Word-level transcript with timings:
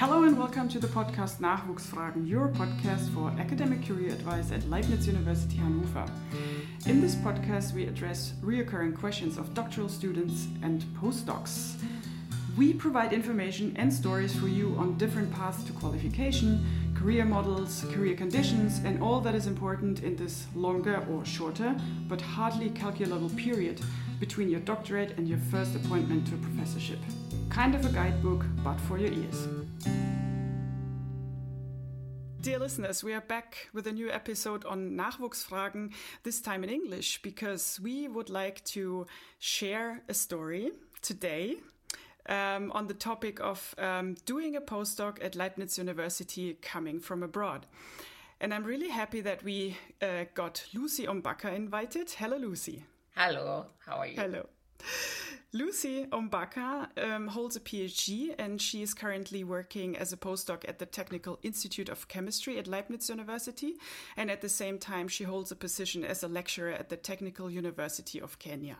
Hello 0.00 0.22
and 0.22 0.38
welcome 0.38 0.66
to 0.70 0.78
the 0.78 0.86
podcast 0.86 1.40
Nachwuchsfragen, 1.40 2.26
your 2.26 2.48
podcast 2.48 3.12
for 3.12 3.28
academic 3.38 3.86
career 3.86 4.14
advice 4.14 4.50
at 4.50 4.66
Leibniz 4.70 5.06
University 5.06 5.58
Hannover. 5.58 6.10
In 6.86 7.02
this 7.02 7.16
podcast, 7.16 7.74
we 7.74 7.84
address 7.84 8.32
reoccurring 8.42 8.98
questions 8.98 9.36
of 9.36 9.52
doctoral 9.52 9.90
students 9.90 10.48
and 10.62 10.80
postdocs. 10.98 11.74
We 12.56 12.72
provide 12.72 13.12
information 13.12 13.74
and 13.76 13.92
stories 13.92 14.34
for 14.34 14.48
you 14.48 14.74
on 14.78 14.96
different 14.96 15.30
paths 15.34 15.62
to 15.64 15.72
qualification, 15.74 16.64
career 16.94 17.26
models, 17.26 17.84
career 17.92 18.16
conditions, 18.16 18.80
and 18.86 19.02
all 19.02 19.20
that 19.20 19.34
is 19.34 19.46
important 19.46 20.02
in 20.02 20.16
this 20.16 20.46
longer 20.54 21.06
or 21.10 21.26
shorter, 21.26 21.76
but 22.08 22.22
hardly 22.22 22.70
calculable 22.70 23.28
period 23.36 23.82
between 24.18 24.48
your 24.48 24.60
doctorate 24.60 25.18
and 25.18 25.28
your 25.28 25.38
first 25.50 25.76
appointment 25.76 26.26
to 26.28 26.36
a 26.36 26.38
professorship. 26.38 27.00
Kind 27.50 27.74
of 27.74 27.84
a 27.84 27.90
guidebook, 27.90 28.46
but 28.64 28.80
for 28.80 28.96
your 28.96 29.12
ears. 29.12 29.46
Dear 32.40 32.58
listeners, 32.58 33.04
we 33.04 33.12
are 33.12 33.20
back 33.20 33.68
with 33.74 33.86
a 33.86 33.92
new 33.92 34.10
episode 34.10 34.64
on 34.64 34.96
Nachwuchsfragen, 34.96 35.92
this 36.22 36.40
time 36.40 36.64
in 36.64 36.70
English, 36.70 37.20
because 37.22 37.78
we 37.82 38.08
would 38.08 38.30
like 38.30 38.64
to 38.64 39.06
share 39.38 40.02
a 40.08 40.14
story 40.14 40.72
today 41.02 41.56
um, 42.28 42.72
on 42.72 42.86
the 42.86 42.94
topic 42.94 43.40
of 43.40 43.74
um, 43.76 44.14
doing 44.24 44.56
a 44.56 44.60
postdoc 44.60 45.22
at 45.22 45.36
Leibniz 45.36 45.76
University 45.76 46.54
coming 46.62 46.98
from 46.98 47.22
abroad. 47.22 47.66
And 48.40 48.54
I'm 48.54 48.64
really 48.64 48.88
happy 48.88 49.20
that 49.20 49.42
we 49.44 49.76
uh, 50.00 50.24
got 50.32 50.64
Lucy 50.72 51.06
Ombaka 51.06 51.54
invited. 51.54 52.10
Hello, 52.10 52.38
Lucy. 52.38 52.84
Hello, 53.14 53.66
how 53.84 53.96
are 53.96 54.06
you? 54.06 54.16
Hello. 54.16 54.46
Lucy 55.52 56.06
Ombaka 56.06 56.86
um, 57.02 57.26
holds 57.26 57.56
a 57.56 57.60
PhD 57.60 58.34
and 58.38 58.62
she 58.62 58.82
is 58.82 58.94
currently 58.94 59.42
working 59.42 59.96
as 59.96 60.12
a 60.12 60.16
postdoc 60.16 60.68
at 60.68 60.78
the 60.78 60.86
Technical 60.86 61.40
Institute 61.42 61.88
of 61.88 62.06
Chemistry 62.06 62.56
at 62.56 62.68
Leibniz 62.68 63.08
University. 63.08 63.74
And 64.16 64.30
at 64.30 64.42
the 64.42 64.48
same 64.48 64.78
time, 64.78 65.08
she 65.08 65.24
holds 65.24 65.50
a 65.50 65.56
position 65.56 66.04
as 66.04 66.22
a 66.22 66.28
lecturer 66.28 66.70
at 66.70 66.88
the 66.88 66.96
Technical 66.96 67.50
University 67.50 68.20
of 68.20 68.38
Kenya. 68.38 68.76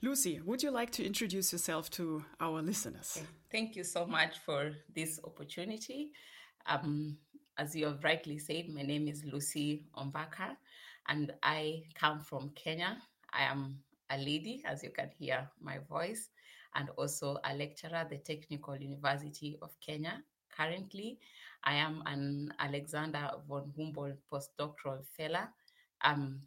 Lucy, 0.00 0.40
would 0.40 0.62
you 0.62 0.70
like 0.70 0.92
to 0.92 1.04
introduce 1.04 1.52
yourself 1.52 1.90
to 1.90 2.24
our 2.40 2.62
listeners? 2.62 3.20
Thank 3.52 3.76
you 3.76 3.84
so 3.84 4.06
much 4.06 4.38
for 4.38 4.72
this 4.94 5.20
opportunity. 5.24 6.12
Um, 6.64 7.18
as 7.58 7.76
you 7.76 7.84
have 7.86 8.02
rightly 8.02 8.38
said, 8.38 8.70
my 8.70 8.82
name 8.82 9.08
is 9.08 9.24
Lucy 9.24 9.84
Ombaka 9.94 10.56
and 11.06 11.34
I 11.42 11.84
come 11.94 12.20
from 12.20 12.50
Kenya. 12.54 12.96
I 13.32 13.44
am 13.44 13.80
a 14.10 14.18
lady, 14.18 14.62
as 14.64 14.82
you 14.82 14.90
can 14.90 15.10
hear 15.18 15.48
my 15.60 15.78
voice, 15.88 16.30
and 16.74 16.90
also 16.96 17.38
a 17.44 17.54
lecturer 17.54 17.96
at 17.96 18.10
the 18.10 18.18
Technical 18.18 18.76
University 18.76 19.56
of 19.62 19.70
Kenya. 19.80 20.22
Currently, 20.56 21.18
I 21.64 21.74
am 21.74 22.02
an 22.06 22.52
Alexander 22.58 23.30
von 23.48 23.72
Humboldt 23.76 24.18
postdoctoral 24.32 25.04
fellow. 25.16 25.48
I'm 26.02 26.42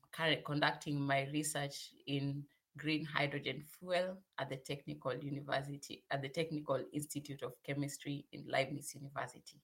conducting 0.45 0.99
my 0.99 1.27
research 1.33 1.91
in 2.07 2.43
green 2.77 3.03
hydrogen 3.03 3.63
fuel 3.79 4.17
at 4.37 4.49
the 4.49 4.57
Technical 4.57 5.13
University, 5.15 6.03
at 6.11 6.21
the 6.21 6.29
Technical 6.29 6.79
Institute 6.93 7.43
of 7.43 7.53
Chemistry 7.63 8.25
in 8.31 8.45
Leibniz 8.47 8.95
University. 8.95 9.59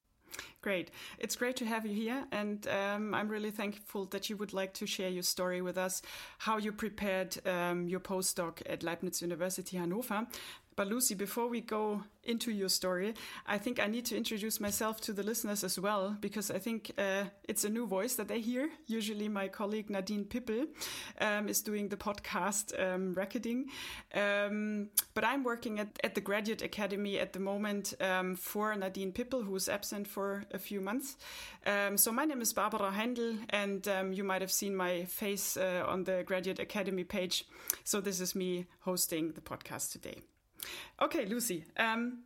Great. 0.66 0.90
It's 1.20 1.36
great 1.36 1.56
to 1.58 1.66
have 1.66 1.86
you 1.86 1.94
here. 1.94 2.26
And 2.32 2.68
um, 2.70 3.14
I'm 3.14 3.30
really 3.30 3.52
thankful 3.52 4.06
that 4.06 4.32
you 4.32 4.38
would 4.38 4.52
like 4.52 4.74
to 4.74 4.88
share 4.88 5.10
your 5.10 5.22
story 5.22 5.62
with 5.62 5.78
us, 5.78 6.02
how 6.40 6.58
you 6.58 6.72
prepared 6.72 7.38
um, 7.48 7.88
your 7.88 8.00
postdoc 8.00 8.64
at 8.66 8.82
Leibniz 8.82 9.22
University 9.22 9.78
Hannover. 9.78 10.26
But 10.78 10.88
Lucy, 10.90 11.16
before 11.16 11.48
we 11.48 11.62
go 11.62 12.04
into 12.26 12.52
your 12.52 12.68
story, 12.68 13.14
I 13.48 13.58
think 13.58 13.80
I 13.80 13.88
need 13.88 14.04
to 14.08 14.18
introduce 14.18 14.60
myself 14.60 15.00
to 15.02 15.14
the 15.14 15.24
listeners 15.24 15.64
as 15.64 15.80
well, 15.80 16.18
because 16.20 16.52
I 16.52 16.60
think 16.60 16.92
uh, 16.98 17.26
it's 17.48 17.64
a 17.64 17.70
new 17.70 17.88
voice 17.88 18.16
that 18.16 18.28
they 18.28 18.42
hear. 18.42 18.70
Usually, 18.86 19.30
my 19.30 19.48
colleague 19.48 19.90
Nadine 19.90 20.26
Pippel 20.26 20.68
um, 21.22 21.48
is 21.48 21.62
doing 21.62 21.88
the 21.88 21.96
podcast 21.96 22.74
um. 22.78 23.16
Um, 24.14 24.90
but 25.14 25.24
I'm 25.24 25.46
working 25.46 25.80
at, 25.80 25.98
at 26.04 26.14
the 26.14 26.22
Graduate 26.22 26.62
Academy 26.62 27.20
at 27.20 27.32
the 27.32 27.40
moment 27.40 27.94
um, 28.02 28.36
for 28.36 28.76
Nadine 28.76 29.14
Pippel, 29.14 29.46
who 29.46 29.56
is 29.56 29.70
absent 29.70 30.08
for 30.08 30.44
a 30.52 30.60
few 30.60 30.82
months. 30.82 31.16
Um, 31.66 31.96
so, 31.96 32.12
my 32.12 32.26
name 32.26 32.42
is 32.42 32.52
Barbara 32.52 32.92
Heindl, 32.92 33.38
and 33.50 33.88
um, 33.88 34.12
you 34.12 34.26
might 34.26 34.42
have 34.42 34.52
seen 34.52 34.76
my 34.76 35.06
face 35.06 35.56
uh, 35.56 35.86
on 35.88 36.04
the 36.04 36.24
Graduate 36.26 36.60
Academy 36.60 37.06
page. 37.06 37.46
So, 37.86 38.02
this 38.02 38.20
is 38.20 38.36
me 38.36 38.66
hosting 38.82 39.32
the 39.32 39.42
podcast 39.42 39.94
today. 39.94 40.22
Okay, 41.02 41.26
Lucy. 41.26 41.66
Um, 41.78 42.24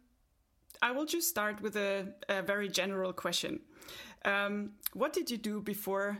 I 0.81 0.91
will 0.91 1.05
just 1.05 1.27
start 1.27 1.61
with 1.61 1.75
a, 1.75 2.13
a 2.29 2.41
very 2.41 2.69
general 2.69 3.13
question. 3.13 3.59
Um, 4.25 4.71
what 4.93 5.13
did 5.13 5.29
you 5.31 5.37
do 5.37 5.61
before 5.61 6.17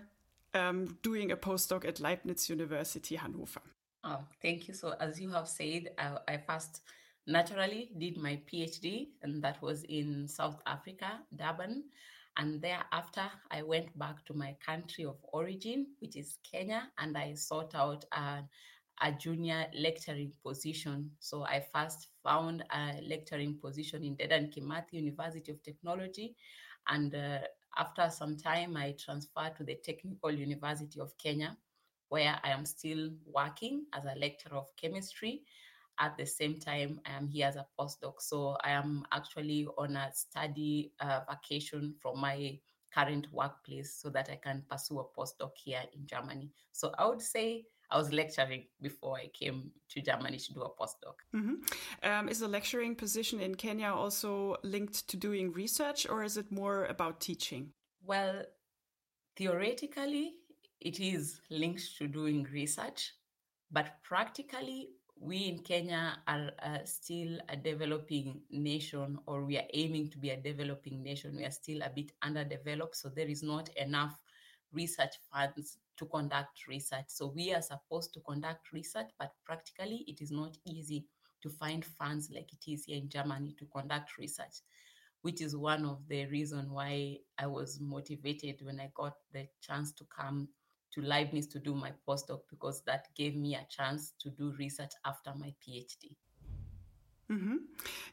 um, 0.53 0.97
doing 1.03 1.31
a 1.31 1.37
postdoc 1.37 1.85
at 1.85 1.99
Leibniz 1.99 2.49
University 2.49 3.15
Hannover? 3.15 3.61
Oh, 4.03 4.23
thank 4.41 4.67
you. 4.67 4.73
So, 4.73 4.95
as 4.99 5.19
you 5.19 5.29
have 5.31 5.47
said, 5.47 5.89
I, 5.97 6.17
I 6.27 6.37
first 6.37 6.81
naturally 7.27 7.91
did 7.97 8.17
my 8.17 8.39
PhD, 8.51 9.09
and 9.21 9.41
that 9.43 9.61
was 9.61 9.83
in 9.83 10.27
South 10.27 10.61
Africa, 10.65 11.19
Durban. 11.35 11.83
And 12.37 12.61
thereafter, 12.61 13.29
I 13.51 13.63
went 13.63 13.97
back 13.99 14.25
to 14.25 14.33
my 14.33 14.55
country 14.65 15.03
of 15.03 15.17
origin, 15.33 15.87
which 15.99 16.15
is 16.15 16.37
Kenya, 16.49 16.89
and 16.97 17.17
I 17.17 17.33
sought 17.33 17.75
out 17.75 18.05
a, 18.13 18.43
a 19.01 19.11
junior 19.11 19.67
lecturing 19.73 20.31
position. 20.45 21.11
So 21.19 21.43
I 21.43 21.63
first 21.73 22.07
found 22.23 22.63
a 22.71 22.99
lecturing 23.07 23.57
position 23.61 24.03
in 24.03 24.15
Dedan 24.15 24.53
Kimathi 24.53 24.93
University 24.93 25.51
of 25.51 25.63
Technology. 25.63 26.35
And 26.87 27.13
uh, 27.15 27.39
after 27.77 28.09
some 28.09 28.35
time, 28.37 28.75
I 28.75 28.95
transferred 28.99 29.55
to 29.57 29.63
the 29.63 29.75
Technical 29.83 30.31
University 30.31 30.99
of 30.99 31.17
Kenya, 31.17 31.57
where 32.09 32.39
I 32.43 32.49
am 32.49 32.65
still 32.65 33.11
working 33.25 33.85
as 33.93 34.03
a 34.05 34.19
lecturer 34.19 34.57
of 34.57 34.67
chemistry. 34.75 35.43
At 35.99 36.17
the 36.17 36.25
same 36.25 36.59
time, 36.59 36.99
I 37.05 37.11
am 37.17 37.27
here 37.27 37.47
as 37.47 37.55
a 37.55 37.67
postdoc. 37.79 38.15
So 38.19 38.57
I 38.63 38.71
am 38.71 39.05
actually 39.11 39.67
on 39.77 39.95
a 39.95 40.09
study 40.13 40.91
uh, 40.99 41.21
vacation 41.29 41.93
from 42.01 42.19
my 42.19 42.59
current 42.93 43.27
workplace 43.31 43.93
so 44.01 44.09
that 44.09 44.29
I 44.31 44.35
can 44.35 44.63
pursue 44.69 44.99
a 44.99 45.03
postdoc 45.03 45.51
here 45.55 45.83
in 45.93 46.07
Germany. 46.07 46.49
So 46.71 46.91
I 46.97 47.05
would 47.07 47.21
say 47.21 47.65
I 47.91 47.97
was 47.97 48.13
lecturing 48.13 48.65
before 48.81 49.17
I 49.17 49.27
came 49.27 49.71
to 49.89 50.01
Germany 50.01 50.37
to 50.37 50.53
do 50.53 50.61
a 50.61 50.69
postdoc. 50.69 51.15
Mm-hmm. 51.35 52.09
Um, 52.09 52.29
is 52.29 52.39
the 52.39 52.47
lecturing 52.47 52.95
position 52.95 53.39
in 53.39 53.55
Kenya 53.55 53.87
also 53.87 54.57
linked 54.63 55.07
to 55.09 55.17
doing 55.17 55.51
research, 55.51 56.07
or 56.07 56.23
is 56.23 56.37
it 56.37 56.51
more 56.51 56.85
about 56.85 57.19
teaching? 57.19 57.71
Well, 58.05 58.43
theoretically, 59.35 60.35
it 60.79 60.99
is 60.99 61.41
linked 61.49 61.97
to 61.97 62.07
doing 62.07 62.47
research, 62.53 63.13
but 63.71 64.03
practically, 64.03 64.89
we 65.19 65.47
in 65.47 65.59
Kenya 65.59 66.19
are 66.27 66.51
uh, 66.63 66.77
still 66.85 67.39
a 67.49 67.57
developing 67.57 68.41
nation, 68.51 69.17
or 69.25 69.43
we 69.43 69.57
are 69.57 69.67
aiming 69.73 70.09
to 70.11 70.17
be 70.17 70.29
a 70.29 70.37
developing 70.37 71.03
nation. 71.03 71.35
We 71.35 71.43
are 71.43 71.51
still 71.51 71.81
a 71.81 71.89
bit 71.89 72.11
underdeveloped, 72.21 72.95
so 72.95 73.09
there 73.09 73.27
is 73.27 73.43
not 73.43 73.69
enough 73.75 74.21
research 74.73 75.15
funds 75.31 75.77
to 75.97 76.05
conduct 76.05 76.67
research. 76.67 77.05
So 77.07 77.27
we 77.35 77.53
are 77.53 77.61
supposed 77.61 78.13
to 78.13 78.19
conduct 78.21 78.71
research, 78.71 79.09
but 79.19 79.33
practically 79.45 80.05
it 80.07 80.21
is 80.21 80.31
not 80.31 80.57
easy 80.65 81.05
to 81.41 81.49
find 81.49 81.85
funds 81.85 82.29
like 82.33 82.51
it 82.53 82.71
is 82.71 82.85
here 82.85 82.97
in 82.97 83.09
Germany 83.09 83.55
to 83.59 83.65
conduct 83.65 84.17
research, 84.17 84.61
which 85.21 85.41
is 85.41 85.55
one 85.55 85.85
of 85.85 85.99
the 86.07 86.25
reason 86.27 86.71
why 86.71 87.17
I 87.37 87.47
was 87.47 87.79
motivated 87.79 88.57
when 88.61 88.79
I 88.79 88.91
got 88.93 89.13
the 89.33 89.47
chance 89.61 89.91
to 89.93 90.05
come 90.05 90.49
to 90.91 91.01
Leibniz 91.01 91.47
to 91.47 91.59
do 91.59 91.75
my 91.75 91.91
postdoc 92.07 92.41
because 92.49 92.81
that 92.85 93.07
gave 93.15 93.35
me 93.35 93.55
a 93.55 93.67
chance 93.69 94.13
to 94.19 94.29
do 94.31 94.53
research 94.57 94.91
after 95.05 95.33
my 95.35 95.53
PhD. 95.65 96.15
Mm-hmm. 97.31 97.57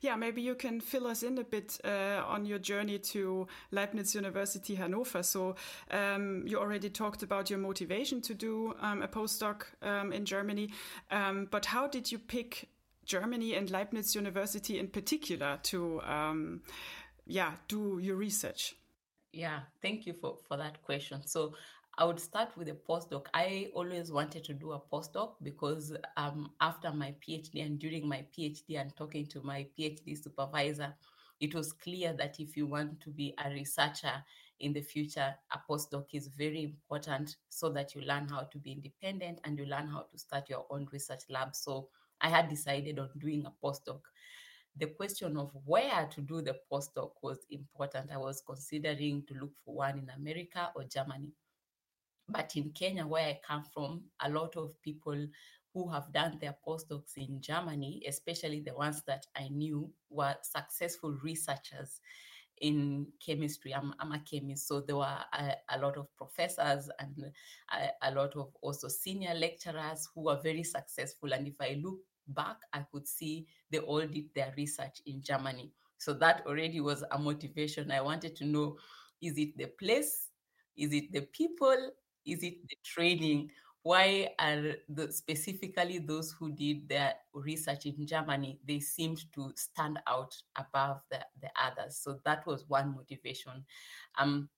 Yeah, 0.03 0.17
maybe 0.17 0.43
you 0.43 0.55
can 0.55 0.81
fill 0.81 1.07
us 1.07 1.23
in 1.23 1.39
a 1.39 1.45
bit 1.45 1.79
uh, 1.85 2.23
on 2.27 2.45
your 2.45 2.59
journey 2.59 2.99
to 2.99 3.47
Leibniz 3.71 4.15
University 4.15 4.75
Hannover. 4.75 5.23
So, 5.23 5.57
um, 5.91 6.43
you 6.47 6.59
already 6.59 6.91
talked 6.91 7.23
about 7.23 7.49
your 7.49 7.59
motivation 7.59 8.21
to 8.23 8.35
do 8.35 8.75
um, 8.81 9.01
a 9.01 9.09
postdoc 9.09 9.63
um, 9.81 10.13
in 10.13 10.27
Germany, 10.27 10.71
um, 11.11 11.49
but 11.51 11.65
how 11.65 11.87
did 11.87 12.13
you 12.13 12.19
pick 12.19 12.69
Germany 13.07 13.55
and 13.55 13.71
Leibniz 13.71 14.15
University 14.15 14.79
in 14.79 14.89
particular 14.89 15.61
to, 15.63 16.03
um, 16.03 16.61
yeah, 17.27 17.53
do 17.69 17.99
your 17.99 18.17
research? 18.17 18.75
Yeah, 19.33 19.61
thank 19.81 20.07
you 20.07 20.13
for, 20.13 20.37
for 20.47 20.57
that 20.59 20.83
question. 20.83 21.23
So, 21.27 21.55
I 21.99 22.05
would 22.05 22.21
start 22.21 22.57
with 22.57 22.69
a 22.69 22.75
postdoc. 22.75 23.27
I 23.35 23.71
always 23.75 24.13
wanted 24.13 24.45
to 24.45 24.55
do 24.55 24.73
a 24.73 24.81
postdoc 24.81 25.35
because 25.43 25.97
um, 26.17 26.53
after 26.61 26.93
my 26.93 27.15
PhD 27.27 27.65
and 27.65 27.79
during 27.79 28.07
my 28.07 28.25
PhD 28.37 28.79
and 28.79 28.95
talking 28.97 29.27
to 29.29 29.43
my 29.43 29.67
PhD 29.79 30.17
supervisor, 30.23 30.95
it 31.41 31.55
was 31.55 31.73
clear 31.73 32.13
that 32.15 32.39
if 32.39 32.57
you 32.57 32.67
want 32.67 33.01
to 33.01 33.11
be 33.11 33.35
a 33.43 33.51
researcher 33.51 34.13
in 34.61 34.73
the 34.75 34.83
future, 34.83 35.35
a 35.53 35.59
postdoc 35.71 36.07
is 36.13 36.29
very 36.29 36.65
important 36.65 37.37
so 37.49 37.71
that 37.71 37.95
you 37.95 38.03
learn 38.03 38.29
how 38.29 38.43
to 38.43 38.59
be 38.59 38.73
independent 38.73 39.41
and 39.45 39.59
you 39.59 39.65
learn 39.67 39.89
how 39.89 40.07
to 40.11 40.19
start 40.19 40.49
your 40.51 40.67
own 40.71 40.87
research 40.93 41.23
lab. 41.31 41.55
So 41.55 41.89
I 42.21 42.29
had 42.29 42.49
decided 42.49 42.99
on 42.99 43.11
doing 43.19 43.47
a 43.47 43.53
postdoc. 43.67 44.01
the 44.77 44.87
question 44.87 45.37
of 45.39 45.51
where 45.65 46.07
to 46.15 46.21
do 46.21 46.43
the 46.43 46.57
postdoc 46.71 47.13
was 47.23 47.47
important. 47.51 48.11
I 48.13 48.19
was 48.19 48.43
considering 48.47 49.25
to 49.29 49.35
look 49.35 49.53
for 49.65 49.75
one 49.77 49.99
in 49.99 50.11
America 50.11 50.71
or 50.77 50.85
Germany. 50.85 51.33
But 52.29 52.57
in 52.57 52.71
Kenya, 52.71 53.07
where 53.07 53.27
I 53.27 53.41
come 53.47 53.65
from, 53.73 54.03
a 54.21 54.29
lot 54.29 54.57
of 54.57 54.81
people 54.83 55.27
who 55.73 55.91
have 55.91 56.13
done 56.13 56.39
their 56.41 56.57
postdocs 56.67 57.17
in 57.17 57.41
Germany, 57.41 58.03
especially 58.09 58.61
the 58.61 58.75
ones 58.75 59.03
that 59.07 59.27
I 59.37 59.49
knew, 59.49 59.91
were 60.11 60.35
successful 60.43 61.17
researchers 61.23 62.01
in 62.63 63.07
chemistry. 63.25 63.75
I'm, 63.75 63.95
I'm 64.01 64.13
a 64.13 64.19
chemist, 64.21 64.67
so 64.67 64.81
there 64.81 64.97
were 64.97 65.19
a, 65.33 65.55
a 65.71 65.79
lot 65.79 65.99
of 65.99 66.07
professors 66.17 66.89
and 66.99 67.31
a, 67.73 68.09
a, 68.09 68.11
lot 68.13 68.35
of 68.37 68.49
also 68.63 68.89
senior 68.89 69.35
lecturers 69.35 70.09
who 70.15 70.23
were 70.23 70.41
very 70.43 70.63
successful. 70.63 71.33
And 71.33 71.47
if 71.47 71.61
I 71.61 71.79
look 71.83 71.99
back, 72.29 72.57
I 72.73 72.85
could 72.91 73.07
see 73.07 73.47
they 73.71 73.79
all 73.79 74.07
did 74.07 74.31
their 74.35 74.53
research 74.57 75.03
in 75.05 75.21
Germany. 75.23 75.73
So 75.99 76.13
that 76.15 76.43
already 76.47 76.81
was 76.81 77.05
a 77.11 77.19
motivation. 77.19 77.91
I 77.91 78.01
wanted 78.01 78.37
to 78.37 78.45
know 78.45 78.77
is 79.21 79.39
it 79.39 79.57
the 79.57 79.67
place? 79.67 80.31
Is 80.77 80.93
it 80.93 81.13
the 81.13 81.23
people? 81.23 81.91
Is 82.27 82.43
it 82.43 82.69
the 82.69 82.77
training? 82.85 83.51
why 83.87 84.29
are 84.41 84.75
the, 84.89 85.13
specifically 85.13 86.01
those 86.01 86.33
who 86.33 86.51
did 86.51 86.89
their 86.89 87.15
research 87.33 87.87
in 87.87 88.05
Germany, 88.05 88.59
they 88.67 88.81
seemed 88.81 89.33
to 89.33 89.53
stand 89.55 90.01
out 90.09 90.35
above 90.57 91.03
the, 91.09 91.21
the 91.41 91.49
others. 91.55 91.97
So 91.97 92.19
that 92.25 92.45
was 92.49 92.65
one 92.67 92.97
motivation. 92.97 93.65
Um, 94.19 94.49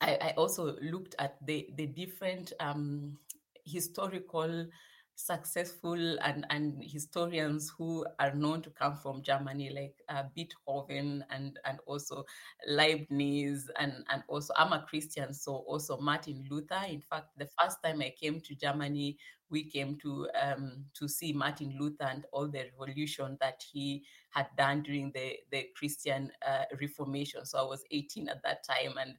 I, 0.00 0.16
I, 0.22 0.34
also 0.36 0.76
looked 0.80 1.16
at 1.18 1.44
the, 1.44 1.70
the 1.76 1.86
different 1.86 2.52
um, 2.60 3.18
historical 3.64 4.68
successful 5.14 6.18
and, 6.20 6.46
and 6.50 6.82
historians 6.82 7.72
who 7.76 8.04
are 8.18 8.34
known 8.34 8.62
to 8.62 8.70
come 8.70 8.96
from 8.96 9.22
Germany, 9.22 9.70
like 9.70 9.94
uh, 10.08 10.24
Beethoven 10.34 11.24
and, 11.30 11.58
and 11.64 11.78
also 11.86 12.24
Leibniz, 12.66 13.70
and, 13.78 14.04
and 14.10 14.22
also 14.28 14.52
I'm 14.56 14.72
a 14.72 14.84
Christian, 14.88 15.32
so 15.32 15.64
also 15.66 15.98
Martin 15.98 16.44
Luther. 16.50 16.82
In 16.88 17.00
fact, 17.00 17.28
the 17.36 17.48
first 17.60 17.78
time 17.84 18.00
I 18.00 18.12
came 18.18 18.40
to 18.40 18.54
Germany, 18.54 19.16
we 19.50 19.64
came 19.64 19.98
to 19.98 20.28
um, 20.42 20.84
to 20.94 21.06
see 21.06 21.32
Martin 21.32 21.76
Luther 21.78 22.04
and 22.04 22.24
all 22.32 22.48
the 22.48 22.64
revolution 22.72 23.36
that 23.40 23.62
he 23.70 24.02
had 24.30 24.46
done 24.56 24.82
during 24.82 25.12
the 25.12 25.36
the 25.52 25.66
Christian 25.76 26.32
uh, 26.48 26.64
Reformation. 26.80 27.44
So 27.44 27.58
I 27.58 27.62
was 27.62 27.84
18 27.90 28.28
at 28.28 28.42
that 28.42 28.64
time, 28.64 28.96
and 28.98 29.14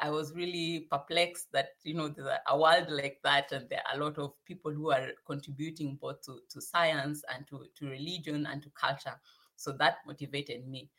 I, 0.00 0.10
was 0.10 0.34
really 0.34 0.86
perplexed 0.90 1.52
that 1.52 1.70
you 1.84 1.94
know 1.94 2.08
there's 2.08 2.28
a 2.46 2.58
world 2.58 2.86
like 2.88 3.18
that, 3.24 3.52
and 3.52 3.68
there 3.68 3.82
are 3.90 3.98
a 3.98 4.04
lot 4.04 4.18
of 4.18 4.32
people 4.44 4.72
who 4.72 4.90
are 4.90 5.08
contributing 5.26 5.98
both 6.00 6.22
to, 6.22 6.40
to 6.50 6.60
science 6.60 7.22
and 7.34 7.46
to, 7.48 7.64
to 7.76 7.86
religion 7.86 8.46
and 8.46 8.62
to 8.62 8.70
culture. 8.70 9.18
So 9.56 9.72
that 9.78 9.98
motivated 10.06 10.66
me. 10.66 10.90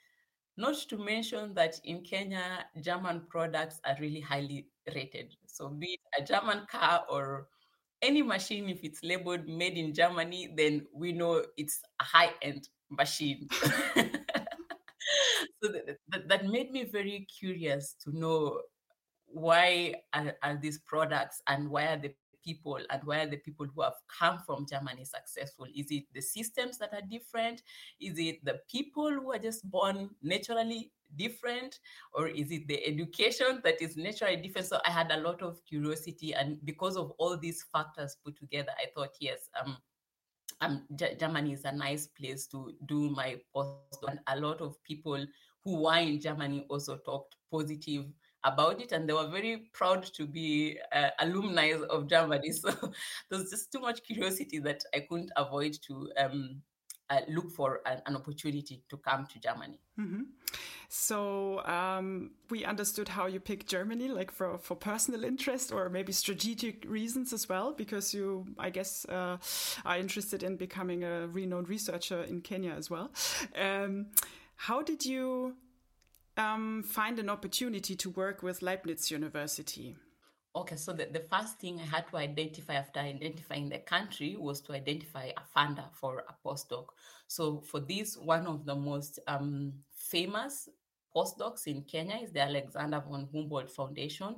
Not 0.55 0.75
to 0.89 0.97
mention 0.97 1.53
that 1.55 1.79
in 1.83 2.01
Kenya, 2.01 2.65
German 2.81 3.23
products 3.29 3.79
are 3.85 3.97
really 3.99 4.21
highly 4.21 4.67
rated. 4.93 5.35
So 5.47 5.69
be 5.69 5.93
it 5.93 6.21
a 6.21 6.25
German 6.25 6.67
car 6.69 7.03
or 7.09 7.47
any 8.01 8.21
machine, 8.21 8.69
if 8.69 8.83
it's 8.83 9.03
labeled 9.03 9.47
made 9.47 9.77
in 9.77 9.93
Germany, 9.93 10.53
then 10.55 10.85
we 10.93 11.13
know 11.13 11.43
it's 11.57 11.79
a 11.99 12.03
high-end 12.03 12.67
machine. 12.91 13.47
so 15.63 15.71
that, 16.09 16.27
that, 16.27 16.45
made 16.45 16.71
me 16.71 16.83
very 16.83 17.25
curious 17.39 17.95
to 18.03 18.17
know 18.17 18.59
why 19.25 19.95
are, 20.13 20.35
are, 20.43 20.59
these 20.61 20.79
products 20.79 21.41
and 21.47 21.69
why 21.69 21.85
are 21.85 21.97
the 21.97 22.13
people 22.43 22.77
and 22.89 23.01
why 23.05 23.21
are 23.21 23.29
the 23.29 23.37
people 23.37 23.65
who 23.73 23.81
have 23.81 23.93
come 24.07 24.39
from 24.45 24.65
Germany 24.69 25.05
successful? 25.05 25.65
Is 25.73 25.87
it 25.89 26.03
the 26.13 26.21
systems 26.21 26.77
that 26.79 26.93
are 26.93 27.01
different? 27.09 27.61
Is 28.01 28.19
it 28.19 28.43
the 28.43 28.59
people 28.69 29.09
who 29.11 29.31
are 29.31 29.39
just 29.39 29.69
born 29.69 30.09
naturally 30.21 30.91
different? 31.15 31.79
Or 32.13 32.27
is 32.27 32.51
it 32.51 32.67
the 32.67 32.85
education 32.85 33.61
that 33.63 33.81
is 33.81 33.95
naturally 33.95 34.37
different? 34.37 34.67
So 34.67 34.79
I 34.85 34.91
had 34.91 35.11
a 35.11 35.21
lot 35.21 35.41
of 35.41 35.63
curiosity. 35.65 36.33
And 36.33 36.57
because 36.65 36.97
of 36.97 37.11
all 37.17 37.37
these 37.37 37.63
factors 37.71 38.17
put 38.23 38.37
together, 38.37 38.71
I 38.77 38.87
thought, 38.93 39.11
yes, 39.19 39.49
um, 39.63 39.77
um, 40.61 40.85
G- 40.95 41.15
Germany 41.19 41.53
is 41.53 41.65
a 41.65 41.71
nice 41.71 42.07
place 42.07 42.47
to 42.47 42.73
do 42.85 43.09
my 43.09 43.37
postdoc. 43.55 44.09
And 44.09 44.19
a 44.27 44.39
lot 44.39 44.61
of 44.61 44.81
people 44.83 45.25
who 45.63 45.83
were 45.83 45.97
in 45.97 46.19
Germany 46.19 46.65
also 46.69 46.97
talked 46.97 47.35
positive 47.51 48.05
about 48.43 48.81
it 48.81 48.91
and 48.91 49.07
they 49.07 49.13
were 49.13 49.27
very 49.27 49.69
proud 49.73 50.03
to 50.03 50.25
be 50.25 50.77
uh, 50.91 51.09
alumni 51.19 51.73
of 51.89 52.07
Germany. 52.07 52.51
So 52.61 52.71
there's 53.29 53.49
just 53.49 53.71
too 53.71 53.79
much 53.79 54.03
curiosity 54.03 54.59
that 54.59 54.83
I 54.93 55.01
couldn't 55.09 55.31
avoid 55.37 55.77
to 55.87 56.11
um, 56.17 56.61
uh, 57.09 57.21
look 57.29 57.51
for 57.51 57.81
an, 57.85 58.01
an, 58.05 58.15
opportunity 58.15 58.81
to 58.89 58.97
come 58.97 59.27
to 59.27 59.39
Germany. 59.39 59.79
Mm-hmm. 59.99 60.21
So 60.89 61.63
um, 61.65 62.31
we 62.49 62.63
understood 62.65 63.09
how 63.09 63.25
you 63.27 63.39
picked 63.39 63.67
Germany, 63.67 64.07
like 64.07 64.31
for, 64.31 64.57
for 64.57 64.75
personal 64.75 65.23
interest 65.23 65.71
or 65.71 65.89
maybe 65.89 66.11
strategic 66.11 66.85
reasons 66.87 67.33
as 67.33 67.49
well, 67.49 67.73
because 67.73 68.13
you, 68.13 68.45
I 68.57 68.69
guess, 68.69 69.05
uh, 69.05 69.37
are 69.85 69.97
interested 69.97 70.43
in 70.43 70.55
becoming 70.55 71.03
a 71.03 71.27
renowned 71.27 71.69
researcher 71.69 72.23
in 72.23 72.41
Kenya 72.41 72.71
as 72.71 72.89
well. 72.89 73.11
Um, 73.55 74.07
how 74.67 74.81
did 74.81 75.05
you 75.05 75.55
um, 76.37 76.83
find 76.83 77.19
an 77.19 77.29
opportunity 77.29 77.97
to 77.97 78.09
work 78.11 78.41
with 78.41 78.61
Leibniz 78.61 79.11
University? 79.11 79.97
Okay, 80.55 80.77
so 80.77 80.93
the, 80.93 81.05
the 81.05 81.19
first 81.29 81.59
thing 81.59 81.81
I 81.81 81.95
had 81.95 82.07
to 82.11 82.15
identify 82.15 82.75
after 82.75 83.01
identifying 83.01 83.67
the 83.67 83.79
country 83.79 84.37
was 84.39 84.61
to 84.61 84.71
identify 84.71 85.31
a 85.35 85.59
funder 85.59 85.83
for 85.91 86.23
a 86.29 86.47
postdoc. 86.47 86.85
So 87.27 87.59
for 87.59 87.81
this, 87.81 88.17
one 88.17 88.47
of 88.47 88.65
the 88.65 88.75
most 88.75 89.19
um, 89.27 89.73
famous 89.97 90.69
postdocs 91.13 91.67
in 91.67 91.81
Kenya 91.81 92.19
is 92.23 92.31
the 92.31 92.43
Alexander 92.43 93.03
von 93.05 93.27
Humboldt 93.33 93.69
Foundation. 93.69 94.37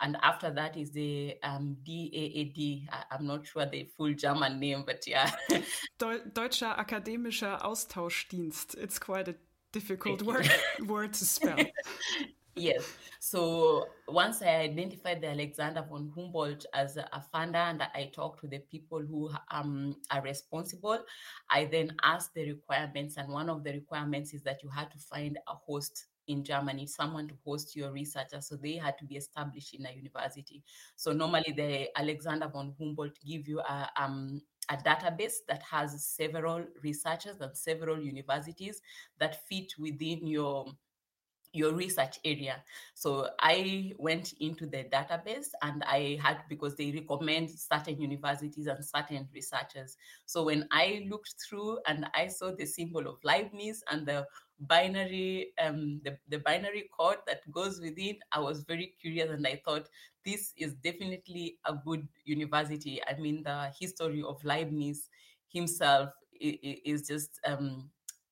And 0.00 0.16
after 0.22 0.50
that 0.50 0.76
is 0.76 0.92
the 0.92 1.38
um, 1.42 1.76
DAAD. 1.82 2.86
I, 2.92 3.14
am 3.16 3.26
not 3.26 3.46
sure 3.46 3.66
the 3.66 3.88
full 3.96 4.12
German 4.12 4.60
name, 4.60 4.84
but 4.86 5.06
yeah. 5.06 5.30
Deutscher 5.98 6.76
Akademischer 6.78 7.60
Austauschdienst. 7.62 8.76
It's 8.76 8.98
quite 8.98 9.28
a 9.28 9.34
difficult 9.76 10.22
word, 10.22 10.50
word 10.86 11.12
to 11.12 11.24
spell. 11.24 11.58
yes. 12.56 12.82
So 13.20 13.88
once 14.08 14.40
I 14.40 14.56
identified 14.70 15.20
the 15.20 15.28
Alexander 15.28 15.84
von 15.86 16.10
Humboldt 16.14 16.64
as 16.72 16.96
a 16.96 17.22
funder 17.34 17.70
and 17.70 17.82
I 17.82 18.10
talked 18.14 18.40
to 18.40 18.46
the 18.46 18.60
people 18.60 19.00
who 19.00 19.30
um, 19.50 19.96
are 20.10 20.22
responsible, 20.22 21.00
I 21.50 21.66
then 21.66 21.94
asked 22.02 22.32
the 22.34 22.46
requirements. 22.52 23.18
And 23.18 23.28
one 23.28 23.50
of 23.50 23.64
the 23.64 23.72
requirements 23.72 24.32
is 24.32 24.42
that 24.44 24.62
you 24.62 24.70
had 24.70 24.90
to 24.92 24.98
find 24.98 25.38
a 25.46 25.54
host 25.54 26.06
in 26.28 26.42
Germany, 26.42 26.86
someone 26.86 27.28
to 27.28 27.34
host 27.44 27.76
your 27.76 27.92
researcher. 27.92 28.40
So 28.40 28.56
they 28.56 28.76
had 28.76 28.96
to 28.98 29.04
be 29.04 29.16
established 29.16 29.74
in 29.74 29.86
a 29.86 29.92
university. 29.92 30.62
So 30.96 31.12
normally 31.12 31.52
the 31.54 31.88
Alexander 31.98 32.48
von 32.48 32.74
Humboldt 32.78 33.18
give 33.24 33.46
you 33.46 33.60
a, 33.60 33.88
um, 33.96 34.40
a 34.68 34.76
database 34.76 35.36
that 35.48 35.62
has 35.62 36.04
several 36.04 36.64
researchers 36.82 37.40
and 37.40 37.56
several 37.56 38.00
universities 38.00 38.80
that 39.18 39.46
fit 39.48 39.72
within 39.78 40.26
your 40.26 40.66
your 41.56 41.72
research 41.72 42.18
area. 42.24 42.62
So 42.94 43.28
I 43.40 43.92
went 43.98 44.34
into 44.40 44.66
the 44.66 44.84
database 44.84 45.48
and 45.62 45.82
I 45.84 46.18
had 46.22 46.42
because 46.48 46.76
they 46.76 46.92
recommend 46.92 47.50
certain 47.50 48.00
universities 48.00 48.66
and 48.66 48.84
certain 48.84 49.28
researchers. 49.34 49.96
So 50.26 50.44
when 50.44 50.68
I 50.70 51.06
looked 51.10 51.34
through 51.48 51.78
and 51.86 52.06
I 52.14 52.28
saw 52.28 52.52
the 52.52 52.66
symbol 52.66 53.06
of 53.08 53.16
Leibniz 53.24 53.82
and 53.90 54.06
the 54.06 54.26
binary 54.60 55.52
um, 55.62 56.00
the, 56.04 56.16
the 56.28 56.38
binary 56.38 56.88
code 56.96 57.18
that 57.26 57.50
goes 57.52 57.80
within, 57.80 58.16
I 58.32 58.40
was 58.40 58.64
very 58.64 58.94
curious 59.00 59.30
and 59.30 59.46
I 59.46 59.60
thought 59.64 59.88
this 60.24 60.52
is 60.56 60.74
definitely 60.74 61.58
a 61.66 61.74
good 61.74 62.06
university. 62.24 63.00
I 63.06 63.18
mean, 63.18 63.42
the 63.42 63.70
history 63.78 64.22
of 64.22 64.42
Leibniz 64.44 65.08
himself 65.48 66.10
is 66.40 67.06
just 67.06 67.38
um, 67.46 67.90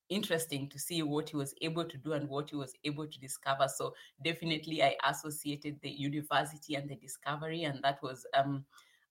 interesting 0.08 0.68
to 0.68 0.78
see 0.78 1.02
what 1.02 1.28
he 1.30 1.36
was 1.36 1.54
able 1.62 1.84
to 1.84 1.96
do 1.98 2.12
and 2.12 2.28
what 2.28 2.50
he 2.50 2.56
was 2.56 2.74
able 2.84 3.06
to 3.06 3.20
discover. 3.20 3.68
So 3.68 3.94
definitely, 4.22 4.82
I 4.82 4.96
associated 5.08 5.78
the 5.82 5.90
university 5.90 6.74
and 6.74 6.88
the 6.88 6.96
discovery, 6.96 7.64
and 7.64 7.80
that 7.82 8.02
was 8.02 8.26
um, 8.34 8.64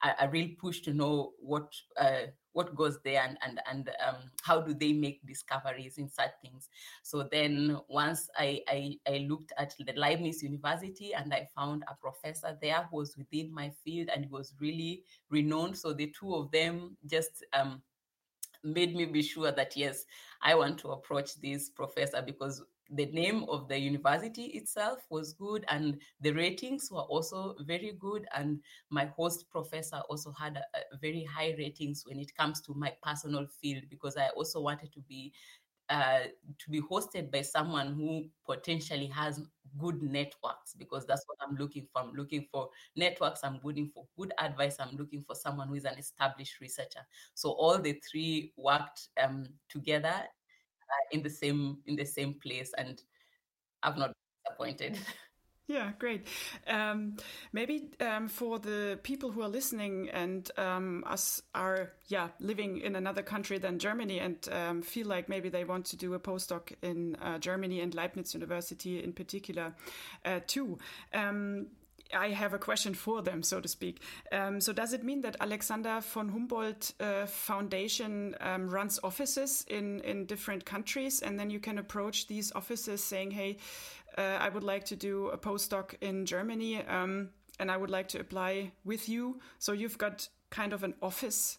a, 0.04 0.26
a 0.26 0.30
real 0.30 0.50
push 0.60 0.82
to 0.82 0.94
know 0.94 1.32
what 1.40 1.74
uh, 2.00 2.28
what 2.54 2.76
goes 2.76 3.00
there 3.04 3.24
and 3.24 3.38
and 3.46 3.60
and 3.70 3.90
um, 4.08 4.16
how 4.44 4.62
do 4.62 4.74
they 4.74 4.94
make 4.94 5.26
discoveries 5.26 5.98
in 5.98 6.08
such 6.10 6.32
things. 6.42 6.70
So 7.02 7.28
then 7.32 7.78
once 7.88 8.30
I, 8.38 8.62
I 8.68 8.98
I 9.08 9.26
looked 9.30 9.54
at 9.58 9.74
the 9.80 9.94
Leibniz 9.94 10.44
University 10.44 11.14
and 11.14 11.34
I 11.34 11.48
found 11.56 11.84
a 11.88 11.96
professor 11.96 12.58
there 12.62 12.88
who 12.90 12.98
was 12.98 13.18
within 13.18 13.54
my 13.54 13.72
field 13.84 14.10
and 14.16 14.30
was 14.30 14.54
really 14.60 15.04
renowned. 15.30 15.78
So 15.78 15.94
the 15.94 16.14
two 16.18 16.36
of 16.36 16.52
them 16.52 16.98
just 17.06 17.44
um, 17.54 17.82
made 18.64 18.96
me 18.96 19.06
be 19.06 19.22
sure 19.22 19.52
that 19.52 19.76
yes, 19.76 20.06
I 20.42 20.56
want 20.56 20.78
to 20.80 20.92
approach 20.92 21.36
this 21.42 21.70
professor 21.70 22.22
because 22.22 22.64
the 22.96 23.08
name 23.08 23.46
of 23.50 23.68
the 23.68 23.78
university 23.78 24.46
itself 24.48 25.00
was 25.10 25.34
good 25.34 25.66
and 25.70 26.00
the 26.22 26.32
ratings 26.32 26.90
were 26.92 27.02
also 27.02 27.56
very 27.62 27.94
good 28.00 28.26
and 28.36 28.60
my 28.90 29.06
host 29.06 29.50
professor 29.50 30.02
also 30.10 30.32
had 30.32 30.58
a, 30.58 30.78
a 30.94 30.98
very 31.02 31.24
high 31.24 31.56
ratings 31.58 32.04
when 32.06 32.20
it 32.20 32.36
comes 32.36 32.62
to 32.62 32.74
my 32.74 32.92
personal 33.02 33.46
field 33.62 33.84
because 33.90 34.18
i 34.18 34.28
also 34.30 34.62
wanted 34.62 34.92
to 34.94 35.02
be 35.02 35.34
uh, 35.90 36.20
to 36.60 36.70
be 36.70 36.82
hosted 36.82 37.30
by 37.30 37.42
someone 37.42 37.94
who 37.94 38.26
potentially 38.46 39.08
has 39.08 39.42
good 39.78 40.02
networks 40.02 40.74
because 40.78 41.06
that's 41.06 41.24
what 41.28 41.38
I'm 41.46 41.56
looking 41.56 41.88
for. 41.92 42.02
I'm 42.02 42.14
looking 42.14 42.48
for 42.52 42.70
networks. 42.96 43.42
I'm 43.44 43.60
looking 43.64 43.92
for 43.94 44.06
good 44.18 44.34
advice. 44.40 44.78
I'm 44.80 44.96
looking 44.96 45.24
for 45.24 45.36
someone 45.36 45.68
who 45.68 45.76
is 45.76 45.86
an 45.86 45.98
established 45.98 46.62
researcher. 46.62 47.02
So 47.34 47.52
all 47.52 47.80
the 47.80 48.00
three 48.10 48.54
worked 48.56 49.10
um, 49.22 49.46
together 49.70 50.24
in 51.12 51.24
the 51.24 51.30
same 51.30 51.78
in 51.86 51.96
the 51.96 52.06
same 52.06 52.36
place, 52.36 52.72
and 52.78 53.02
I've 53.82 53.98
not 53.98 54.10
been 54.10 54.44
disappointed. 54.46 55.00
Yeah, 55.68 55.94
great. 55.98 56.28
Um, 56.68 57.16
maybe 57.54 57.92
um, 58.02 58.28
for 58.28 58.60
the 58.60 59.00
people 59.02 59.32
who 59.32 59.42
are 59.42 59.48
listening 59.48 60.10
and 60.10 60.50
um, 60.58 61.06
us 61.08 61.42
are 61.56 61.94
yeah 62.08 62.28
living 62.42 62.80
in 62.82 62.98
another 62.98 63.22
country 63.22 63.60
than 63.60 63.80
Germany 63.80 64.20
and 64.20 64.38
um, 64.52 64.82
feel 64.82 65.08
like 65.08 65.30
maybe 65.30 65.48
they 65.48 65.64
want 65.64 65.86
to 65.86 65.96
do 65.96 66.16
a 66.16 66.20
postdoc 66.20 66.74
in 66.82 67.16
uh, 67.22 67.38
Germany 67.38 67.80
and 67.80 67.96
Leibniz 67.96 68.34
University 68.34 69.02
in 69.02 69.14
particular 69.14 69.74
uh, 70.26 70.42
too. 70.48 70.78
I 72.15 72.29
have 72.29 72.53
a 72.53 72.60
question 72.60 72.93
for 72.93 73.22
them, 73.22 73.43
so 73.43 73.60
to 73.60 73.67
speak. 73.67 74.01
Um, 74.32 74.62
so, 74.62 74.74
does 74.74 74.93
it 74.93 75.03
mean 75.03 75.22
that 75.22 75.36
Alexander 75.39 76.00
von 76.01 76.29
Humboldt 76.29 76.93
uh, 77.00 77.25
Foundation 77.25 78.36
um, 78.39 78.70
runs 78.70 79.00
offices 79.03 79.65
in 79.67 80.00
in 80.01 80.25
different 80.25 80.65
countries, 80.65 81.22
and 81.22 81.39
then 81.39 81.50
you 81.50 81.60
can 81.60 81.77
approach 81.77 82.27
these 82.27 82.51
offices 82.53 83.03
saying, 83.03 83.32
"Hey, 83.32 83.58
uh, 84.17 84.38
I 84.39 84.50
would 84.50 84.63
like 84.63 84.86
to 84.86 84.96
do 84.96 85.29
a 85.29 85.38
postdoc 85.38 85.96
in 86.01 86.25
Germany, 86.25 86.84
um, 86.86 87.29
and 87.60 87.72
I 87.72 87.77
would 87.77 87.89
like 87.89 88.08
to 88.10 88.20
apply 88.20 88.72
with 88.84 89.10
you. 89.10 89.39
So 89.60 89.72
you've 89.72 89.98
got 89.98 90.27
kind 90.50 90.74
of 90.74 90.84
an 90.84 90.93
office 91.01 91.58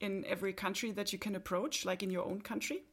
in 0.00 0.24
every 0.26 0.52
country 0.52 0.92
that 0.92 1.12
you 1.12 1.18
can 1.18 1.34
approach, 1.34 1.84
like 1.84 2.02
in 2.02 2.10
your 2.10 2.24
own 2.24 2.40
country. 2.40 2.84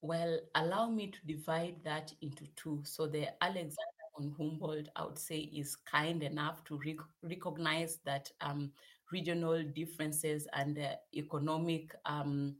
Well, 0.00 0.38
allow 0.54 0.88
me 0.88 1.08
to 1.08 1.18
divide 1.26 1.76
that 1.84 2.12
into 2.22 2.44
two. 2.54 2.80
So 2.84 3.06
the 3.06 3.26
Alexander 3.42 3.97
Humboldt, 4.38 4.88
I 4.96 5.04
would 5.04 5.18
say, 5.18 5.38
is 5.38 5.76
kind 5.76 6.22
enough 6.22 6.64
to 6.64 6.78
rec- 6.84 7.12
recognize 7.22 7.98
that 8.04 8.30
um, 8.40 8.72
regional 9.12 9.62
differences 9.62 10.46
and 10.52 10.78
uh, 10.78 10.96
economic 11.14 11.94
um, 12.04 12.56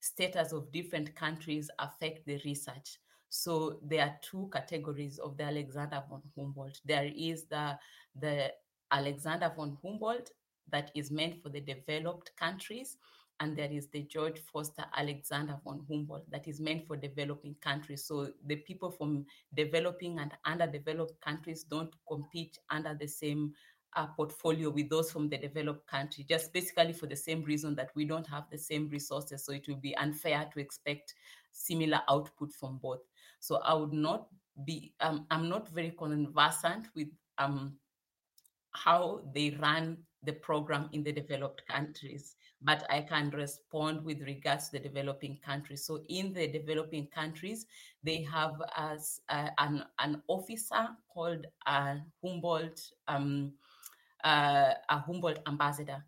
status 0.00 0.52
of 0.52 0.70
different 0.72 1.14
countries 1.14 1.70
affect 1.78 2.26
the 2.26 2.40
research. 2.44 2.98
So 3.28 3.78
there 3.82 4.02
are 4.02 4.16
two 4.22 4.48
categories 4.52 5.18
of 5.18 5.36
the 5.36 5.44
Alexander 5.44 6.02
von 6.08 6.22
Humboldt. 6.36 6.80
There 6.84 7.10
is 7.16 7.44
the 7.44 7.78
the 8.20 8.52
Alexander 8.92 9.52
von 9.56 9.76
Humboldt 9.82 10.30
that 10.70 10.90
is 10.94 11.10
meant 11.10 11.42
for 11.42 11.48
the 11.48 11.60
developed 11.60 12.30
countries, 12.36 12.96
and 13.40 13.56
there 13.56 13.70
is 13.70 13.88
the 13.88 14.02
George 14.02 14.40
Forster 14.52 14.84
Alexander 14.96 15.58
von 15.64 15.84
Humboldt 15.88 16.30
that 16.30 16.46
is 16.46 16.60
meant 16.60 16.86
for 16.86 16.96
developing 16.96 17.56
countries. 17.60 18.04
So 18.04 18.30
the 18.46 18.56
people 18.56 18.90
from 18.90 19.26
developing 19.54 20.18
and 20.18 20.32
underdeveloped 20.44 21.20
countries 21.20 21.64
don't 21.64 21.92
compete 22.08 22.58
under 22.70 22.94
the 22.94 23.08
same 23.08 23.52
uh, 23.96 24.06
portfolio 24.06 24.70
with 24.70 24.88
those 24.88 25.10
from 25.10 25.28
the 25.28 25.38
developed 25.38 25.86
country, 25.86 26.24
just 26.28 26.52
basically 26.52 26.92
for 26.92 27.06
the 27.06 27.16
same 27.16 27.42
reason 27.42 27.74
that 27.76 27.90
we 27.94 28.04
don't 28.04 28.26
have 28.26 28.44
the 28.50 28.58
same 28.58 28.88
resources. 28.88 29.44
So 29.44 29.52
it 29.52 29.66
would 29.68 29.80
be 29.80 29.96
unfair 29.96 30.48
to 30.52 30.60
expect 30.60 31.14
similar 31.52 32.00
output 32.08 32.52
from 32.52 32.78
both. 32.78 33.00
So 33.40 33.56
I 33.64 33.74
would 33.74 33.92
not 33.92 34.28
be, 34.64 34.94
um, 35.00 35.26
I'm 35.30 35.48
not 35.48 35.68
very 35.68 35.90
conversant 35.90 36.86
with 36.94 37.08
um, 37.38 37.74
how 38.72 39.22
they 39.32 39.50
run 39.60 39.98
the 40.24 40.32
program 40.32 40.88
in 40.92 41.02
the 41.04 41.12
developed 41.12 41.62
countries, 41.68 42.36
but 42.64 42.84
I 42.90 43.02
can 43.02 43.30
respond 43.30 44.04
with 44.04 44.22
regards 44.22 44.70
to 44.70 44.78
the 44.78 44.88
developing 44.88 45.38
countries. 45.44 45.84
So 45.84 46.00
in 46.08 46.32
the 46.32 46.48
developing 46.48 47.06
countries, 47.08 47.66
they 48.02 48.22
have 48.22 48.54
as 48.76 49.20
uh, 49.28 49.50
an, 49.58 49.84
an 49.98 50.22
officer 50.28 50.88
called 51.12 51.46
a 51.66 51.98
Humboldt, 52.22 52.80
um, 53.06 53.52
uh, 54.24 54.72
a 54.88 54.98
Humboldt 54.98 55.40
ambassador 55.46 56.02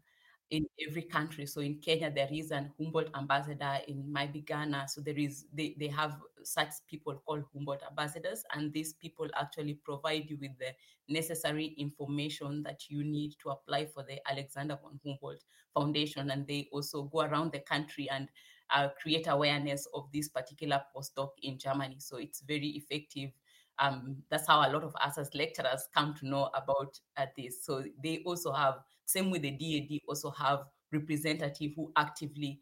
in 0.50 0.64
every 0.86 1.02
country. 1.02 1.46
So 1.46 1.60
in 1.60 1.78
Kenya, 1.80 2.10
there 2.10 2.28
is 2.30 2.50
an 2.50 2.72
Humboldt 2.78 3.10
ambassador. 3.16 3.78
In 3.88 4.12
maybe 4.12 4.40
Ghana, 4.40 4.86
so 4.88 5.00
there 5.00 5.18
is 5.18 5.46
they, 5.52 5.74
they 5.78 5.88
have 5.88 6.18
such 6.42 6.70
people 6.88 7.20
called 7.26 7.44
Humboldt 7.52 7.82
ambassadors, 7.88 8.44
and 8.54 8.72
these 8.72 8.92
people 8.94 9.28
actually 9.34 9.74
provide 9.74 10.30
you 10.30 10.38
with 10.40 10.56
the 10.58 10.72
necessary 11.08 11.74
information 11.78 12.62
that 12.62 12.88
you 12.88 13.02
need 13.02 13.34
to 13.42 13.50
apply 13.50 13.86
for 13.86 14.04
the 14.04 14.18
Alexander 14.30 14.78
von 14.80 15.00
Humboldt 15.04 15.42
Foundation, 15.74 16.30
and 16.30 16.46
they 16.46 16.68
also 16.72 17.02
go 17.04 17.22
around 17.22 17.52
the 17.52 17.60
country 17.60 18.08
and 18.10 18.28
uh, 18.70 18.88
create 19.00 19.26
awareness 19.28 19.86
of 19.94 20.08
this 20.12 20.28
particular 20.28 20.80
postdoc 20.94 21.30
in 21.42 21.58
Germany. 21.58 21.96
So 21.98 22.18
it's 22.18 22.40
very 22.40 22.68
effective. 22.68 23.30
Um, 23.78 24.16
that's 24.30 24.46
how 24.46 24.60
a 24.60 24.72
lot 24.72 24.84
of 24.84 24.94
us 25.04 25.18
as 25.18 25.34
lecturers 25.34 25.88
come 25.94 26.14
to 26.14 26.26
know 26.26 26.50
about 26.54 26.98
uh, 27.16 27.26
this. 27.36 27.64
So 27.64 27.84
they 28.02 28.22
also 28.24 28.52
have 28.52 28.76
same 29.06 29.30
with 29.30 29.42
the 29.42 29.52
DAAD, 29.52 30.00
also 30.08 30.30
have 30.30 30.64
representative 30.92 31.72
who 31.74 31.92
actively 31.96 32.60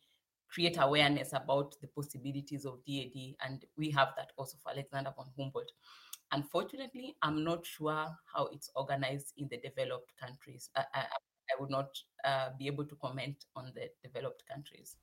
create 0.48 0.76
awareness 0.78 1.32
about 1.32 1.74
the 1.80 1.88
possibilities 1.88 2.64
of 2.64 2.78
DAAD. 2.86 3.34
And 3.44 3.64
we 3.76 3.90
have 3.90 4.08
that 4.16 4.32
also 4.36 4.56
for 4.62 4.70
Alexander 4.70 5.12
von 5.16 5.26
Humboldt. 5.36 5.72
Unfortunately, 6.32 7.16
I'm 7.22 7.42
not 7.42 7.66
sure 7.66 8.06
how 8.32 8.48
it's 8.52 8.70
organized 8.76 9.32
in 9.36 9.48
the 9.48 9.58
developed 9.58 10.12
countries. 10.20 10.70
I, 10.76 10.84
I, 10.94 11.00
I 11.00 11.60
would 11.60 11.70
not 11.70 11.88
uh, 12.24 12.50
be 12.58 12.66
able 12.66 12.84
to 12.84 12.96
comment 12.96 13.46
on 13.56 13.72
the 13.74 13.88
developed 14.02 14.44
countries. 14.50 14.96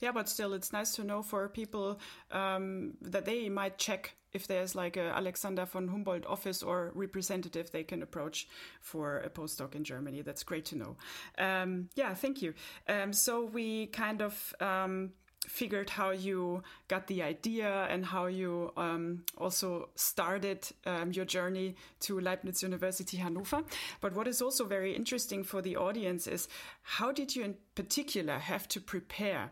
Yeah, 0.00 0.12
but 0.12 0.28
still, 0.28 0.52
it's 0.52 0.72
nice 0.72 0.94
to 0.96 1.04
know 1.04 1.22
for 1.22 1.48
people 1.48 2.00
um, 2.30 2.94
that 3.00 3.24
they 3.24 3.48
might 3.48 3.78
check 3.78 4.14
if 4.32 4.46
there's 4.46 4.74
like 4.74 4.96
a 4.96 5.16
Alexander 5.16 5.64
von 5.64 5.88
Humboldt 5.88 6.26
office 6.26 6.62
or 6.62 6.92
representative 6.94 7.70
they 7.70 7.82
can 7.82 8.02
approach 8.02 8.46
for 8.80 9.18
a 9.18 9.30
postdoc 9.30 9.74
in 9.74 9.82
Germany. 9.82 10.22
That's 10.22 10.44
great 10.44 10.66
to 10.66 10.76
know. 10.76 10.96
Um, 11.38 11.88
yeah, 11.94 12.14
thank 12.14 12.42
you. 12.42 12.52
Um, 12.88 13.12
so 13.12 13.44
we 13.44 13.86
kind 13.86 14.20
of 14.20 14.54
um, 14.60 15.12
figured 15.46 15.90
how 15.90 16.10
you 16.10 16.62
got 16.88 17.06
the 17.06 17.22
idea 17.22 17.86
and 17.90 18.04
how 18.04 18.26
you 18.26 18.72
um, 18.76 19.24
also 19.38 19.88
started 19.94 20.66
um, 20.84 21.12
your 21.12 21.24
journey 21.24 21.76
to 22.00 22.20
Leibniz 22.20 22.62
University 22.62 23.16
Hannover. 23.16 23.62
But 24.00 24.14
what 24.14 24.28
is 24.28 24.42
also 24.42 24.64
very 24.64 24.94
interesting 24.94 25.44
for 25.44 25.62
the 25.62 25.76
audience 25.76 26.26
is 26.26 26.48
how 26.82 27.12
did 27.12 27.34
you, 27.34 27.44
in 27.44 27.56
particular, 27.74 28.38
have 28.38 28.68
to 28.68 28.80
prepare 28.80 29.50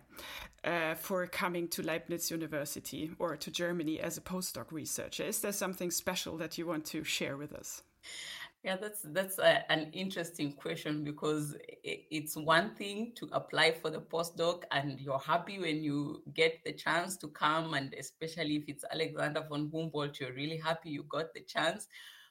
uh, 0.65 0.95
for 0.95 1.27
coming 1.27 1.69
to 1.69 1.83
Leibniz 1.83 2.31
University 2.31 3.11
or 3.19 3.37
to 3.37 3.51
Germany 3.51 4.01
as 4.01 4.17
a 4.17 4.21
postdoc 4.21 4.67
researcher? 4.71 5.23
Is 5.25 5.41
there 5.41 5.53
something 5.53 5.91
special 5.91 6.37
that 6.39 6.59
you 6.59 6.67
want 6.67 6.85
to 6.87 7.05
share 7.05 7.37
with 7.37 7.53
us? 7.53 7.83
Yeah, 8.65 8.77
that's 8.81 9.03
that's 9.03 9.39
a, 9.39 9.71
an 9.71 9.91
interesting 9.93 10.53
question 10.55 11.05
because 11.05 11.55
it's 11.83 12.35
one 12.35 12.75
thing 12.75 13.13
to 13.17 13.29
apply 13.33 13.73
for 13.73 13.91
the 13.91 14.01
postdoc 14.01 14.63
and 14.71 14.99
you're 14.99 15.19
happy 15.19 15.59
when 15.59 15.85
you 15.85 16.23
get 16.33 16.65
the 16.65 16.73
chance 16.73 17.19
to 17.19 17.29
come, 17.29 17.75
and 17.75 17.93
especially 17.93 18.57
if 18.57 18.65
it's 18.67 18.85
Alexander 18.91 19.45
von 19.47 19.71
Humboldt, 19.71 20.19
you're 20.19 20.33
really 20.33 20.57
happy 20.57 20.89
you 20.89 21.03
got 21.11 21.35
the 21.35 21.43
chance. 21.43 21.89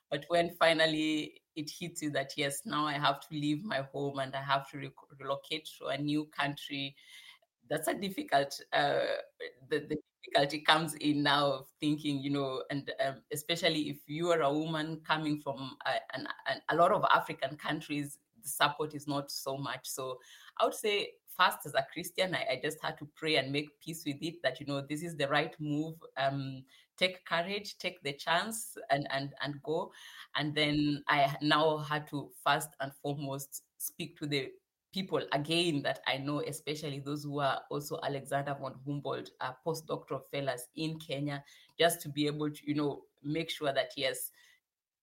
But 0.09 0.25
when 0.27 0.49
finally 0.59 1.41
it 1.55 1.69
hits 1.69 2.01
you 2.01 2.09
that 2.11 2.31
yes, 2.35 2.61
now 2.65 2.87
I 2.87 2.93
have 2.93 3.19
to 3.21 3.27
leave 3.31 3.63
my 3.63 3.83
home 3.93 4.17
and 4.17 4.35
I 4.35 4.41
have 4.41 4.67
to 4.71 4.77
re- 4.79 4.89
relocate 5.19 5.69
to 5.77 5.87
a 5.87 5.97
new 5.99 6.25
country, 6.35 6.95
that's 7.69 7.87
a 7.87 7.93
difficult. 7.93 8.59
Uh, 8.71 8.99
the, 9.69 9.79
the 9.89 9.97
difficulty 10.23 10.59
comes 10.59 10.93
in 10.95 11.23
now 11.23 11.51
of 11.51 11.67
thinking, 11.79 12.19
you 12.19 12.29
know, 12.29 12.63
and 12.69 12.91
um, 13.05 13.15
especially 13.31 13.89
if 13.89 13.97
you 14.07 14.31
are 14.31 14.41
a 14.41 14.53
woman 14.53 15.01
coming 15.05 15.39
from 15.39 15.75
a, 15.85 16.19
a 16.69 16.75
lot 16.75 16.91
of 16.91 17.03
African 17.13 17.55
countries, 17.57 18.17
the 18.41 18.49
support 18.49 18.93
is 18.93 19.07
not 19.07 19.31
so 19.31 19.57
much. 19.57 19.81
So 19.83 20.19
I 20.59 20.65
would 20.65 20.73
say, 20.73 21.09
first 21.37 21.59
as 21.65 21.73
a 21.73 21.85
Christian, 21.91 22.35
I, 22.35 22.53
I 22.53 22.59
just 22.61 22.77
had 22.81 22.97
to 22.99 23.07
pray 23.15 23.37
and 23.37 23.51
make 23.51 23.67
peace 23.81 24.03
with 24.05 24.17
it 24.21 24.35
that 24.43 24.59
you 24.59 24.65
know 24.65 24.81
this 24.81 25.03
is 25.03 25.15
the 25.15 25.27
right 25.27 25.55
move. 25.59 25.95
Um, 26.17 26.63
take 26.97 27.25
courage, 27.25 27.77
take 27.79 28.01
the 28.03 28.13
chance, 28.13 28.77
and 28.89 29.07
and 29.11 29.33
and 29.41 29.61
go. 29.63 29.91
And 30.35 30.53
then 30.53 31.03
I 31.07 31.35
now 31.41 31.77
had 31.77 32.07
to 32.09 32.29
first 32.45 32.69
and 32.79 32.91
foremost 33.01 33.63
speak 33.77 34.17
to 34.19 34.27
the 34.27 34.49
people 34.93 35.21
again 35.33 35.81
that 35.83 35.99
I 36.07 36.17
know, 36.17 36.41
especially 36.41 36.99
those 36.99 37.23
who 37.23 37.39
are 37.39 37.61
also 37.69 37.99
Alexander 38.03 38.55
von 38.59 38.75
Humboldt 38.85 39.31
uh, 39.41 39.53
postdoctoral 39.65 40.21
fellows 40.31 40.67
in 40.75 40.99
Kenya, 40.99 41.43
just 41.79 42.01
to 42.01 42.09
be 42.09 42.27
able 42.27 42.49
to, 42.51 42.67
you 42.67 42.75
know, 42.75 43.03
make 43.23 43.49
sure 43.49 43.73
that 43.73 43.91
yes, 43.97 44.31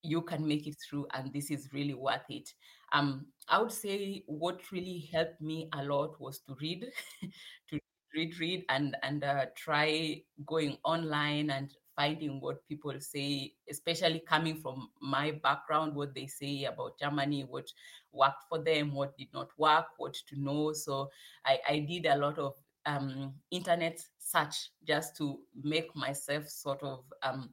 you 0.03 0.23
can 0.23 0.47
make 0.47 0.67
it 0.67 0.77
through 0.89 1.07
and 1.15 1.33
this 1.33 1.51
is 1.51 1.69
really 1.73 1.95
worth 1.95 2.25
it. 2.31 2.55
Um, 2.93 3.27
I 3.49 3.61
would 3.61 3.73
say 3.73 4.23
what 4.27 4.71
really 4.73 5.09
helped 5.13 5.41
me 5.41 5.69
a 5.75 5.85
lot 5.85 6.21
was 6.21 6.41
to 6.41 6.57
read, 6.61 6.87
to 7.69 7.79
read, 8.15 8.39
read, 8.41 8.65
and 8.69 8.97
and 9.03 9.23
uh, 9.25 9.47
try 9.57 10.23
going 10.47 10.79
online 10.85 11.51
and 11.51 11.71
finding 12.00 12.40
what 12.40 12.66
people 12.66 12.95
say, 12.99 13.52
especially 13.71 14.21
coming 14.21 14.57
from 14.57 14.88
my 15.02 15.33
background, 15.42 15.95
what 15.95 16.14
they 16.14 16.26
say 16.26 16.64
about 16.64 16.99
Germany, 16.99 17.42
what 17.42 17.71
worked 18.11 18.45
for 18.49 18.59
them, 18.59 18.95
what 18.95 19.14
did 19.19 19.28
not 19.35 19.50
work, 19.59 19.85
what 19.99 20.14
to 20.14 20.40
know. 20.40 20.73
So 20.73 21.11
I, 21.45 21.59
I 21.69 21.78
did 21.80 22.07
a 22.07 22.16
lot 22.16 22.38
of 22.38 22.54
um, 22.87 23.35
internet 23.50 24.00
search 24.19 24.71
just 24.87 25.14
to 25.19 25.40
make 25.62 25.95
myself 25.95 26.49
sort 26.49 26.83
of 26.83 27.04
um, 27.23 27.50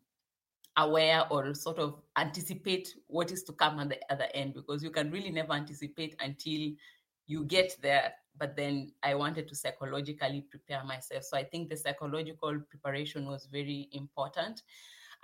aware 0.77 1.25
or 1.29 1.53
sort 1.53 1.79
of 1.79 1.99
anticipate 2.17 2.87
what 3.07 3.31
is 3.31 3.43
to 3.43 3.51
come 3.51 3.79
at 3.79 3.89
the 3.89 3.99
other 4.09 4.27
end 4.33 4.53
because 4.53 4.81
you 4.81 4.91
can 4.91 5.11
really 5.11 5.31
never 5.31 5.51
anticipate 5.51 6.15
until 6.21 6.71
you 7.27 7.43
get 7.43 7.75
there 7.81 8.13
but 8.39 8.55
then 8.55 8.91
i 9.03 9.13
wanted 9.13 9.47
to 9.47 9.55
psychologically 9.55 10.41
prepare 10.49 10.83
myself. 10.83 11.23
So 11.23 11.37
i 11.37 11.43
think 11.43 11.69
the 11.69 11.77
psychological 11.77 12.59
preparation 12.69 13.27
was 13.27 13.47
very 13.51 13.89
important 13.91 14.63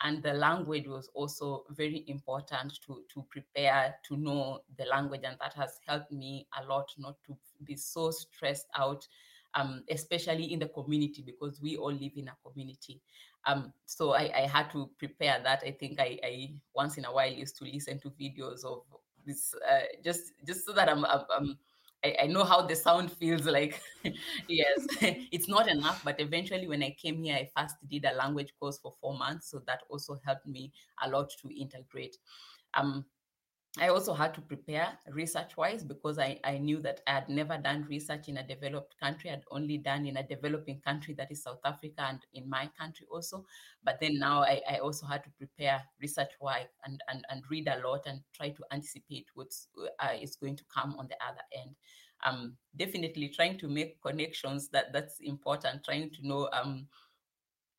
and 0.03 0.23
the 0.23 0.33
language 0.33 0.87
was 0.87 1.09
also 1.13 1.63
very 1.71 2.03
important 2.07 2.79
to 2.85 3.03
to 3.13 3.25
prepare 3.29 3.95
to 4.07 4.17
know 4.17 4.59
the 4.77 4.85
language 4.85 5.21
and 5.23 5.37
that 5.39 5.53
has 5.53 5.79
helped 5.87 6.11
me 6.11 6.47
a 6.59 6.65
lot 6.65 6.87
not 6.97 7.15
to 7.25 7.35
be 7.63 7.75
so 7.75 8.11
stressed 8.11 8.67
out 8.77 9.07
um, 9.55 9.83
especially 9.91 10.51
in 10.51 10.57
the 10.57 10.67
community 10.67 11.21
because 11.21 11.61
we 11.61 11.77
all 11.77 11.93
live 11.93 12.13
in 12.15 12.27
a 12.27 12.35
community. 12.43 12.99
Um, 13.45 13.71
so 13.85 14.13
I, 14.13 14.31
I, 14.35 14.47
had 14.47 14.71
to 14.71 14.89
prepare 14.97 15.39
that. 15.43 15.61
I 15.63 15.69
think 15.69 15.99
I, 15.99 16.17
I, 16.23 16.53
once 16.73 16.97
in 16.97 17.05
a 17.05 17.13
while 17.13 17.31
used 17.31 17.57
to 17.57 17.65
listen 17.65 17.99
to 17.99 18.09
videos 18.09 18.65
of 18.65 18.81
this 19.25 19.53
uh, 19.69 19.81
just 20.03 20.33
just 20.45 20.65
so 20.65 20.73
that 20.73 20.89
i'm, 20.89 21.05
I'm 21.05 21.57
I, 22.03 22.15
I 22.23 22.27
know 22.27 22.43
how 22.43 22.61
the 22.61 22.75
sound 22.75 23.11
feels 23.11 23.45
like. 23.45 23.81
yes, 24.47 24.87
it's 25.31 25.47
not 25.47 25.67
enough, 25.67 26.03
but 26.03 26.19
eventually, 26.19 26.67
when 26.67 26.83
I 26.83 26.91
came 26.91 27.23
here, 27.23 27.35
I 27.35 27.49
first 27.55 27.75
did 27.87 28.05
a 28.05 28.13
language 28.13 28.53
course 28.59 28.77
for 28.77 28.91
four 28.99 29.17
months, 29.17 29.49
so 29.49 29.61
that 29.67 29.81
also 29.89 30.19
helped 30.25 30.45
me 30.45 30.71
a 31.01 31.09
lot 31.09 31.31
to 31.41 31.49
integrate. 31.59 32.17
Um, 32.73 33.05
I 33.79 33.87
also 33.87 34.13
had 34.13 34.35
to 34.35 34.41
prepare 34.41 34.99
research 35.09 35.57
wise 35.57 35.83
because 35.83 36.19
I, 36.19 36.39
I 36.43 36.59
knew 36.59 36.79
that 36.81 37.01
I 37.07 37.13
had 37.13 37.27
never 37.27 37.57
done 37.57 37.87
research 37.89 38.27
in 38.27 38.37
a 38.37 38.47
developed 38.47 38.95
country. 38.99 39.31
I'd 39.31 39.45
only 39.49 39.79
done 39.79 40.05
in 40.05 40.17
a 40.17 40.27
developing 40.27 40.79
country 40.79 41.15
that 41.15 41.31
is 41.31 41.41
South 41.41 41.61
Africa 41.65 42.01
and 42.01 42.19
in 42.35 42.47
my 42.47 42.69
country 42.79 43.07
also. 43.11 43.45
But 43.83 43.99
then 43.99 44.19
now 44.19 44.43
I, 44.43 44.61
I 44.69 44.77
also 44.77 45.07
had 45.07 45.23
to 45.23 45.31
prepare 45.31 45.81
research 45.99 46.29
wise 46.39 46.67
and, 46.85 47.01
and, 47.07 47.25
and 47.31 47.41
read 47.49 47.67
a 47.67 47.81
lot 47.87 48.05
and 48.05 48.21
try 48.35 48.49
to 48.49 48.63
anticipate 48.71 49.25
what's 49.33 49.67
uh, 49.99 50.09
is 50.21 50.35
going 50.35 50.55
to 50.57 50.63
come 50.71 50.95
on 50.99 51.07
the 51.07 51.17
other 51.27 51.41
end. 51.51 51.75
Um, 52.23 52.55
definitely 52.75 53.29
trying 53.29 53.57
to 53.57 53.67
make 53.67 54.01
connections 54.03 54.69
that 54.69 54.93
that's 54.93 55.19
important, 55.19 55.83
trying 55.83 56.11
to 56.11 56.27
know 56.27 56.47
um, 56.53 56.87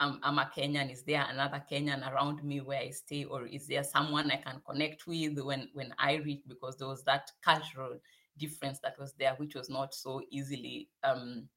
I'm, 0.00 0.18
I'm 0.22 0.38
a 0.38 0.50
Kenyan. 0.56 0.90
Is 0.90 1.02
there 1.02 1.24
another 1.28 1.62
Kenyan 1.70 2.10
around 2.10 2.42
me 2.42 2.60
where 2.60 2.80
I 2.80 2.90
stay, 2.90 3.24
or 3.24 3.46
is 3.46 3.66
there 3.66 3.84
someone 3.84 4.30
I 4.30 4.36
can 4.36 4.60
connect 4.68 5.06
with 5.06 5.38
when 5.38 5.68
when 5.72 5.94
I 5.98 6.16
reach? 6.16 6.42
Because 6.48 6.76
there 6.76 6.88
was 6.88 7.04
that 7.04 7.30
cultural 7.42 7.98
difference 8.36 8.80
that 8.80 8.98
was 8.98 9.14
there, 9.18 9.34
which 9.36 9.54
was 9.54 9.70
not 9.70 9.94
so 9.94 10.22
easily. 10.30 10.88
Um, 11.04 11.48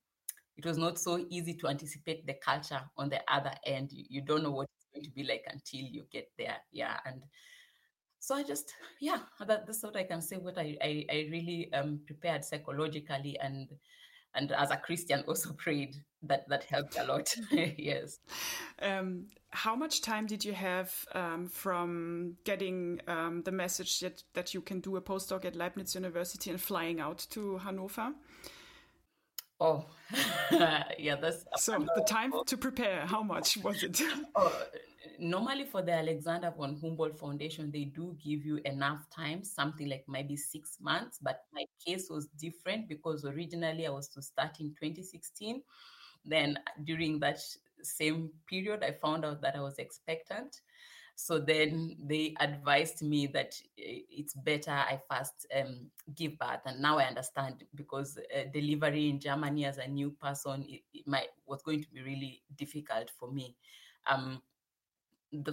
it 0.55 0.65
was 0.65 0.77
not 0.77 0.97
so 0.99 1.25
easy 1.29 1.53
to 1.55 1.67
anticipate 1.67 2.25
the 2.25 2.33
culture 2.33 2.81
on 2.97 3.09
the 3.09 3.21
other 3.27 3.51
end. 3.65 3.91
You, 3.91 4.05
you 4.09 4.21
don't 4.21 4.43
know 4.43 4.51
what 4.51 4.67
it's 4.75 4.87
going 4.93 5.05
to 5.05 5.11
be 5.11 5.23
like 5.23 5.45
until 5.47 5.81
you 5.81 6.03
get 6.11 6.29
there. 6.37 6.57
Yeah, 6.71 6.97
and 7.05 7.23
so 8.19 8.35
I 8.35 8.43
just 8.43 8.73
yeah, 8.99 9.19
that, 9.45 9.65
that's 9.65 9.83
what 9.83 9.95
I 9.95 10.03
can 10.03 10.21
say. 10.21 10.37
What 10.37 10.57
I 10.59 10.77
I, 10.81 11.05
I 11.09 11.27
really 11.31 11.71
um, 11.73 12.01
prepared 12.05 12.45
psychologically 12.45 13.37
and 13.39 13.69
and 14.35 14.51
as 14.51 14.69
a 14.69 14.77
Christian 14.77 15.23
also 15.27 15.53
prayed 15.57 15.95
that 16.23 16.47
that 16.49 16.63
helped 16.63 16.97
a 16.97 17.05
lot. 17.05 17.33
yes. 17.51 18.19
Um, 18.81 19.27
how 19.49 19.75
much 19.75 20.01
time 20.01 20.25
did 20.25 20.43
you 20.43 20.53
have 20.53 20.93
um, 21.13 21.47
from 21.47 22.35
getting 22.43 23.01
um, 23.07 23.43
the 23.43 23.51
message 23.51 23.99
that, 24.01 24.23
that 24.33 24.53
you 24.53 24.61
can 24.61 24.79
do 24.81 24.95
a 24.97 25.01
postdoc 25.01 25.45
at 25.45 25.55
Leibniz 25.55 25.95
University 25.95 26.49
and 26.49 26.61
flying 26.61 26.99
out 26.99 27.25
to 27.31 27.57
Hanover? 27.57 28.13
Oh, 29.59 29.85
yeah, 30.51 31.15
that's 31.15 31.45
so 31.55 31.79
the 31.95 32.03
time 32.03 32.31
to 32.45 32.57
prepare. 32.57 33.05
How 33.07 33.23
much 33.23 33.57
was 33.57 33.81
it? 33.81 33.99
oh, 34.35 34.63
normally 35.19 35.65
for 35.65 35.81
the 35.81 35.93
Alexander 35.93 36.53
von 36.55 36.77
Humboldt 36.79 37.17
Foundation, 37.17 37.71
they 37.71 37.85
do 37.85 38.15
give 38.23 38.45
you 38.45 38.59
enough 38.65 39.09
time, 39.09 39.43
something 39.43 39.89
like 39.89 40.05
maybe 40.07 40.35
six 40.35 40.77
months. 40.79 41.17
But 41.19 41.41
my 41.53 41.65
case 41.85 42.07
was 42.09 42.27
different 42.39 42.87
because 42.87 43.25
originally 43.25 43.87
I 43.87 43.89
was 43.89 44.09
to 44.09 44.21
start 44.21 44.59
in 44.59 44.75
2016. 44.79 45.63
Then 46.27 46.59
during 46.83 47.19
that 47.19 47.39
same 47.81 48.31
period, 48.47 48.83
I 48.83 48.91
found 48.91 49.25
out 49.25 49.41
that 49.41 49.55
I 49.55 49.61
was 49.61 49.79
expectant. 49.79 50.61
So 51.15 51.39
then 51.39 51.97
they 51.99 52.35
advised 52.39 53.01
me 53.01 53.25
that 53.27 53.55
eh, 53.79 54.05
it's 54.07 54.35
better 54.35 54.69
I 54.71 54.99
first 55.09 55.47
um, 55.59 55.89
give 56.13 56.37
birth, 56.37 56.61
and 56.65 56.79
now 56.79 56.99
I 56.99 57.05
understand 57.05 57.63
because 57.73 58.19
uh, 58.19 58.43
delivery 58.53 59.09
in 59.09 59.19
Germany 59.19 59.65
as 59.65 59.79
a 59.79 59.87
new 59.87 60.11
person 60.11 60.63
it, 60.69 60.81
it 60.93 61.07
might 61.07 61.29
was 61.47 61.63
going 61.63 61.81
to 61.81 61.89
be 61.89 62.03
really 62.03 62.43
difficult 62.55 63.09
for 63.09 63.31
me. 63.31 63.55
Um, 64.05 64.43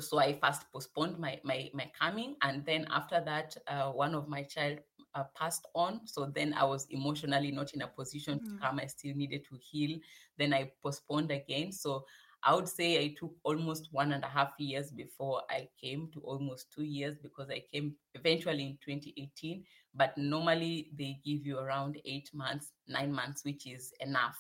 so 0.01 0.19
I 0.19 0.39
first 0.39 0.71
postponed 0.71 1.19
my 1.19 1.41
my 1.45 1.71
my 1.73 1.91
coming, 1.99 2.37
and 2.43 2.65
then 2.67 2.87
after 2.91 3.23
that, 3.25 3.57
uh, 3.67 3.91
one 3.91 4.15
of 4.15 4.29
my 4.29 4.43
child 4.43 4.81
uh, 5.15 5.25
passed 5.37 5.67
on. 5.75 6.01
So 6.07 6.27
then 6.27 6.55
I 6.55 6.65
was 6.65 6.87
emotionally 6.91 7.51
not 7.51 7.73
in 7.75 7.83
a 7.83 7.87
position 7.87 8.39
mm. 8.39 8.45
to 8.45 8.59
come. 8.61 8.81
I 8.81 8.87
still 8.87 9.15
needed 9.15 9.45
to 9.51 9.59
heal. 9.61 9.99
Then 10.39 10.53
I 10.53 10.73
postponed 10.83 11.31
again. 11.31 11.73
So 11.73 12.05
I 12.43 12.55
would 12.55 12.69
say 12.69 13.03
I 13.03 13.15
took 13.19 13.33
almost 13.43 13.89
one 13.91 14.13
and 14.13 14.23
a 14.23 14.29
half 14.29 14.53
years 14.59 14.91
before 14.91 15.43
I 15.49 15.69
came 15.81 16.11
to 16.13 16.21
almost 16.21 16.73
two 16.75 16.85
years 16.85 17.17
because 17.23 17.49
I 17.51 17.63
came 17.73 17.95
eventually 18.15 18.65
in 18.65 18.79
2018. 18.85 19.65
But 19.95 20.17
normally 20.19 20.91
they 20.99 21.21
give 21.25 21.47
you 21.47 21.59
around 21.59 21.99
eight 22.05 22.29
months, 22.35 22.73
nine 22.87 23.13
months, 23.13 23.45
which 23.45 23.67
is 23.67 23.93
enough. 24.01 24.37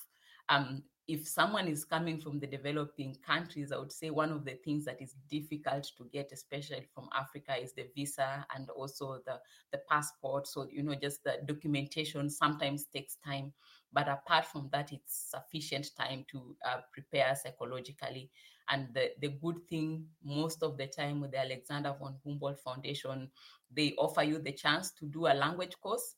Um, 0.50 0.82
if 1.06 1.28
someone 1.28 1.68
is 1.68 1.84
coming 1.84 2.18
from 2.18 2.38
the 2.38 2.46
developing 2.46 3.14
countries, 3.26 3.72
I 3.72 3.76
would 3.76 3.92
say 3.92 4.08
one 4.08 4.32
of 4.32 4.44
the 4.44 4.54
things 4.64 4.86
that 4.86 5.02
is 5.02 5.14
difficult 5.28 5.90
to 5.98 6.04
get, 6.12 6.30
especially 6.32 6.86
from 6.94 7.10
Africa, 7.14 7.54
is 7.60 7.74
the 7.74 7.86
visa 7.94 8.46
and 8.54 8.70
also 8.70 9.20
the, 9.26 9.38
the 9.70 9.80
passport. 9.90 10.46
So, 10.46 10.66
you 10.72 10.82
know, 10.82 10.94
just 10.94 11.22
the 11.22 11.40
documentation 11.44 12.30
sometimes 12.30 12.86
takes 12.86 13.16
time. 13.16 13.52
But 13.92 14.08
apart 14.08 14.46
from 14.46 14.70
that, 14.72 14.92
it's 14.92 15.30
sufficient 15.30 15.90
time 15.96 16.24
to 16.30 16.56
uh, 16.66 16.80
prepare 16.90 17.36
psychologically. 17.36 18.30
And 18.70 18.88
the, 18.94 19.10
the 19.20 19.28
good 19.28 19.58
thing, 19.68 20.06
most 20.24 20.62
of 20.62 20.78
the 20.78 20.86
time 20.86 21.20
with 21.20 21.32
the 21.32 21.40
Alexander 21.40 21.94
von 21.98 22.16
Humboldt 22.24 22.60
Foundation, 22.60 23.30
they 23.70 23.94
offer 23.98 24.22
you 24.22 24.38
the 24.38 24.52
chance 24.52 24.90
to 24.92 25.06
do 25.06 25.26
a 25.26 25.34
language 25.34 25.76
course. 25.82 26.14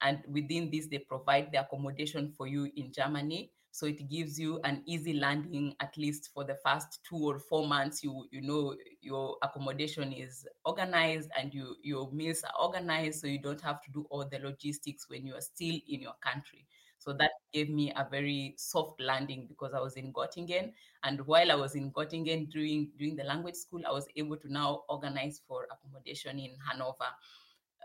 And 0.00 0.24
within 0.26 0.70
this, 0.72 0.88
they 0.88 0.98
provide 0.98 1.52
the 1.52 1.60
accommodation 1.60 2.32
for 2.36 2.48
you 2.48 2.68
in 2.74 2.92
Germany 2.92 3.52
so 3.74 3.86
it 3.86 4.08
gives 4.08 4.38
you 4.38 4.60
an 4.62 4.84
easy 4.86 5.14
landing 5.14 5.74
at 5.80 5.96
least 5.96 6.30
for 6.32 6.44
the 6.44 6.54
first 6.64 7.00
two 7.02 7.16
or 7.16 7.40
four 7.40 7.66
months 7.66 8.04
you 8.04 8.24
you 8.30 8.40
know 8.40 8.76
your 9.00 9.36
accommodation 9.42 10.12
is 10.12 10.46
organized 10.64 11.28
and 11.36 11.52
you 11.52 11.74
your 11.82 12.08
meals 12.12 12.44
are 12.44 12.64
organized 12.64 13.20
so 13.20 13.26
you 13.26 13.40
don't 13.40 13.60
have 13.60 13.82
to 13.82 13.90
do 13.90 14.06
all 14.10 14.24
the 14.30 14.38
logistics 14.38 15.10
when 15.10 15.26
you 15.26 15.34
are 15.34 15.40
still 15.40 15.74
in 15.88 16.00
your 16.00 16.14
country 16.20 16.64
so 16.98 17.12
that 17.14 17.32
gave 17.52 17.68
me 17.68 17.92
a 17.96 18.06
very 18.08 18.54
soft 18.56 19.00
landing 19.00 19.46
because 19.48 19.74
I 19.74 19.80
was 19.80 19.96
in 19.96 20.10
Göttingen. 20.10 20.72
And 21.02 21.20
while 21.26 21.52
I 21.52 21.54
was 21.54 21.74
in 21.74 21.92
Göttingen 21.92 22.50
doing, 22.50 22.92
doing 22.98 23.14
the 23.14 23.24
language 23.24 23.56
school, 23.56 23.82
I 23.86 23.92
was 23.92 24.06
able 24.16 24.38
to 24.38 24.50
now 24.50 24.84
organize 24.88 25.42
for 25.46 25.66
accommodation 25.70 26.38
in 26.38 26.52
Hanover 26.66 27.10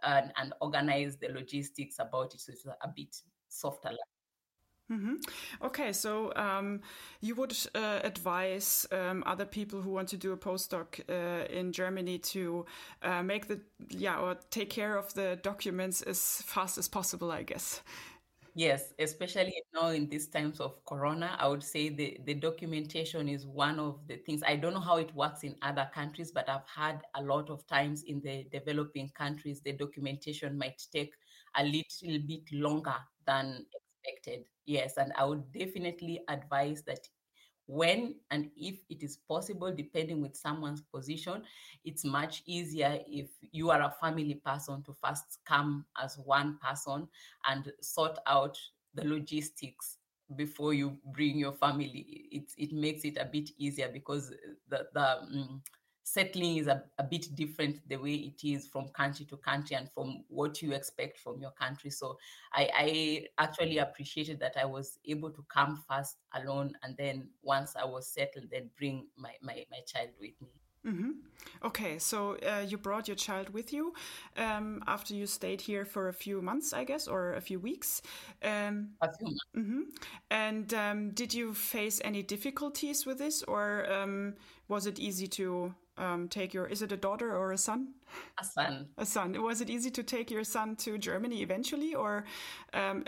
and, 0.03 0.31
and 0.37 0.53
organize 0.61 1.17
the 1.17 1.27
logistics 1.33 1.99
about 1.99 2.33
it. 2.33 2.39
So 2.39 2.53
it's 2.53 2.65
a 2.65 2.87
bit 2.95 3.13
softer 3.49 3.89
Mm 3.89 4.18
-hmm. 4.89 5.15
Okay, 5.61 5.93
so 5.93 6.31
um, 6.35 6.81
you 7.21 7.35
would 7.35 7.53
uh, 7.75 7.99
advise 8.03 8.87
um, 8.91 9.23
other 9.25 9.45
people 9.45 9.81
who 9.81 9.91
want 9.91 10.09
to 10.09 10.17
do 10.17 10.33
a 10.33 10.37
postdoc 10.37 10.99
uh, 11.09 11.45
in 11.59 11.71
Germany 11.71 12.19
to 12.19 12.65
uh, 13.03 13.23
make 13.23 13.45
the 13.47 13.59
yeah 13.89 14.19
or 14.19 14.35
take 14.49 14.69
care 14.69 14.97
of 14.97 15.13
the 15.13 15.37
documents 15.43 16.01
as 16.01 16.41
fast 16.41 16.77
as 16.77 16.89
possible, 16.89 17.31
I 17.31 17.43
guess. 17.43 17.81
Yes, 18.55 18.93
especially 18.99 19.53
now 19.73 19.89
in 19.89 20.09
these 20.09 20.27
times 20.27 20.59
of 20.59 20.83
Corona, 20.85 21.35
I 21.39 21.47
would 21.47 21.63
say 21.63 21.89
the, 21.89 22.17
the 22.25 22.33
documentation 22.33 23.29
is 23.29 23.45
one 23.45 23.79
of 23.79 24.05
the 24.07 24.17
things. 24.17 24.41
I 24.45 24.55
don't 24.57 24.73
know 24.73 24.79
how 24.79 24.97
it 24.97 25.13
works 25.15 25.43
in 25.43 25.55
other 25.61 25.89
countries, 25.93 26.31
but 26.31 26.49
I've 26.49 26.67
had 26.67 27.01
a 27.15 27.23
lot 27.23 27.49
of 27.49 27.65
times 27.67 28.03
in 28.03 28.21
the 28.21 28.45
developing 28.51 29.09
countries, 29.09 29.61
the 29.61 29.73
documentation 29.73 30.57
might 30.57 30.81
take 30.91 31.13
a 31.55 31.63
little 31.63 32.19
bit 32.27 32.51
longer 32.51 32.95
than 33.25 33.65
Yes, 34.65 34.97
and 34.97 35.11
I 35.17 35.25
would 35.25 35.51
definitely 35.51 36.21
advise 36.27 36.83
that 36.83 37.07
when 37.65 38.15
and 38.31 38.49
if 38.57 38.79
it 38.89 39.03
is 39.03 39.17
possible, 39.27 39.73
depending 39.75 40.21
with 40.21 40.35
someone's 40.35 40.81
position, 40.81 41.43
it's 41.85 42.03
much 42.03 42.41
easier 42.45 42.99
if 43.07 43.29
you 43.51 43.69
are 43.69 43.81
a 43.81 43.95
family 44.01 44.35
person 44.35 44.83
to 44.83 44.93
first 44.93 45.39
come 45.45 45.85
as 46.01 46.17
one 46.17 46.57
person 46.61 47.07
and 47.47 47.71
sort 47.81 48.17
out 48.25 48.57
the 48.95 49.05
logistics 49.05 49.97
before 50.35 50.73
you 50.73 50.97
bring 51.13 51.37
your 51.37 51.53
family. 51.53 52.27
It 52.31 52.51
it 52.57 52.71
makes 52.73 53.03
it 53.05 53.17
a 53.17 53.25
bit 53.25 53.49
easier 53.57 53.89
because 53.91 54.31
the 54.67 54.87
the 54.93 55.17
um, 55.21 55.61
settling 56.11 56.57
is 56.57 56.67
a, 56.67 56.83
a 56.97 57.03
bit 57.03 57.27
different 57.35 57.87
the 57.87 57.95
way 57.95 58.15
it 58.15 58.43
is 58.43 58.67
from 58.67 58.87
country 58.89 59.25
to 59.25 59.37
country 59.37 59.75
and 59.75 59.89
from 59.91 60.23
what 60.27 60.61
you 60.61 60.73
expect 60.73 61.19
from 61.19 61.39
your 61.39 61.51
country. 61.51 61.91
So 61.91 62.17
I, 62.53 62.69
I 62.75 63.43
actually 63.43 63.77
appreciated 63.77 64.39
that 64.39 64.55
I 64.59 64.65
was 64.65 64.97
able 65.05 65.29
to 65.31 65.43
come 65.47 65.83
first 65.87 66.17
alone 66.33 66.73
and 66.81 66.97
then 66.97 67.29
once 67.43 67.75
I 67.75 67.85
was 67.85 68.07
settled, 68.07 68.45
then 68.51 68.69
bring 68.77 69.07
my, 69.17 69.33
my, 69.41 69.65
my 69.69 69.81
child 69.85 70.09
with 70.19 70.33
me. 70.41 70.49
Mm-hmm. 70.85 71.11
Okay, 71.65 71.99
so 71.99 72.37
uh, 72.37 72.63
you 72.65 72.77
brought 72.77 73.07
your 73.07 73.15
child 73.15 73.49
with 73.49 73.73
you 73.73 73.93
um, 74.37 74.81
after 74.87 75.13
you 75.13 75.27
stayed 75.27 75.61
here 75.61 75.83
for 75.83 76.07
a 76.07 76.13
few 76.13 76.41
months, 76.41 76.73
I 76.73 76.85
guess, 76.85 77.07
or 77.07 77.33
a 77.33 77.41
few 77.41 77.59
weeks. 77.59 78.01
Um, 78.41 78.91
a 79.01 79.09
few 79.11 79.27
months. 79.27 79.43
Mm-hmm. 79.57 79.81
And 80.31 80.73
um, 80.73 81.09
did 81.11 81.33
you 81.33 81.53
face 81.53 81.99
any 82.03 82.23
difficulties 82.23 83.05
with 83.05 83.17
this, 83.17 83.43
or 83.43 83.91
um, 83.91 84.35
was 84.69 84.85
it 84.85 84.99
easy 84.99 85.27
to 85.27 85.73
um, 85.99 86.27
take 86.27 86.53
your? 86.53 86.65
Is 86.65 86.81
it 86.81 86.91
a 86.91 86.97
daughter 86.97 87.35
or 87.35 87.51
a 87.51 87.57
son? 87.57 87.89
A 88.39 88.43
son. 88.43 88.87
A 88.97 89.05
son. 89.05 89.41
Was 89.43 89.61
it 89.61 89.69
easy 89.69 89.91
to 89.91 90.03
take 90.03 90.31
your 90.31 90.43
son 90.43 90.75
to 90.77 90.97
Germany 90.97 91.41
eventually, 91.41 91.93
or? 91.93 92.25
Uh, 92.73 93.01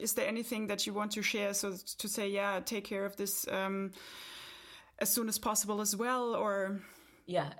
is 0.00 0.14
there 0.14 0.26
anything 0.26 0.66
that 0.66 0.86
you 0.86 0.94
want 0.94 1.12
to 1.12 1.22
share 1.22 1.52
so 1.52 1.74
to 1.98 2.08
say 2.08 2.28
yeah 2.28 2.60
take 2.64 2.84
care 2.84 3.04
of 3.04 3.16
this 3.16 3.46
as 3.46 5.08
soon 5.08 5.28
as 5.28 5.38
possible 5.38 5.80
as 5.80 5.94
well 5.94 6.34
or 6.34 6.80
yeah 7.26 7.50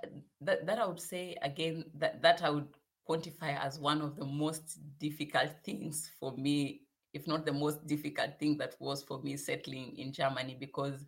that, 0.41 0.65
that 0.65 0.79
i 0.79 0.85
would 0.85 0.99
say 0.99 1.35
again 1.43 1.85
that, 1.95 2.21
that 2.21 2.41
i 2.43 2.49
would 2.49 2.67
quantify 3.07 3.57
as 3.63 3.79
one 3.79 4.01
of 4.01 4.15
the 4.15 4.25
most 4.25 4.79
difficult 4.99 5.51
things 5.63 6.11
for 6.19 6.35
me 6.37 6.81
if 7.13 7.27
not 7.27 7.45
the 7.45 7.53
most 7.53 7.85
difficult 7.87 8.39
thing 8.39 8.57
that 8.57 8.75
was 8.79 9.03
for 9.03 9.21
me 9.21 9.37
settling 9.37 9.95
in 9.97 10.11
germany 10.11 10.55
because 10.59 11.05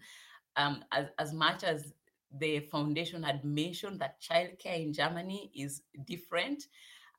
um, 0.56 0.84
as, 0.92 1.08
as 1.18 1.34
much 1.34 1.64
as 1.64 1.94
the 2.40 2.60
foundation 2.60 3.24
had 3.24 3.44
mentioned 3.44 4.00
that 4.00 4.22
childcare 4.22 4.82
in 4.82 4.94
germany 4.94 5.52
is 5.56 5.82
different 6.06 6.68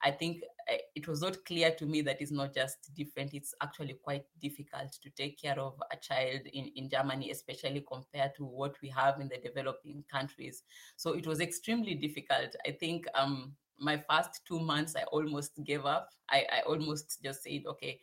I 0.05 0.11
think 0.11 0.43
eh, 0.69 0.79
it 0.95 1.09
was 1.09 1.23
not 1.23 1.45
clear 1.47 1.71
to 1.73 1.87
me 1.87 2.03
that 2.03 2.21
it's 2.21 2.31
not 2.31 2.55
just 2.55 2.95
different, 2.95 3.33
it's 3.33 3.55
actually 3.63 3.95
quite 3.95 4.25
difficult 4.41 4.93
to 5.03 5.11
take 5.11 5.41
care 5.41 5.59
of 5.59 5.83
a 5.91 5.97
child 5.97 6.43
in, 6.53 6.71
in 6.77 6.91
Germany, 6.91 7.31
especially 7.31 7.85
compared 7.91 8.35
to 8.37 8.45
what 8.45 8.75
we 8.83 8.91
have 8.91 9.21
in 9.21 9.29
the 9.29 9.39
developing 9.39 10.05
countries. 10.11 10.63
So 10.97 11.13
it 11.13 11.27
was 11.27 11.41
extremely 11.41 11.95
difficult. 11.95 12.55
I 12.67 12.73
think 12.73 13.07
um, 13.15 13.55
my 13.79 14.03
first 14.09 14.43
two 14.47 14.61
months, 14.61 14.95
I 14.95 15.05
almost 15.05 15.53
gave 15.65 15.87
up. 15.87 16.11
I, 16.29 16.45
I 16.53 16.61
almost 16.67 17.23
just 17.23 17.43
said, 17.43 17.63
okay, 17.67 17.99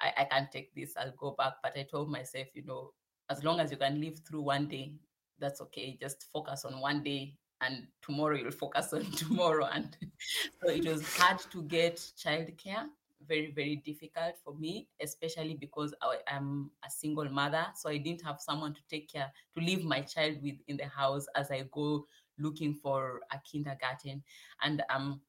I, 0.00 0.12
I 0.22 0.24
can't 0.24 0.50
take 0.50 0.74
this, 0.74 0.94
I'll 0.96 1.14
go 1.18 1.34
back. 1.36 1.54
But 1.62 1.76
I 1.76 1.82
told 1.82 2.10
myself, 2.10 2.46
you 2.54 2.64
know, 2.64 2.92
as 3.28 3.44
long 3.44 3.60
as 3.60 3.70
you 3.70 3.76
can 3.76 4.00
live 4.00 4.20
through 4.26 4.42
one 4.42 4.68
day, 4.68 4.94
that's 5.42 5.60
okay. 5.60 5.98
Just 6.00 6.28
focus 6.32 6.64
on 6.64 6.80
one 6.80 7.02
day 7.02 7.34
and 7.60 7.86
tomorrow 8.00 8.36
you'll 8.36 8.50
focus 8.50 8.92
on 8.92 9.04
tomorrow. 9.10 9.68
And 9.72 9.94
so 10.62 10.70
it 10.70 10.86
was 10.86 11.06
hard 11.16 11.40
to 11.50 11.62
get 11.64 11.96
childcare, 11.96 12.86
very, 13.26 13.52
very 13.52 13.76
difficult 13.76 14.34
for 14.42 14.54
me, 14.54 14.88
especially 15.02 15.54
because 15.54 15.94
I 16.00 16.16
am 16.28 16.70
a 16.86 16.90
single 16.90 17.28
mother. 17.28 17.66
So 17.74 17.90
I 17.90 17.98
didn't 17.98 18.22
have 18.22 18.40
someone 18.40 18.72
to 18.74 18.80
take 18.88 19.12
care, 19.12 19.30
to 19.56 19.64
leave 19.64 19.84
my 19.84 20.00
child 20.00 20.38
with 20.42 20.56
in 20.68 20.76
the 20.76 20.86
house 20.86 21.26
as 21.36 21.50
I 21.50 21.64
go 21.72 22.06
looking 22.38 22.74
for 22.74 23.20
a 23.32 23.38
kindergarten. 23.50 24.22
And 24.62 24.82
um, 24.88 25.20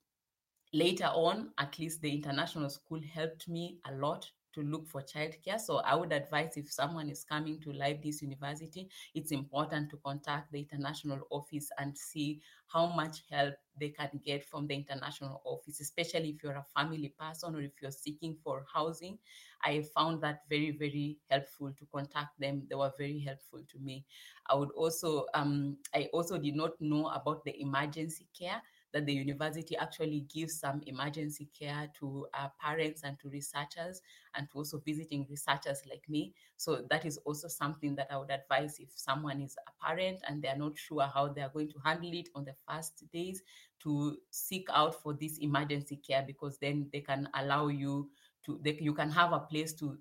later 0.72 1.06
on, 1.14 1.52
at 1.60 1.78
least 1.80 2.02
the 2.02 2.12
international 2.12 2.70
school 2.70 3.02
helped 3.14 3.48
me 3.48 3.80
a 3.86 3.94
lot 3.96 4.30
to 4.54 4.62
look 4.62 4.88
for 4.88 5.02
childcare. 5.02 5.60
So 5.60 5.78
I 5.78 5.96
would 5.96 6.12
advise 6.12 6.58
if 6.58 6.72
someone 6.72 7.10
is 7.10 7.24
coming 7.24 7.60
to 7.62 7.72
Leibniz 7.74 8.22
University, 8.22 8.90
it's 9.14 9.32
important 9.32 9.90
to 9.92 9.98
contact 9.98 10.52
the 10.52 10.60
international 10.60 11.22
office 11.30 11.70
and 11.78 11.98
see 11.98 12.42
how 12.68 12.88
much 12.88 13.24
help 13.30 13.54
they 13.80 13.90
can 13.90 14.10
get 14.24 14.44
from 14.44 14.68
the 14.68 14.76
international 14.76 15.42
office, 15.46 15.80
especially 15.80 16.30
if 16.30 16.44
you're 16.44 16.54
a 16.54 16.66
family 16.76 17.14
person 17.20 17.56
or 17.56 17.62
if 17.62 17.72
you're 17.82 17.92
seeking 17.92 18.36
for 18.44 18.66
housing. 18.72 19.18
I 19.64 19.82
found 19.96 20.22
that 20.22 20.42
very, 20.50 20.72
very 20.72 21.18
helpful 21.30 21.72
to 21.72 21.86
contact 21.92 22.40
them. 22.40 22.64
They 22.70 22.76
were 22.76 22.92
very 22.98 23.20
helpful 23.20 23.62
to 23.72 23.80
me. 23.80 24.06
I 24.48 24.56
would 24.56 24.72
also, 24.72 25.26
um, 25.34 25.78
I 25.94 26.10
also 26.14 26.38
did 26.38 26.56
not 26.56 26.72
know 26.82 27.08
about 27.08 27.44
the 27.46 27.60
emergency 27.62 28.28
care 28.38 28.62
that 28.94 29.06
the 29.06 29.14
university 29.14 29.76
actually 29.76 30.22
gives 30.22 30.60
some 30.60 30.82
emergency 30.86 31.50
care 31.58 31.92
to 32.00 32.28
uh, 32.34 32.50
parents 32.60 33.04
and 33.04 33.20
to 33.20 33.30
researchers 33.30 34.02
and 34.36 34.50
to 34.52 34.60
also 34.60 34.80
visiting 34.80 35.26
researchers 35.30 35.82
like 35.90 36.08
me. 36.08 36.34
So 36.58 36.86
that 36.90 37.06
is 37.06 37.18
also 37.18 37.48
something 37.48 37.96
that 37.96 38.08
I 38.12 38.18
would 38.18 38.32
advise 38.32 38.80
if 38.80 38.92
someone 38.96 39.42
is 39.42 39.58
a 39.68 39.86
parent 39.86 40.22
and 40.28 40.42
they're 40.42 40.58
not 40.58 40.78
sure 40.78 41.04
how 41.14 41.30
they're 41.30 41.50
going 41.50 41.70
to 41.72 41.80
handle 41.80 42.14
it 42.14 42.30
on 42.36 42.46
the 42.46 42.56
first 42.68 43.04
days 43.12 43.44
to 43.80 44.18
seek 44.30 44.68
out 44.72 45.02
for 45.02 45.14
this 45.14 45.38
emergency 45.40 45.98
care 45.98 46.24
because 46.26 46.58
then 46.60 46.90
they 46.94 47.02
can 47.02 47.30
allow 47.34 47.68
you 47.68 48.10
to, 48.46 48.60
they, 48.64 48.78
you 48.80 48.94
can 48.94 49.10
have 49.10 49.34
a 49.34 49.40
place 49.40 49.74
to 49.74 49.98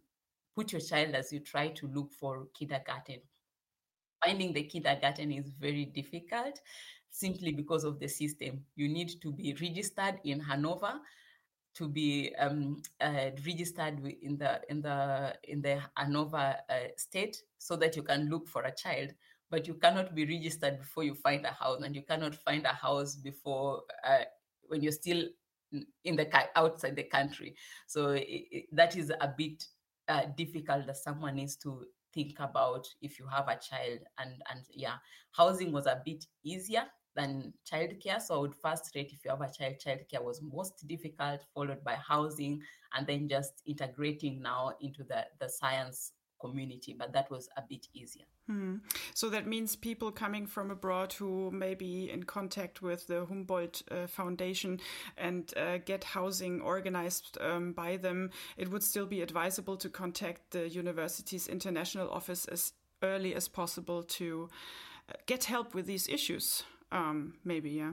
put 0.54 0.72
your 0.72 0.80
child 0.80 1.14
as 1.14 1.32
you 1.32 1.40
try 1.40 1.68
to 1.68 1.86
look 1.88 2.12
for 2.12 2.46
kindergarten 2.54 3.20
finding 4.24 4.52
the 4.52 4.62
kindergarten 4.64 5.32
is 5.32 5.50
very 5.50 5.84
difficult 5.84 6.60
simply 7.12 7.52
because 7.52 7.84
of 7.84 8.00
the 8.00 8.08
system. 8.08 8.64
You 8.74 8.88
need 8.88 9.20
to 9.22 9.32
be 9.32 9.54
registered 9.60 10.18
in 10.24 10.40
Hanover 10.40 10.94
to 11.74 11.88
be 11.88 12.34
um, 12.38 12.82
uh, 13.00 13.30
registered 13.46 13.98
in 14.22 14.36
the 14.36 14.60
in 14.68 14.82
the 14.82 15.34
in 15.44 15.62
the 15.62 15.80
Hanover 15.96 16.56
uh, 16.68 16.74
state 16.96 17.42
so 17.58 17.76
that 17.76 17.96
you 17.96 18.02
can 18.02 18.28
look 18.28 18.48
for 18.48 18.62
a 18.62 18.74
child. 18.74 19.10
But 19.50 19.68
you 19.68 19.74
cannot 19.74 20.14
be 20.14 20.24
registered 20.24 20.78
before 20.80 21.04
you 21.04 21.14
find 21.14 21.44
a 21.44 21.52
house, 21.52 21.82
and 21.82 21.94
you 21.94 22.02
cannot 22.02 22.34
find 22.34 22.64
a 22.64 22.72
house 22.74 23.16
before 23.16 23.82
uh, 24.04 24.24
when 24.68 24.82
you're 24.82 24.92
still 24.92 25.24
in 26.04 26.16
the 26.16 26.28
outside 26.56 26.96
the 26.96 27.04
country. 27.04 27.54
So 27.86 28.10
it, 28.10 28.26
it, 28.28 28.64
that 28.72 28.96
is 28.96 29.10
a 29.10 29.32
bit 29.36 29.64
uh, 30.08 30.22
difficult 30.36 30.86
that 30.86 30.96
someone 30.96 31.36
needs 31.36 31.56
to 31.56 31.84
think 32.12 32.38
about 32.40 32.86
if 33.00 33.18
you 33.18 33.26
have 33.26 33.48
a 33.48 33.56
child 33.58 34.00
and 34.18 34.32
and 34.50 34.60
yeah 34.74 34.96
housing 35.30 35.72
was 35.72 35.86
a 35.86 36.02
bit 36.04 36.26
easier 36.44 36.84
than 37.14 37.52
childcare. 37.70 38.20
So 38.20 38.36
I 38.36 38.38
would 38.38 38.54
first 38.54 38.94
rate 38.94 39.10
if 39.12 39.24
you 39.24 39.30
have 39.30 39.40
a 39.40 39.50
child, 39.50 39.76
childcare 39.84 40.22
was 40.22 40.40
most 40.42 40.86
difficult, 40.86 41.40
followed 41.54 41.84
by 41.84 41.94
housing, 41.94 42.62
and 42.94 43.06
then 43.06 43.28
just 43.28 43.62
integrating 43.66 44.42
now 44.42 44.72
into 44.80 45.04
the, 45.04 45.26
the 45.40 45.48
science 45.48 46.12
community. 46.40 46.94
But 46.98 47.12
that 47.12 47.30
was 47.30 47.48
a 47.56 47.62
bit 47.68 47.86
easier. 47.94 48.24
Hmm. 48.48 48.76
So 49.14 49.30
that 49.30 49.46
means 49.46 49.76
people 49.76 50.10
coming 50.10 50.46
from 50.46 50.70
abroad 50.70 51.12
who 51.12 51.50
may 51.52 51.74
be 51.74 52.10
in 52.10 52.24
contact 52.24 52.82
with 52.82 53.06
the 53.06 53.24
Humboldt 53.24 53.82
uh, 53.90 54.08
Foundation 54.08 54.80
and 55.16 55.52
uh, 55.56 55.78
get 55.78 56.02
housing 56.02 56.60
organized 56.60 57.38
um, 57.40 57.72
by 57.72 57.96
them, 57.96 58.30
it 58.56 58.68
would 58.70 58.82
still 58.82 59.06
be 59.06 59.22
advisable 59.22 59.76
to 59.76 59.88
contact 59.88 60.50
the 60.50 60.68
university's 60.68 61.46
international 61.46 62.10
office 62.10 62.46
as 62.46 62.72
early 63.02 63.34
as 63.34 63.46
possible 63.46 64.02
to 64.02 64.48
uh, 65.08 65.12
get 65.26 65.44
help 65.44 65.74
with 65.74 65.86
these 65.86 66.08
issues 66.08 66.64
um, 66.92 67.34
maybe 67.44 67.70
yeah. 67.70 67.92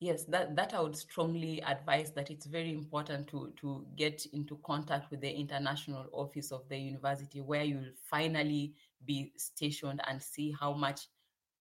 Yes 0.00 0.24
that 0.24 0.56
that 0.56 0.72
i 0.72 0.80
would 0.80 0.96
strongly 0.96 1.60
advise 1.62 2.12
that 2.12 2.30
it's 2.30 2.46
very 2.46 2.72
important 2.72 3.28
to 3.28 3.52
to 3.60 3.86
get 3.96 4.24
into 4.32 4.56
contact 4.64 5.10
with 5.10 5.20
the 5.20 5.30
international 5.30 6.06
office 6.12 6.52
of 6.52 6.66
the 6.70 6.78
university 6.78 7.42
where 7.42 7.64
you'll 7.64 7.92
finally 8.08 8.74
be 9.04 9.32
stationed 9.36 10.00
and 10.08 10.22
see 10.22 10.54
how 10.58 10.72
much 10.72 11.08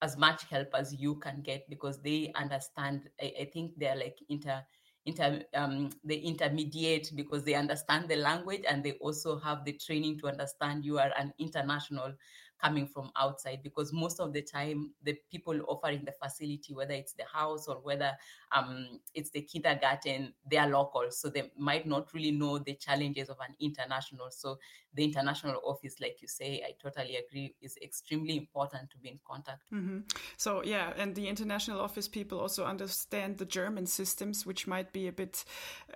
as 0.01 0.15
much 0.17 0.45
help 0.45 0.69
as 0.73 0.95
you 0.95 1.15
can 1.15 1.41
get 1.41 1.69
because 1.69 2.01
they 2.01 2.31
understand 2.35 3.09
i, 3.21 3.33
I 3.41 3.45
think 3.53 3.73
they're 3.77 3.97
like 3.97 4.17
inter 4.29 4.63
inter 5.05 5.43
um, 5.53 5.89
they 6.05 6.17
intermediate 6.17 7.11
because 7.15 7.43
they 7.43 7.55
understand 7.55 8.07
the 8.07 8.15
language 8.15 8.63
and 8.69 8.83
they 8.83 8.93
also 8.93 9.37
have 9.39 9.65
the 9.65 9.73
training 9.73 10.19
to 10.19 10.27
understand 10.29 10.85
you 10.85 10.97
are 10.99 11.11
an 11.17 11.33
international 11.39 12.13
coming 12.61 12.87
from 12.87 13.11
outside 13.17 13.59
because 13.63 13.93
most 13.93 14.19
of 14.19 14.33
the 14.33 14.41
time 14.41 14.91
the 15.03 15.17
people 15.31 15.59
offering 15.67 16.03
the 16.05 16.11
facility 16.11 16.73
whether 16.73 16.93
it's 16.93 17.13
the 17.13 17.23
house 17.31 17.67
or 17.67 17.75
whether 17.75 18.11
um, 18.51 18.99
it's 19.13 19.29
the 19.31 19.41
kindergarten 19.41 20.33
they 20.49 20.57
are 20.57 20.69
local 20.69 21.05
so 21.09 21.29
they 21.29 21.51
might 21.57 21.87
not 21.87 22.13
really 22.13 22.31
know 22.31 22.57
the 22.57 22.73
challenges 22.75 23.29
of 23.29 23.37
an 23.47 23.55
international. 23.59 24.29
So 24.31 24.57
the 24.93 25.03
international 25.03 25.59
office 25.65 25.99
like 25.99 26.21
you 26.21 26.27
say 26.27 26.63
i 26.65 26.71
totally 26.81 27.17
agree 27.17 27.53
is 27.61 27.77
extremely 27.81 28.37
important 28.37 28.89
to 28.89 28.97
be 28.97 29.09
in 29.09 29.19
contact 29.27 29.61
mm-hmm. 29.73 29.99
so 30.37 30.63
yeah 30.63 30.93
and 30.97 31.15
the 31.15 31.27
international 31.27 31.79
office 31.79 32.07
people 32.07 32.39
also 32.39 32.65
understand 32.65 33.37
the 33.37 33.45
german 33.45 33.85
systems 33.85 34.45
which 34.45 34.67
might 34.67 34.91
be 34.91 35.07
a 35.07 35.11
bit 35.11 35.45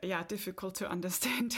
yeah 0.02 0.24
difficult 0.28 0.76
to 0.76 0.90
understand 0.98 1.56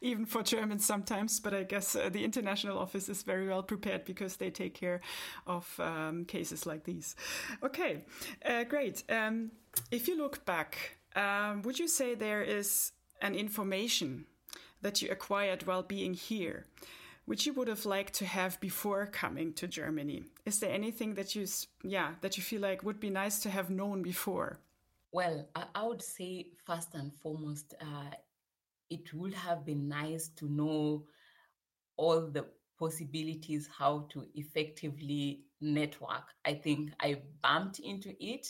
even 0.00 0.26
for 0.26 0.42
germans 0.42 0.84
sometimes 0.84 1.40
but 1.40 1.54
i 1.54 1.62
guess 1.62 1.96
uh, 1.96 2.08
the 2.10 2.24
international 2.24 2.78
office 2.78 3.08
is 3.08 3.22
very 3.22 3.48
well 3.48 3.62
prepared 3.62 4.04
because 4.04 4.36
they 4.36 4.50
take 4.50 4.74
care 4.74 5.00
of 5.46 5.78
um, 5.80 6.24
cases 6.24 6.66
like 6.66 6.84
these. 6.84 7.16
Okay, 7.62 8.04
uh, 8.44 8.64
great. 8.64 9.02
Um, 9.08 9.50
if 9.90 10.08
you 10.08 10.16
look 10.16 10.44
back, 10.44 10.98
um, 11.14 11.62
would 11.62 11.78
you 11.78 11.88
say 11.88 12.14
there 12.14 12.42
is 12.42 12.92
an 13.22 13.34
information 13.34 14.26
that 14.82 15.02
you 15.02 15.08
acquired 15.10 15.66
while 15.66 15.82
being 15.82 16.14
here, 16.14 16.66
which 17.24 17.46
you 17.46 17.52
would 17.54 17.68
have 17.68 17.86
liked 17.86 18.14
to 18.14 18.26
have 18.26 18.60
before 18.60 19.06
coming 19.06 19.52
to 19.54 19.66
Germany. 19.66 20.24
Is 20.44 20.60
there 20.60 20.72
anything 20.72 21.14
that 21.14 21.34
you, 21.34 21.46
yeah, 21.82 22.14
that 22.20 22.36
you 22.36 22.42
feel 22.42 22.60
like 22.60 22.82
would 22.82 23.00
be 23.00 23.10
nice 23.10 23.40
to 23.40 23.50
have 23.50 23.70
known 23.70 24.02
before? 24.02 24.60
Well, 25.12 25.48
I, 25.54 25.86
would 25.86 26.02
say 26.02 26.48
first 26.64 26.94
and 26.94 27.12
foremost, 27.22 27.74
uh, 27.80 28.14
it 28.90 29.14
would 29.14 29.34
have 29.34 29.64
been 29.64 29.88
nice 29.88 30.28
to 30.36 30.48
know 30.48 31.04
all 31.96 32.26
the 32.26 32.44
possibilities 32.78 33.68
how 33.78 34.06
to 34.10 34.26
effectively 34.34 35.44
network. 35.60 36.34
I 36.44 36.54
think 36.54 36.92
I 37.00 37.22
bumped 37.42 37.78
into 37.78 38.14
it, 38.20 38.46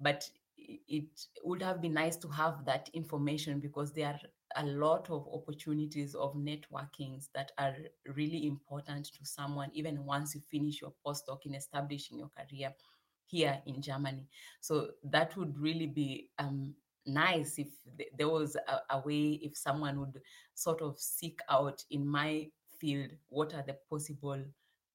but 0.00 0.28
it 0.56 1.26
would 1.42 1.62
have 1.62 1.80
been 1.80 1.94
nice 1.94 2.16
to 2.18 2.28
have 2.28 2.64
that 2.66 2.88
information 2.92 3.58
because 3.58 3.92
there 3.92 4.06
are 4.06 4.20
a 4.56 4.64
lot 4.64 5.10
of 5.10 5.26
opportunities 5.32 6.14
of 6.14 6.34
networkings 6.34 7.28
that 7.34 7.52
are 7.58 7.74
really 8.16 8.46
important 8.46 9.06
to 9.06 9.24
someone, 9.24 9.70
even 9.72 10.04
once 10.04 10.34
you 10.34 10.40
finish 10.40 10.80
your 10.80 10.92
postdoc 11.06 11.46
in 11.46 11.54
establishing 11.54 12.18
your 12.18 12.30
career 12.36 12.72
here 13.26 13.60
in 13.66 13.80
Germany. 13.82 14.26
So 14.60 14.90
that 15.04 15.36
would 15.36 15.58
really 15.58 15.86
be 15.86 16.30
um, 16.38 16.74
nice 17.06 17.58
if 17.58 17.68
th- 17.96 18.10
there 18.16 18.28
was 18.28 18.56
a, 18.56 18.96
a 18.96 19.00
way, 19.00 19.40
if 19.42 19.56
someone 19.56 20.00
would 20.00 20.20
sort 20.54 20.82
of 20.82 20.98
seek 20.98 21.40
out 21.50 21.84
in 21.90 22.06
my 22.06 22.48
field 22.78 23.10
what 23.28 23.54
are 23.54 23.64
the 23.66 23.76
possible 23.90 24.42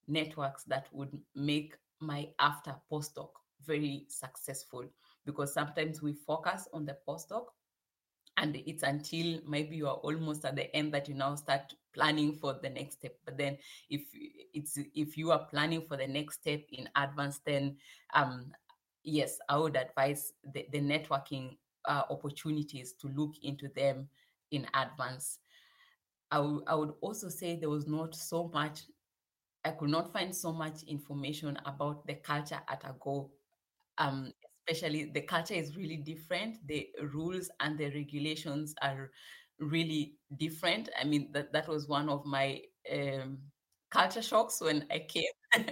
networks 0.07 0.63
that 0.65 0.87
would 0.91 1.17
make 1.35 1.75
my 1.99 2.27
after 2.39 2.75
postdoc 2.91 3.29
very 3.65 4.05
successful 4.09 4.85
because 5.25 5.53
sometimes 5.53 6.01
we 6.01 6.13
focus 6.13 6.67
on 6.73 6.85
the 6.85 6.97
postdoc 7.07 7.45
and 8.38 8.56
it's 8.65 8.84
until 8.84 9.39
maybe 9.48 9.76
you 9.76 9.88
are 9.88 9.96
almost 9.96 10.46
at 10.46 10.56
the 10.56 10.74
end 10.76 10.93
that 10.93 11.08
you 11.08 11.15
now 11.15 11.36
start 11.36 11.74
planning 11.93 12.34
for 12.34 12.54
the 12.62 12.69
next 12.69 12.96
step. 13.00 13.15
But 13.26 13.38
then 13.38 13.58
if 13.89 14.02
it's 14.54 14.78
if 14.96 15.17
you 15.17 15.32
are 15.32 15.46
planning 15.46 15.82
for 15.88 15.98
the 15.98 16.08
next 16.08 16.41
step 16.41 16.62
in 16.72 16.89
advance 16.96 17.39
then 17.46 17.78
um 18.13 18.52
yes 19.04 19.39
i 19.50 19.58
would 19.58 19.76
advise 19.76 20.34
the, 20.54 20.65
the 20.72 20.80
networking 20.80 21.58
uh, 21.86 22.04
opportunities 22.10 22.93
to 22.93 23.08
look 23.10 23.34
into 23.43 23.67
them 23.76 24.08
in 24.52 24.65
advance. 24.74 25.39
I, 26.32 26.38
w- 26.38 26.63
I 26.67 26.76
would 26.76 26.93
also 27.02 27.30
say 27.30 27.56
there 27.56 27.69
was 27.69 27.88
not 27.88 28.15
so 28.15 28.50
much 28.54 28.82
i 29.65 29.72
could 29.72 29.89
not 29.89 30.12
find 30.13 30.36
so 30.36 30.52
much 30.52 30.84
information 30.84 31.58
about 31.65 32.06
the 32.08 32.15
culture 32.15 32.60
at 32.67 32.84
Ago 32.89 33.30
um, 33.98 34.32
especially 34.67 35.12
the 35.13 35.21
culture 35.21 35.54
is 35.54 35.76
really 35.76 35.97
different. 35.97 36.58
The 36.67 36.88
rules 37.13 37.49
and 37.60 37.78
the 37.78 37.86
regulations 37.91 38.73
are 38.82 39.12
really 39.60 40.15
different. 40.38 40.89
I 40.99 41.04
mean 41.06 41.30
that 41.34 41.54
that 41.54 41.67
was 41.67 41.88
one 41.88 42.10
of 42.10 42.26
my 42.26 42.62
um, 42.91 43.39
culture 43.91 44.21
shocks 44.21 44.62
when 44.62 44.86
i 44.91 44.99
came. 45.08 45.23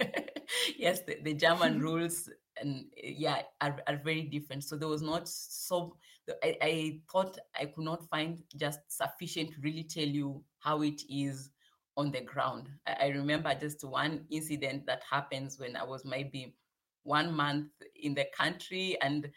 Yes 0.77 1.01
the, 1.08 1.17
the 1.23 1.34
german 1.34 1.80
rules 1.88 2.30
and 2.62 2.86
yeah 3.01 3.43
are, 3.62 3.77
are 3.88 3.97
very 4.04 4.23
different. 4.23 4.63
So 4.63 4.75
there 4.77 4.88
was 4.88 5.01
not 5.01 5.27
so 5.27 5.95
I, 6.43 6.58
I 6.62 6.99
thought 7.12 7.38
i 7.60 7.65
could 7.65 7.84
not 7.84 8.08
find 8.10 8.39
just 8.56 8.80
sufficient 8.89 9.54
to 9.54 9.62
really 9.62 9.84
tell 9.84 10.06
you 10.08 10.43
how 10.60 10.82
it 10.84 11.01
is 11.10 11.49
on 11.97 12.12
the 12.12 12.21
ground. 12.21 12.69
I, 12.88 12.95
I 13.01 13.08
remember 13.08 13.54
just 13.56 13.84
one 13.84 14.25
incident 14.30 14.86
that 14.86 15.01
happens 15.10 15.60
when 15.60 15.75
i 15.75 15.84
was 15.84 16.06
maybe 16.06 16.56
one 17.03 17.33
month 17.33 17.69
in 17.95 18.13
the 18.13 18.25
country 18.35 18.97
and 19.01 19.31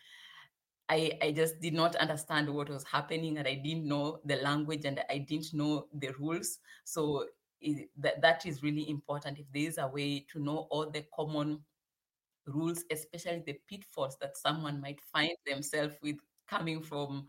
I, 0.88 1.18
I 1.22 1.32
just 1.32 1.60
did 1.60 1.72
not 1.72 1.96
understand 1.96 2.52
what 2.52 2.68
was 2.68 2.84
happening 2.84 3.38
and 3.38 3.48
I 3.48 3.54
didn't 3.54 3.88
know 3.88 4.20
the 4.24 4.36
language 4.36 4.84
and 4.84 5.02
I 5.08 5.18
didn't 5.18 5.54
know 5.54 5.86
the 5.94 6.10
rules. 6.18 6.58
So 6.84 7.26
it, 7.60 7.88
that, 7.98 8.20
that 8.20 8.44
is 8.44 8.62
really 8.62 8.88
important. 8.90 9.38
If 9.38 9.46
there 9.52 9.68
is 9.68 9.78
a 9.78 9.88
way 9.88 10.26
to 10.32 10.38
know 10.38 10.66
all 10.70 10.90
the 10.90 11.06
common 11.14 11.60
rules, 12.46 12.84
especially 12.90 13.42
the 13.46 13.58
pitfalls 13.68 14.18
that 14.20 14.36
someone 14.36 14.80
might 14.80 15.00
find 15.00 15.34
themselves 15.46 15.96
with 16.02 16.16
coming 16.46 16.82
from 16.82 17.26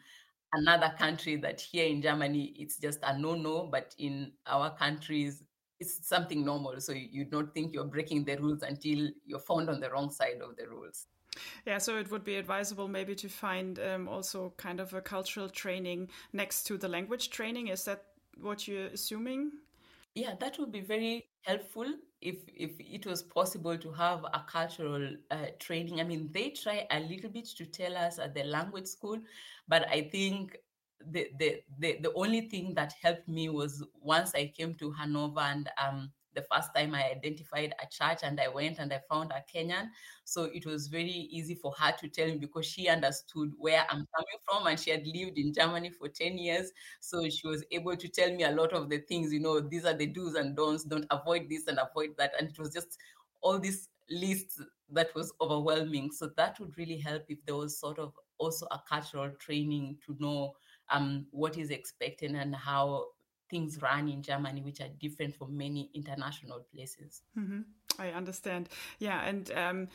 another 0.53 0.93
country 0.97 1.37
that 1.37 1.61
here 1.61 1.85
in 1.87 2.01
Germany, 2.01 2.53
it's 2.57 2.77
just 2.77 2.99
a 3.03 3.17
no-no, 3.17 3.67
but 3.67 3.95
in 3.97 4.33
our 4.47 4.75
countries, 4.75 5.43
it's 5.79 6.07
something 6.07 6.45
normal. 6.45 6.79
So 6.79 6.93
you 6.93 7.25
don't 7.25 7.53
think 7.53 7.73
you're 7.73 7.85
breaking 7.85 8.25
the 8.25 8.37
rules 8.37 8.63
until 8.63 9.09
you're 9.25 9.39
found 9.39 9.69
on 9.69 9.79
the 9.79 9.89
wrong 9.89 10.09
side 10.09 10.41
of 10.41 10.55
the 10.55 10.67
rules. 10.67 11.07
Yeah, 11.65 11.79
so 11.79 11.97
it 11.97 12.09
would 12.11 12.23
be 12.23 12.35
advisable 12.35 12.87
maybe 12.87 13.15
to 13.15 13.29
find 13.29 13.79
um, 13.79 14.07
also 14.07 14.53
kind 14.57 14.79
of 14.79 14.93
a 14.93 15.01
cultural 15.01 15.49
training 15.49 16.09
next 16.31 16.63
to 16.67 16.77
the 16.77 16.87
language 16.87 17.29
training. 17.29 17.67
Is 17.67 17.83
that 17.85 18.03
what 18.39 18.67
you're 18.67 18.87
assuming? 18.87 19.51
Yeah, 20.13 20.35
that 20.39 20.57
would 20.59 20.71
be 20.71 20.79
very 20.79 21.25
helpful 21.41 21.85
if 22.21 22.37
if 22.47 22.71
it 22.79 23.05
was 23.05 23.21
possible 23.21 23.77
to 23.77 23.91
have 23.91 24.23
a 24.33 24.45
cultural 24.47 25.09
uh, 25.29 25.47
training. 25.59 25.99
I 25.99 26.03
mean, 26.03 26.29
they 26.31 26.51
try 26.51 26.87
a 26.89 27.01
little 27.01 27.29
bit 27.29 27.45
to 27.57 27.65
tell 27.65 27.97
us 27.97 28.17
at 28.17 28.33
the 28.33 28.43
language 28.43 28.87
school, 28.87 29.19
but 29.67 29.87
I 29.89 30.01
think 30.03 30.57
the, 31.11 31.27
the, 31.39 31.61
the, 31.79 31.97
the 32.01 32.13
only 32.13 32.41
thing 32.41 32.73
that 32.75 32.93
helped 33.01 33.27
me 33.27 33.49
was 33.49 33.83
once 34.01 34.33
I 34.35 34.51
came 34.55 34.73
to 34.75 34.91
Hanover 34.91 35.41
and 35.41 35.69
um, 35.83 36.11
the 36.35 36.43
first 36.51 36.69
time 36.75 36.93
I 36.93 37.11
identified 37.11 37.73
a 37.81 37.87
church 37.89 38.19
and 38.23 38.39
I 38.39 38.47
went 38.47 38.77
and 38.79 38.91
I 38.93 38.99
found 39.09 39.31
a 39.31 39.43
Kenyan. 39.51 39.87
So 40.25 40.49
it 40.53 40.65
was 40.65 40.87
very 40.87 41.09
easy 41.09 41.55
for 41.55 41.73
her 41.79 41.93
to 41.99 42.07
tell 42.09 42.27
me 42.27 42.35
because 42.37 42.65
she 42.65 42.87
understood 42.87 43.53
where 43.57 43.81
I'm 43.89 44.05
coming 44.15 44.39
from 44.43 44.67
and 44.67 44.79
she 44.79 44.91
had 44.91 45.07
lived 45.07 45.37
in 45.37 45.53
Germany 45.53 45.89
for 45.89 46.09
10 46.09 46.37
years. 46.37 46.71
So 46.99 47.27
she 47.29 47.47
was 47.47 47.63
able 47.71 47.95
to 47.95 48.07
tell 48.07 48.33
me 48.33 48.43
a 48.43 48.51
lot 48.51 48.73
of 48.73 48.89
the 48.89 48.99
things, 48.99 49.33
you 49.33 49.39
know, 49.39 49.59
these 49.59 49.85
are 49.85 49.93
the 49.93 50.07
do's 50.07 50.35
and 50.35 50.55
don'ts, 50.55 50.83
don't 50.83 51.07
avoid 51.09 51.49
this 51.49 51.67
and 51.67 51.79
avoid 51.79 52.15
that. 52.17 52.33
And 52.37 52.49
it 52.49 52.59
was 52.59 52.71
just 52.71 52.97
all 53.41 53.59
these 53.59 53.89
lists 54.09 54.61
that 54.91 55.13
was 55.15 55.33
overwhelming. 55.41 56.11
So 56.11 56.29
that 56.37 56.59
would 56.59 56.77
really 56.77 56.97
help 56.97 57.23
if 57.29 57.43
there 57.45 57.55
was 57.55 57.79
sort 57.79 57.97
of 57.97 58.13
also 58.37 58.67
a 58.71 58.81
cultural 58.87 59.31
training 59.39 59.97
to 60.05 60.15
know 60.19 60.53
um, 60.89 61.25
what 61.31 61.57
is 61.57 61.69
expected 61.69 62.31
and 62.31 62.55
how 62.55 63.05
things 63.49 63.81
run 63.81 64.07
in 64.07 64.21
Germany, 64.21 64.61
which 64.61 64.81
are 64.81 64.89
different 64.99 65.35
from 65.35 65.57
many 65.57 65.89
international 65.93 66.65
places. 66.73 67.21
Mm-hmm. 67.37 67.61
I 67.99 68.09
understand. 68.09 68.69
Yeah, 68.99 69.23
and 69.23 69.51
um, 69.51 69.87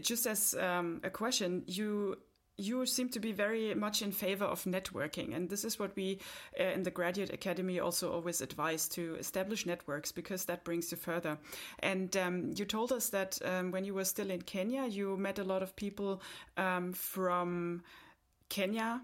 just 0.00 0.26
as 0.26 0.54
um, 0.54 1.00
a 1.02 1.10
question, 1.10 1.64
you 1.66 2.18
you 2.60 2.84
seem 2.84 3.08
to 3.08 3.20
be 3.20 3.32
very 3.32 3.74
much 3.74 4.02
in 4.02 4.12
favor 4.12 4.44
of 4.44 4.64
networking 4.64 5.34
and 5.34 5.48
this 5.48 5.64
is 5.64 5.78
what 5.78 5.96
we 5.96 6.18
uh, 6.60 6.64
in 6.64 6.82
the 6.82 6.90
graduate 6.90 7.32
academy 7.32 7.80
also 7.80 8.12
always 8.12 8.42
advise 8.42 8.86
to 8.86 9.14
establish 9.18 9.64
networks 9.64 10.12
because 10.12 10.44
that 10.44 10.62
brings 10.62 10.90
you 10.90 10.98
further 10.98 11.38
and 11.78 12.18
um, 12.18 12.52
you 12.54 12.66
told 12.66 12.92
us 12.92 13.08
that 13.08 13.38
um, 13.46 13.70
when 13.70 13.84
you 13.84 13.94
were 13.94 14.04
still 14.04 14.30
in 14.30 14.42
kenya 14.42 14.84
you 14.86 15.16
met 15.16 15.38
a 15.38 15.44
lot 15.44 15.62
of 15.62 15.74
people 15.74 16.20
um, 16.58 16.92
from 16.92 17.82
kenya 18.50 19.00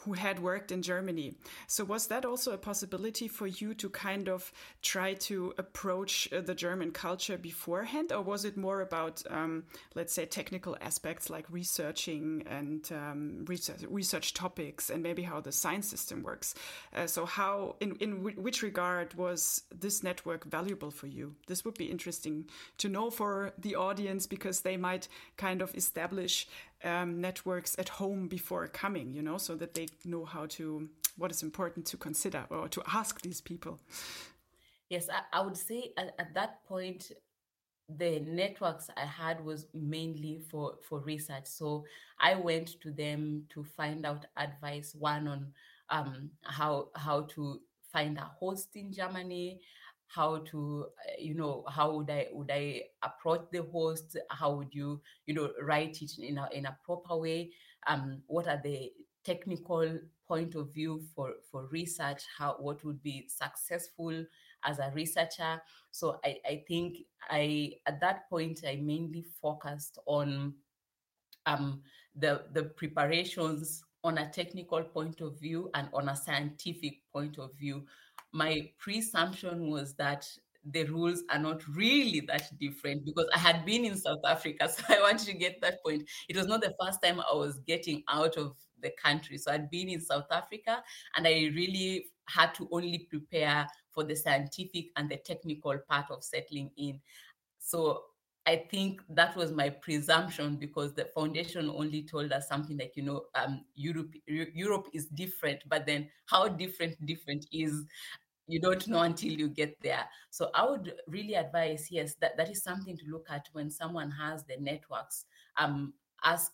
who 0.00 0.12
had 0.12 0.38
worked 0.40 0.70
in 0.70 0.82
Germany. 0.82 1.34
So 1.66 1.84
was 1.84 2.08
that 2.08 2.24
also 2.24 2.52
a 2.52 2.58
possibility 2.58 3.28
for 3.28 3.46
you 3.46 3.74
to 3.74 3.88
kind 3.88 4.28
of 4.28 4.52
try 4.82 5.14
to 5.14 5.54
approach 5.56 6.28
uh, 6.32 6.40
the 6.40 6.54
German 6.54 6.90
culture 6.90 7.38
beforehand, 7.38 8.12
or 8.12 8.22
was 8.22 8.44
it 8.44 8.56
more 8.56 8.80
about, 8.80 9.22
um, 9.30 9.64
let's 9.94 10.12
say, 10.12 10.26
technical 10.26 10.76
aspects 10.80 11.30
like 11.30 11.46
researching 11.50 12.42
and 12.46 12.90
um, 12.92 13.44
research, 13.48 13.82
research, 13.88 14.34
topics 14.34 14.90
and 14.90 15.02
maybe 15.02 15.22
how 15.22 15.40
the 15.40 15.52
science 15.52 15.88
system 15.88 16.22
works? 16.22 16.54
Uh, 16.94 17.06
so 17.06 17.24
how, 17.24 17.76
in 17.80 17.96
in 17.96 18.22
which 18.22 18.62
regard 18.62 19.14
was 19.14 19.62
this 19.74 20.02
network 20.02 20.44
valuable 20.44 20.90
for 20.90 21.06
you? 21.06 21.34
This 21.46 21.64
would 21.64 21.74
be 21.74 21.86
interesting 21.86 22.46
to 22.78 22.88
know 22.88 23.10
for 23.10 23.52
the 23.58 23.76
audience 23.76 24.26
because 24.26 24.60
they 24.60 24.76
might 24.76 25.08
kind 25.36 25.62
of 25.62 25.74
establish 25.74 26.46
um, 26.84 27.20
networks 27.20 27.76
at 27.78 27.88
home 27.88 28.28
before 28.28 28.66
coming, 28.68 29.12
you 29.12 29.22
know, 29.22 29.38
so 29.38 29.54
that 29.56 29.74
they 29.74 29.88
know 30.04 30.24
how 30.24 30.46
to, 30.46 30.88
what 31.16 31.30
is 31.30 31.42
important 31.42 31.86
to 31.86 31.96
consider 31.96 32.44
or 32.50 32.68
to 32.68 32.82
ask 32.92 33.20
these 33.22 33.40
people. 33.40 33.80
Yes, 34.90 35.08
I, 35.08 35.38
I 35.38 35.42
would 35.42 35.56
say 35.56 35.92
at, 35.96 36.14
at, 36.18 36.34
that 36.34 36.64
point, 36.66 37.12
the 37.88 38.20
networks 38.20 38.90
I 38.96 39.06
had 39.06 39.44
was 39.44 39.66
mainly 39.74 40.40
for, 40.50 40.76
for 40.88 41.00
research. 41.00 41.46
So 41.46 41.84
I 42.20 42.34
went 42.34 42.80
to 42.82 42.90
them 42.90 43.44
to 43.50 43.64
find 43.64 44.04
out 44.06 44.26
advice, 44.36 44.94
one 44.98 45.26
on 45.28 45.46
um, 45.90 46.30
how, 46.42 46.88
how 46.94 47.22
to 47.34 47.60
find 47.92 48.18
a 48.18 48.30
host 48.38 48.70
in 48.74 48.92
Germany, 48.92 49.60
how 50.14 50.38
to 50.50 50.86
uh, 51.08 51.12
you 51.18 51.34
know 51.34 51.64
how 51.68 51.96
would 51.96 52.10
i 52.10 52.26
would 52.32 52.50
i 52.50 52.82
approach 53.02 53.42
the 53.52 53.62
host? 53.62 54.16
How 54.30 54.54
would 54.54 54.74
you 54.74 55.00
you 55.26 55.34
know 55.34 55.50
write 55.60 56.00
it 56.02 56.12
in 56.18 56.38
a, 56.38 56.48
in 56.52 56.66
a 56.66 56.78
proper 56.84 57.16
way? 57.16 57.52
Um 57.86 58.22
what 58.26 58.46
are 58.46 58.60
the 58.62 58.92
technical 59.24 59.98
point 60.28 60.54
of 60.54 60.72
view 60.72 61.02
for 61.14 61.34
for 61.50 61.66
research? 61.66 62.22
How 62.38 62.56
what 62.58 62.84
would 62.84 63.02
be 63.02 63.26
successful 63.28 64.24
as 64.64 64.78
a 64.78 64.90
researcher? 64.94 65.60
So 65.90 66.20
i 66.24 66.36
i 66.46 66.64
think 66.68 66.98
i 67.30 67.72
at 67.86 68.00
that 68.00 68.28
point 68.30 68.60
i 68.66 68.76
mainly 68.76 69.24
focused 69.42 69.98
on 70.06 70.54
um 71.46 71.82
the 72.16 72.44
the 72.52 72.64
preparations 72.64 73.82
on 74.02 74.18
a 74.18 74.30
technical 74.30 74.82
point 74.82 75.20
of 75.20 75.40
view 75.40 75.70
and 75.74 75.88
on 75.94 76.08
a 76.10 76.16
scientific 76.16 77.00
point 77.12 77.38
of 77.38 77.56
view 77.58 77.84
my 78.34 78.68
presumption 78.78 79.70
was 79.70 79.94
that 79.94 80.28
the 80.72 80.84
rules 80.84 81.22
are 81.30 81.38
not 81.38 81.62
really 81.68 82.20
that 82.26 82.50
different 82.58 83.04
because 83.04 83.26
I 83.34 83.38
had 83.38 83.64
been 83.64 83.84
in 83.84 83.96
South 83.96 84.20
Africa. 84.26 84.68
So 84.76 84.82
I 84.88 85.00
wanted 85.00 85.26
to 85.26 85.34
get 85.34 85.60
that 85.60 85.82
point. 85.84 86.08
It 86.28 86.36
was 86.36 86.46
not 86.46 86.60
the 86.60 86.74
first 86.82 87.00
time 87.02 87.20
I 87.20 87.34
was 87.34 87.60
getting 87.60 88.02
out 88.08 88.36
of 88.36 88.56
the 88.82 88.90
country. 89.02 89.38
So 89.38 89.52
I'd 89.52 89.70
been 89.70 89.88
in 89.88 90.00
South 90.00 90.26
Africa 90.32 90.82
and 91.16 91.26
I 91.26 91.50
really 91.54 92.06
had 92.28 92.54
to 92.54 92.68
only 92.72 93.06
prepare 93.10 93.66
for 93.90 94.02
the 94.02 94.16
scientific 94.16 94.86
and 94.96 95.08
the 95.08 95.18
technical 95.18 95.78
part 95.88 96.10
of 96.10 96.24
settling 96.24 96.70
in. 96.76 97.00
So 97.60 98.02
I 98.46 98.56
think 98.70 99.00
that 99.08 99.34
was 99.36 99.52
my 99.52 99.70
presumption 99.70 100.56
because 100.56 100.92
the 100.92 101.06
foundation 101.06 101.70
only 101.70 102.02
told 102.02 102.30
us 102.30 102.46
something 102.46 102.76
like, 102.76 102.92
you 102.94 103.02
know, 103.02 103.24
um, 103.34 103.64
Europe 103.74 104.12
Europe 104.26 104.88
is 104.92 105.06
different, 105.06 105.62
but 105.66 105.86
then 105.86 106.10
how 106.26 106.48
different 106.48 106.94
different 107.06 107.46
is 107.52 107.84
you 108.46 108.60
don't 108.60 108.86
know 108.88 109.02
until 109.02 109.32
you 109.32 109.48
get 109.48 109.76
there. 109.82 110.04
So 110.30 110.50
I 110.54 110.68
would 110.68 110.94
really 111.08 111.34
advise, 111.34 111.88
yes, 111.90 112.14
that, 112.20 112.36
that 112.36 112.50
is 112.50 112.62
something 112.62 112.96
to 112.98 113.04
look 113.10 113.26
at 113.30 113.48
when 113.52 113.70
someone 113.70 114.10
has 114.10 114.44
the 114.44 114.56
networks. 114.58 115.24
Um, 115.56 115.94
ask 116.24 116.52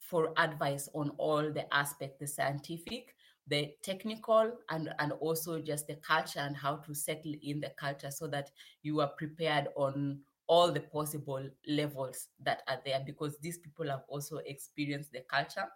for 0.00 0.32
advice 0.36 0.88
on 0.94 1.10
all 1.16 1.50
the 1.50 1.72
aspects, 1.74 2.18
the 2.20 2.26
scientific, 2.26 3.14
the 3.46 3.72
technical 3.82 4.52
and 4.70 4.90
and 4.98 5.12
also 5.12 5.60
just 5.60 5.86
the 5.86 5.96
culture 5.96 6.40
and 6.40 6.56
how 6.56 6.76
to 6.76 6.94
settle 6.94 7.34
in 7.42 7.60
the 7.60 7.70
culture 7.78 8.10
so 8.10 8.26
that 8.26 8.50
you 8.82 9.00
are 9.00 9.10
prepared 9.18 9.68
on 9.76 10.18
all 10.46 10.70
the 10.72 10.80
possible 10.80 11.46
levels 11.66 12.28
that 12.42 12.62
are 12.68 12.80
there 12.84 13.02
because 13.04 13.36
these 13.38 13.58
people 13.58 13.88
have 13.88 14.02
also 14.08 14.38
experienced 14.46 15.12
the 15.12 15.20
culture 15.30 15.66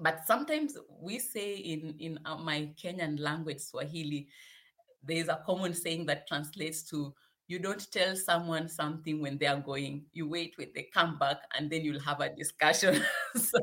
but 0.00 0.26
sometimes 0.26 0.76
we 1.00 1.18
say 1.18 1.54
in 1.54 1.94
in 1.98 2.18
uh, 2.24 2.36
my 2.36 2.70
kenyan 2.82 3.18
language 3.20 3.60
swahili 3.60 4.28
there 5.02 5.16
is 5.16 5.28
a 5.28 5.42
common 5.46 5.74
saying 5.74 6.06
that 6.06 6.26
translates 6.26 6.82
to 6.82 7.14
you 7.50 7.58
don't 7.58 7.90
tell 7.90 8.14
someone 8.14 8.68
something 8.68 9.20
when 9.20 9.36
they 9.36 9.46
are 9.46 9.58
going. 9.58 10.04
You 10.12 10.28
wait 10.28 10.54
when 10.56 10.68
they 10.72 10.84
come 10.94 11.18
back 11.18 11.38
and 11.58 11.68
then 11.68 11.82
you'll 11.82 11.98
have 11.98 12.20
a 12.20 12.34
discussion. 12.34 13.02
So, 13.34 13.58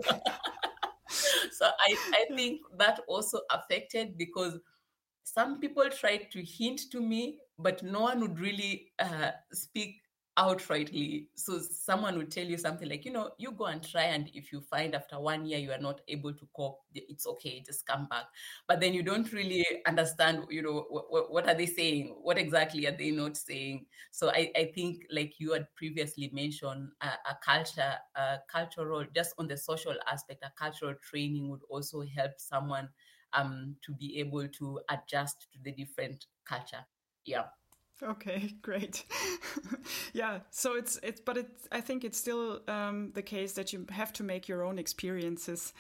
so 1.52 1.65
I, 1.65 1.95
I 2.13 2.36
think 2.36 2.62
that 2.78 3.00
also 3.08 3.39
affected 3.50 4.17
because 4.17 4.60
some 5.23 5.60
people 5.60 5.89
tried 5.89 6.32
to 6.32 6.43
hint 6.43 6.82
to 6.91 7.02
me 7.02 7.39
but 7.60 7.82
no 7.82 8.02
one 8.02 8.19
would 8.21 8.39
really 8.39 8.91
uh, 9.00 9.32
speak 9.54 10.02
outrightly. 10.38 11.28
So 11.36 11.60
someone 11.60 12.17
would 12.17 12.32
tell 12.32 12.45
you 12.45 12.58
something 12.58 12.88
like, 12.88 13.06
you 13.06 13.12
know, 13.12 13.32
you 13.38 13.52
go 13.52 13.65
and 13.65 13.82
try, 13.84 14.04
and 14.04 14.30
if 14.34 14.52
you 14.52 14.62
find 14.62 14.93
after 14.93 15.19
one 15.19 15.45
year 15.45 15.58
you 15.58 15.71
are 15.71 15.80
not 15.80 16.02
able 16.08 16.32
to 16.34 16.47
cope, 16.56 16.80
it's 16.93 17.26
okay, 17.26 17.63
just 17.65 17.86
come 17.88 18.08
back. 18.08 18.26
But 18.67 18.80
then 18.80 18.93
you 18.93 19.02
don't 19.04 19.32
really 19.34 19.65
understand, 19.88 20.45
you 20.50 20.62
know, 20.62 20.86
what, 20.89 21.32
what 21.32 21.47
are 21.47 21.56
they 21.56 21.65
saying? 21.65 22.15
What 22.21 22.38
exactly 22.38 22.86
are 22.86 22.95
they 22.95 23.12
not 23.12 23.36
saying? 23.36 23.88
So 24.12 24.30
I, 24.30 24.52
I 24.56 24.71
think, 24.76 25.06
like 25.12 25.39
you 25.39 25.54
had 25.54 25.67
previously 25.76 26.30
mentioned, 26.32 26.89
a, 27.02 27.08
a 27.08 27.38
culture, 27.43 27.93
a 28.15 28.38
cultural, 28.52 29.06
just 29.15 29.34
on 29.39 29.47
the 29.47 29.58
social 29.58 29.95
aspect, 30.12 30.43
a 30.43 30.52
cultural 30.58 30.93
training 31.02 31.50
would 31.50 31.62
also 31.69 32.04
help 32.15 32.34
someone 32.38 32.89
um, 33.34 33.76
to 33.84 33.93
be 33.93 34.19
able 34.19 34.47
to 34.47 34.80
adjust 34.89 35.47
to 35.54 35.60
the 35.63 35.71
different 35.71 36.26
culture. 36.45 36.86
Yeah. 37.26 37.45
Okay, 38.04 38.54
great. 38.62 39.06
yeah, 40.14 40.40
so 40.52 40.76
it's 40.76 41.00
it's 41.04 41.22
but 41.22 41.38
it 41.38 41.48
I 41.72 41.82
think 41.82 42.04
it's 42.04 42.18
still 42.18 42.62
um, 42.68 43.12
the 43.14 43.22
case 43.22 43.54
that 43.54 43.74
you 43.74 43.86
have 43.90 44.14
to 44.14 44.24
make 44.24 44.48
your 44.48 44.64
own 44.64 44.78
experiences. 44.80 45.74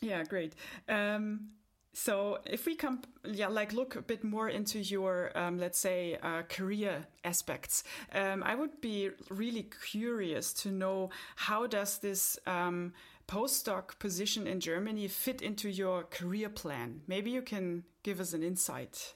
Yeah, 0.00 0.24
great. 0.24 0.54
Um, 0.88 1.50
so 1.94 2.38
if 2.44 2.66
we 2.66 2.74
come, 2.74 3.02
yeah, 3.24 3.46
like 3.46 3.72
look 3.72 3.94
a 3.94 4.02
bit 4.02 4.24
more 4.24 4.48
into 4.48 4.80
your, 4.80 5.30
um, 5.38 5.58
let's 5.58 5.78
say, 5.78 6.18
uh, 6.22 6.42
career 6.42 7.06
aspects, 7.22 7.84
um, 8.12 8.42
I 8.42 8.56
would 8.56 8.80
be 8.80 9.10
really 9.30 9.70
curious 9.92 10.52
to 10.54 10.72
know 10.72 11.10
how 11.36 11.68
does 11.68 11.98
this 11.98 12.36
um, 12.48 12.92
postdoc 13.28 13.96
position 14.00 14.48
in 14.48 14.58
Germany 14.58 15.06
fit 15.06 15.40
into 15.40 15.70
your 15.70 16.02
career 16.02 16.48
plan? 16.48 17.02
Maybe 17.06 17.30
you 17.30 17.42
can 17.42 17.84
give 18.02 18.18
us 18.18 18.32
an 18.32 18.42
insight. 18.42 19.14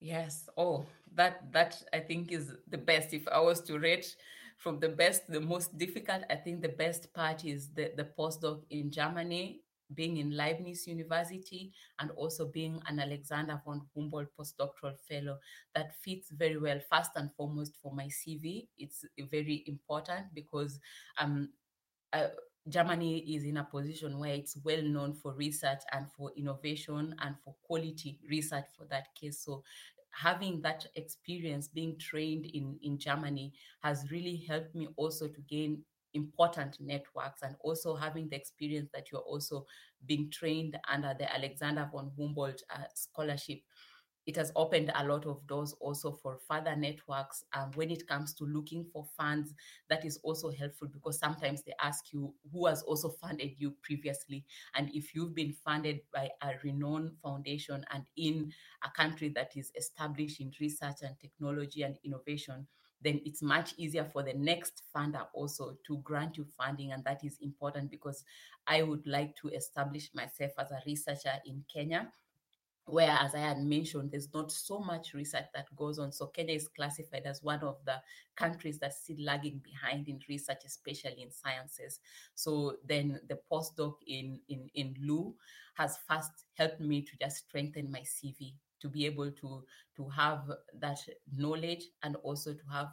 Yes. 0.00 0.50
Oh, 0.58 0.84
that 1.14 1.52
that 1.52 1.82
I 1.92 2.00
think 2.00 2.32
is 2.32 2.52
the 2.68 2.78
best. 2.78 3.12
If 3.12 3.26
I 3.28 3.40
was 3.40 3.60
to 3.62 3.78
rate 3.78 4.16
from 4.58 4.78
the 4.80 4.88
best, 4.88 5.26
the 5.28 5.40
most 5.40 5.76
difficult, 5.76 6.22
I 6.30 6.36
think 6.36 6.62
the 6.62 6.68
best 6.68 7.12
part 7.12 7.44
is 7.44 7.70
the, 7.70 7.92
the 7.96 8.08
postdoc 8.18 8.62
in 8.70 8.90
Germany, 8.90 9.60
being 9.94 10.16
in 10.16 10.36
Leibniz 10.36 10.86
University, 10.86 11.72
and 11.98 12.10
also 12.12 12.46
being 12.46 12.80
an 12.86 13.00
Alexander 13.00 13.60
von 13.64 13.82
Humboldt 13.94 14.28
postdoctoral 14.38 14.98
fellow. 15.08 15.38
That 15.74 15.94
fits 16.00 16.30
very 16.30 16.58
well, 16.58 16.80
first 16.90 17.10
and 17.16 17.32
foremost, 17.32 17.76
for 17.82 17.92
my 17.92 18.06
CV. 18.06 18.68
It's 18.78 19.04
very 19.30 19.64
important 19.66 20.26
because 20.34 20.78
um, 21.18 21.50
uh, 22.12 22.28
Germany 22.68 23.18
is 23.18 23.44
in 23.44 23.58
a 23.58 23.64
position 23.64 24.18
where 24.18 24.32
it's 24.32 24.56
well 24.64 24.80
known 24.80 25.12
for 25.12 25.34
research 25.34 25.82
and 25.92 26.10
for 26.10 26.32
innovation 26.36 27.14
and 27.20 27.34
for 27.44 27.54
quality 27.62 28.18
research 28.30 28.64
for 28.76 28.86
that 28.86 29.14
case. 29.14 29.44
So 29.44 29.62
having 30.14 30.60
that 30.62 30.86
experience 30.94 31.68
being 31.68 31.98
trained 31.98 32.46
in, 32.46 32.78
in 32.82 32.98
Germany 32.98 33.52
has 33.82 34.10
really 34.10 34.44
helped 34.48 34.74
me 34.74 34.88
also 34.96 35.28
to 35.28 35.40
gain 35.42 35.82
important 36.14 36.76
networks 36.80 37.42
and 37.42 37.56
also 37.60 37.94
having 37.94 38.28
the 38.28 38.36
experience 38.36 38.88
that 38.94 39.10
you're 39.10 39.20
also 39.20 39.66
being 40.06 40.30
trained 40.30 40.78
under 40.88 41.14
the 41.18 41.32
Alexander 41.34 41.88
von 41.92 42.10
Humboldt 42.16 42.62
uh, 42.70 42.84
scholarship 42.94 43.60
it 44.26 44.36
has 44.36 44.52
opened 44.56 44.90
a 44.94 45.04
lot 45.06 45.26
of 45.26 45.46
doors 45.46 45.74
also 45.80 46.12
for 46.12 46.38
further 46.48 46.74
networks. 46.74 47.44
Um, 47.52 47.70
when 47.74 47.90
it 47.90 48.06
comes 48.06 48.32
to 48.34 48.44
looking 48.44 48.86
for 48.92 49.04
funds, 49.16 49.54
that 49.88 50.04
is 50.04 50.18
also 50.22 50.50
helpful 50.50 50.88
because 50.88 51.18
sometimes 51.18 51.62
they 51.62 51.74
ask 51.82 52.12
you 52.12 52.34
who 52.52 52.66
has 52.66 52.82
also 52.82 53.10
funded 53.10 53.52
you 53.58 53.74
previously. 53.82 54.44
And 54.74 54.90
if 54.94 55.14
you've 55.14 55.34
been 55.34 55.52
funded 55.52 56.00
by 56.12 56.30
a 56.42 56.52
renowned 56.62 57.12
foundation 57.22 57.84
and 57.92 58.04
in 58.16 58.52
a 58.82 58.90
country 58.90 59.28
that 59.30 59.56
is 59.56 59.70
established 59.76 60.40
in 60.40 60.52
research 60.60 61.02
and 61.02 61.18
technology 61.20 61.82
and 61.82 61.98
innovation, 62.04 62.66
then 63.02 63.20
it's 63.26 63.42
much 63.42 63.74
easier 63.76 64.04
for 64.04 64.22
the 64.22 64.32
next 64.32 64.82
funder 64.96 65.26
also 65.34 65.76
to 65.86 65.98
grant 65.98 66.38
you 66.38 66.46
funding. 66.56 66.92
And 66.92 67.04
that 67.04 67.22
is 67.22 67.36
important 67.42 67.90
because 67.90 68.24
I 68.66 68.82
would 68.82 69.06
like 69.06 69.36
to 69.36 69.48
establish 69.48 70.10
myself 70.14 70.52
as 70.58 70.70
a 70.70 70.80
researcher 70.86 71.34
in 71.44 71.64
Kenya 71.70 72.10
where, 72.86 73.10
as 73.10 73.34
I 73.34 73.38
had 73.38 73.58
mentioned, 73.62 74.10
there's 74.12 74.32
not 74.34 74.52
so 74.52 74.78
much 74.78 75.14
research 75.14 75.46
that 75.54 75.74
goes 75.74 75.98
on. 75.98 76.12
So 76.12 76.26
Kenya 76.26 76.54
is 76.54 76.68
classified 76.68 77.22
as 77.24 77.42
one 77.42 77.60
of 77.60 77.78
the 77.86 77.96
countries 78.36 78.78
that's 78.78 78.98
still 79.02 79.16
lagging 79.20 79.62
behind 79.64 80.08
in 80.08 80.20
research, 80.28 80.62
especially 80.66 81.22
in 81.22 81.30
sciences. 81.30 82.00
So 82.34 82.76
then 82.86 83.20
the 83.28 83.38
postdoc 83.50 83.94
in 84.06 84.40
in 84.48 84.68
in 84.74 84.94
LU 85.00 85.34
has 85.74 85.98
first 86.08 86.44
helped 86.54 86.80
me 86.80 87.02
to 87.02 87.12
just 87.20 87.38
strengthen 87.48 87.90
my 87.90 88.00
CV 88.00 88.54
to 88.80 88.88
be 88.88 89.06
able 89.06 89.30
to 89.30 89.64
to 89.96 90.08
have 90.10 90.50
that 90.78 90.98
knowledge 91.32 91.84
and 92.02 92.16
also 92.16 92.52
to 92.52 92.64
have 92.70 92.88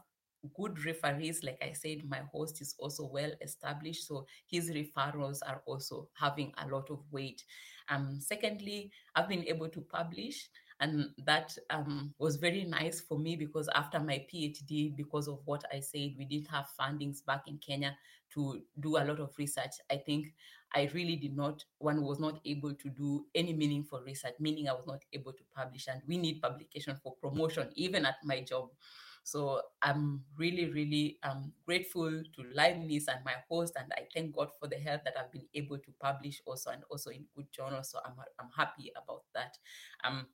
good 0.56 0.84
referees 0.86 1.43
like 1.43 1.62
i 1.62 1.71
said 1.71 2.04
my 2.10 2.19
host 2.32 2.62
is 2.62 2.73
also 2.80 3.06
well 3.06 3.32
established 3.41 4.08
so 4.08 4.25
his 4.47 4.71
referrals 4.71 5.39
are 5.45 5.62
also 5.67 6.08
having 6.13 6.51
a 6.58 6.67
lot 6.67 6.89
of 6.89 6.99
weight 7.12 7.43
um, 7.91 8.19
secondly, 8.19 8.91
I've 9.15 9.30
been 9.30 9.45
able 9.47 9.69
to 9.69 9.82
publish, 9.82 10.49
and 10.80 11.10
that 11.25 11.56
um, 11.69 12.13
was 12.17 12.38
very 12.38 12.63
nice 12.63 12.99
for 12.99 13.19
me 13.19 13.36
because 13.36 13.69
after 13.75 13.99
my 13.99 14.25
PhD, 14.34 14.95
because 14.95 15.27
of 15.27 15.39
what 15.45 15.63
I 15.71 15.80
said, 15.80 16.15
we 16.17 16.25
didn't 16.25 16.47
have 16.47 16.67
fundings 16.80 17.23
back 17.23 17.43
in 17.47 17.60
Kenya 17.60 17.95
to 18.34 18.62
do 18.80 18.97
a 18.97 19.04
lot 19.04 19.19
of 19.19 19.38
research. 19.38 19.73
I 19.91 19.97
think 19.97 20.34
I 20.73 20.89
really 20.93 21.17
did 21.17 21.36
not, 21.36 21.63
one 21.80 22.01
was 22.01 22.19
not 22.19 22.39
able 22.45 22.73
to 22.73 22.89
do 22.89 23.25
any 23.36 23.54
meaningful 23.54 24.01
research, 24.06 24.36
meaning 24.39 24.69
I 24.69 24.73
was 24.73 24.88
not 24.88 25.04
able 25.13 25.34
to 25.34 25.43
publish. 25.56 25.88
And 25.88 26.01
we 26.08 26.17
need 26.17 26.41
publication 26.41 26.97
for 27.04 27.13
promotion, 27.21 27.69
even 27.75 28.06
at 28.06 28.15
my 28.23 28.41
job. 28.41 28.69
So 29.23 29.62
I'm 29.81 30.23
really, 30.38 30.69
really 30.69 31.17
um, 31.23 31.51
grateful 31.65 32.10
to 32.10 32.43
Leibniz 32.55 33.07
and 33.07 33.23
my 33.23 33.36
host, 33.49 33.73
and 33.77 33.91
I 33.93 34.07
thank 34.13 34.36
God 34.36 34.49
for 34.60 34.67
the 34.67 34.77
help 34.77 35.03
that 35.03 35.13
I've 35.19 35.31
been 35.31 35.47
able 35.53 35.77
to 35.77 35.93
publish 36.01 36.41
also 36.45 36.71
and 36.71 36.84
also 36.89 37.12
in 37.12 37.25
good 37.36 37.47
journals. 37.51 37.91
So 37.91 37.99
I'm, 38.03 38.13
I'm 38.39 38.49
happy 38.55 38.91
about 39.01 39.23
that. 39.36 39.57
Um, 40.03 40.27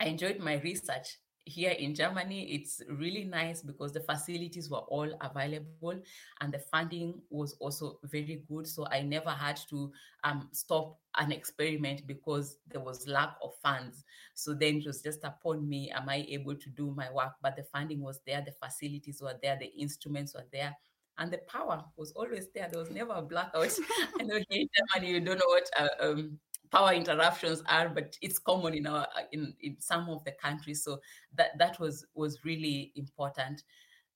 I 0.00 0.06
enjoyed 0.06 0.38
my 0.38 0.54
research 0.60 1.18
here 1.46 1.70
in 1.70 1.94
Germany, 1.94 2.52
it's 2.52 2.82
really 2.90 3.22
nice 3.24 3.62
because 3.62 3.92
the 3.92 4.00
facilities 4.00 4.68
were 4.68 4.78
all 4.78 5.08
available 5.20 5.94
and 6.40 6.52
the 6.52 6.58
funding 6.58 7.22
was 7.30 7.54
also 7.60 8.00
very 8.02 8.42
good. 8.48 8.66
So 8.66 8.84
I 8.90 9.02
never 9.02 9.30
had 9.30 9.60
to 9.70 9.92
um, 10.24 10.48
stop 10.52 10.98
an 11.16 11.30
experiment 11.30 12.04
because 12.06 12.58
there 12.66 12.80
was 12.80 13.06
lack 13.06 13.36
of 13.44 13.54
funds. 13.62 14.04
So 14.34 14.54
then 14.54 14.78
it 14.78 14.86
was 14.86 15.00
just 15.02 15.22
upon 15.22 15.68
me, 15.68 15.90
am 15.92 16.08
I 16.08 16.26
able 16.28 16.56
to 16.56 16.68
do 16.70 16.92
my 16.96 17.12
work? 17.12 17.34
But 17.40 17.54
the 17.54 17.62
funding 17.62 18.02
was 18.02 18.20
there, 18.26 18.44
the 18.44 18.52
facilities 18.52 19.22
were 19.22 19.38
there, 19.40 19.56
the 19.56 19.72
instruments 19.80 20.34
were 20.34 20.46
there. 20.52 20.76
And 21.18 21.32
the 21.32 21.38
power 21.38 21.82
was 21.96 22.12
always 22.12 22.48
there. 22.54 22.68
There 22.70 22.80
was 22.80 22.90
never 22.90 23.12
a 23.12 23.22
blackout. 23.22 23.72
I 24.20 24.24
know 24.24 24.38
here 24.50 24.62
in 24.62 24.68
Germany, 24.76 25.12
you 25.12 25.20
don't 25.20 25.38
know 25.38 25.46
what 25.46 25.70
uh, 25.78 26.10
um, 26.10 26.38
power 26.70 26.92
interruptions 26.92 27.62
are, 27.68 27.88
but 27.88 28.16
it's 28.22 28.38
common 28.38 28.74
in 28.74 28.86
our 28.86 29.06
in, 29.32 29.54
in 29.60 29.76
some 29.80 30.08
of 30.08 30.24
the 30.24 30.32
countries. 30.32 30.82
So 30.82 31.00
that 31.34 31.58
that 31.58 31.78
was 31.80 32.06
was 32.14 32.44
really 32.44 32.92
important. 32.96 33.62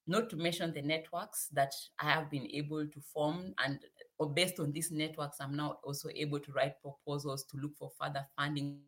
Not 0.06 0.30
to 0.30 0.36
mention 0.36 0.72
the 0.72 0.82
networks 0.82 1.48
that 1.52 1.72
I 2.00 2.10
have 2.10 2.30
been 2.30 2.48
able 2.50 2.86
to 2.86 3.00
form, 3.00 3.54
and 3.64 3.78
or 4.18 4.32
based 4.32 4.58
on 4.58 4.72
these 4.72 4.90
networks, 4.90 5.40
I'm 5.40 5.56
now 5.56 5.78
also 5.84 6.08
able 6.14 6.40
to 6.40 6.52
write 6.52 6.80
proposals 6.82 7.44
to 7.44 7.56
look 7.58 7.76
for 7.76 7.90
further 8.00 8.26
funding. 8.36 8.80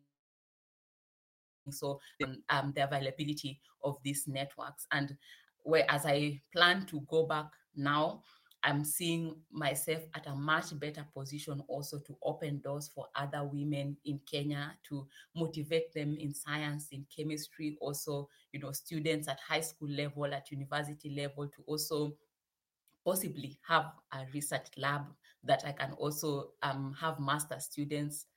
So 1.69 2.01
um, 2.49 2.73
the 2.75 2.83
availability 2.83 3.61
of 3.83 3.97
these 4.03 4.27
networks, 4.27 4.85
and 4.91 5.15
where 5.61 5.89
as 5.89 6.05
I 6.05 6.41
plan 6.51 6.85
to 6.87 6.99
go 7.09 7.25
back 7.25 7.45
now, 7.75 8.23
I'm 8.63 8.85
seeing 8.85 9.35
myself 9.51 10.03
at 10.15 10.25
a 10.27 10.35
much 10.35 10.77
better 10.79 11.05
position 11.13 11.61
also 11.67 11.99
to 11.99 12.17
open 12.23 12.59
doors 12.59 12.89
for 12.93 13.07
other 13.15 13.43
women 13.43 13.97
in 14.05 14.21
Kenya 14.25 14.73
to 14.89 15.05
motivate 15.35 15.93
them 15.93 16.15
in 16.17 16.33
science, 16.33 16.87
in 16.91 17.05
chemistry, 17.15 17.77
also, 17.81 18.29
you 18.53 18.61
know, 18.61 18.71
students 18.71 19.27
at 19.27 19.39
high 19.41 19.61
school 19.61 19.89
level, 19.89 20.25
at 20.25 20.49
university 20.49 21.09
level 21.09 21.47
to 21.47 21.61
also 21.65 22.15
possibly 23.03 23.59
have 23.67 23.91
a 24.13 24.19
research 24.33 24.67
lab 24.77 25.07
that 25.43 25.63
I 25.65 25.73
can 25.73 25.91
also 25.93 26.51
um, 26.61 26.95
have 26.99 27.19
master 27.19 27.59
students 27.59 28.27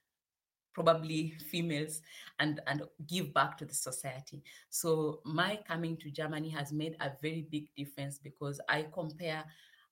probably 0.72 1.32
females 1.50 2.02
and 2.38 2.60
and 2.66 2.82
give 3.06 3.32
back 3.32 3.56
to 3.56 3.64
the 3.64 3.72
society. 3.72 4.42
So 4.68 5.20
my 5.24 5.58
coming 5.66 5.96
to 5.96 6.10
germany 6.10 6.50
has 6.50 6.70
made 6.70 6.96
a 7.00 7.12
very 7.22 7.46
big 7.50 7.74
difference 7.74 8.18
because 8.18 8.60
i 8.68 8.84
compare 8.92 9.42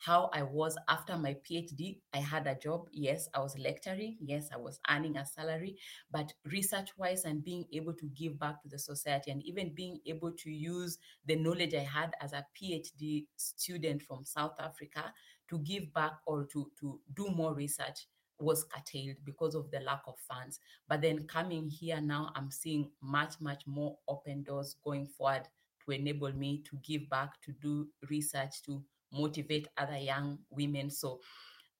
how 0.04 0.30
I 0.32 0.42
was 0.42 0.76
after 0.88 1.16
my 1.16 1.36
PhD. 1.48 2.00
I 2.12 2.18
had 2.18 2.46
a 2.46 2.54
job. 2.54 2.88
Yes, 2.92 3.28
I 3.34 3.40
was 3.40 3.56
lecturing. 3.58 4.18
Yes, 4.20 4.48
I 4.52 4.58
was 4.58 4.78
earning 4.90 5.16
a 5.16 5.24
salary. 5.24 5.76
But 6.10 6.32
research 6.44 6.90
wise 6.98 7.24
and 7.24 7.42
being 7.42 7.64
able 7.72 7.94
to 7.94 8.06
give 8.14 8.38
back 8.38 8.62
to 8.62 8.68
the 8.68 8.78
society 8.78 9.30
and 9.30 9.42
even 9.42 9.74
being 9.74 10.00
able 10.06 10.32
to 10.32 10.50
use 10.50 10.98
the 11.24 11.36
knowledge 11.36 11.74
I 11.74 11.80
had 11.80 12.12
as 12.20 12.32
a 12.32 12.44
PhD 12.54 13.26
student 13.36 14.02
from 14.02 14.24
South 14.24 14.56
Africa 14.60 15.12
to 15.48 15.58
give 15.60 15.92
back 15.94 16.12
or 16.26 16.44
to, 16.52 16.70
to 16.80 17.00
do 17.14 17.28
more 17.28 17.54
research 17.54 18.06
was 18.40 18.64
curtailed 18.64 19.16
because 19.24 19.54
of 19.54 19.70
the 19.70 19.80
lack 19.80 20.02
of 20.06 20.18
funds. 20.18 20.60
But 20.88 21.00
then 21.02 21.26
coming 21.26 21.70
here 21.70 22.00
now, 22.00 22.30
I'm 22.34 22.50
seeing 22.50 22.90
much, 23.00 23.40
much 23.40 23.62
more 23.66 23.96
open 24.08 24.42
doors 24.42 24.76
going 24.84 25.06
forward 25.06 25.48
to 25.84 25.92
enable 25.92 26.32
me 26.32 26.62
to 26.68 26.76
give 26.82 27.08
back, 27.08 27.40
to 27.42 27.52
do 27.52 27.88
research, 28.10 28.62
to 28.64 28.82
motivate 29.14 29.68
other 29.78 29.96
young 29.96 30.38
women. 30.50 30.90
So, 30.90 31.20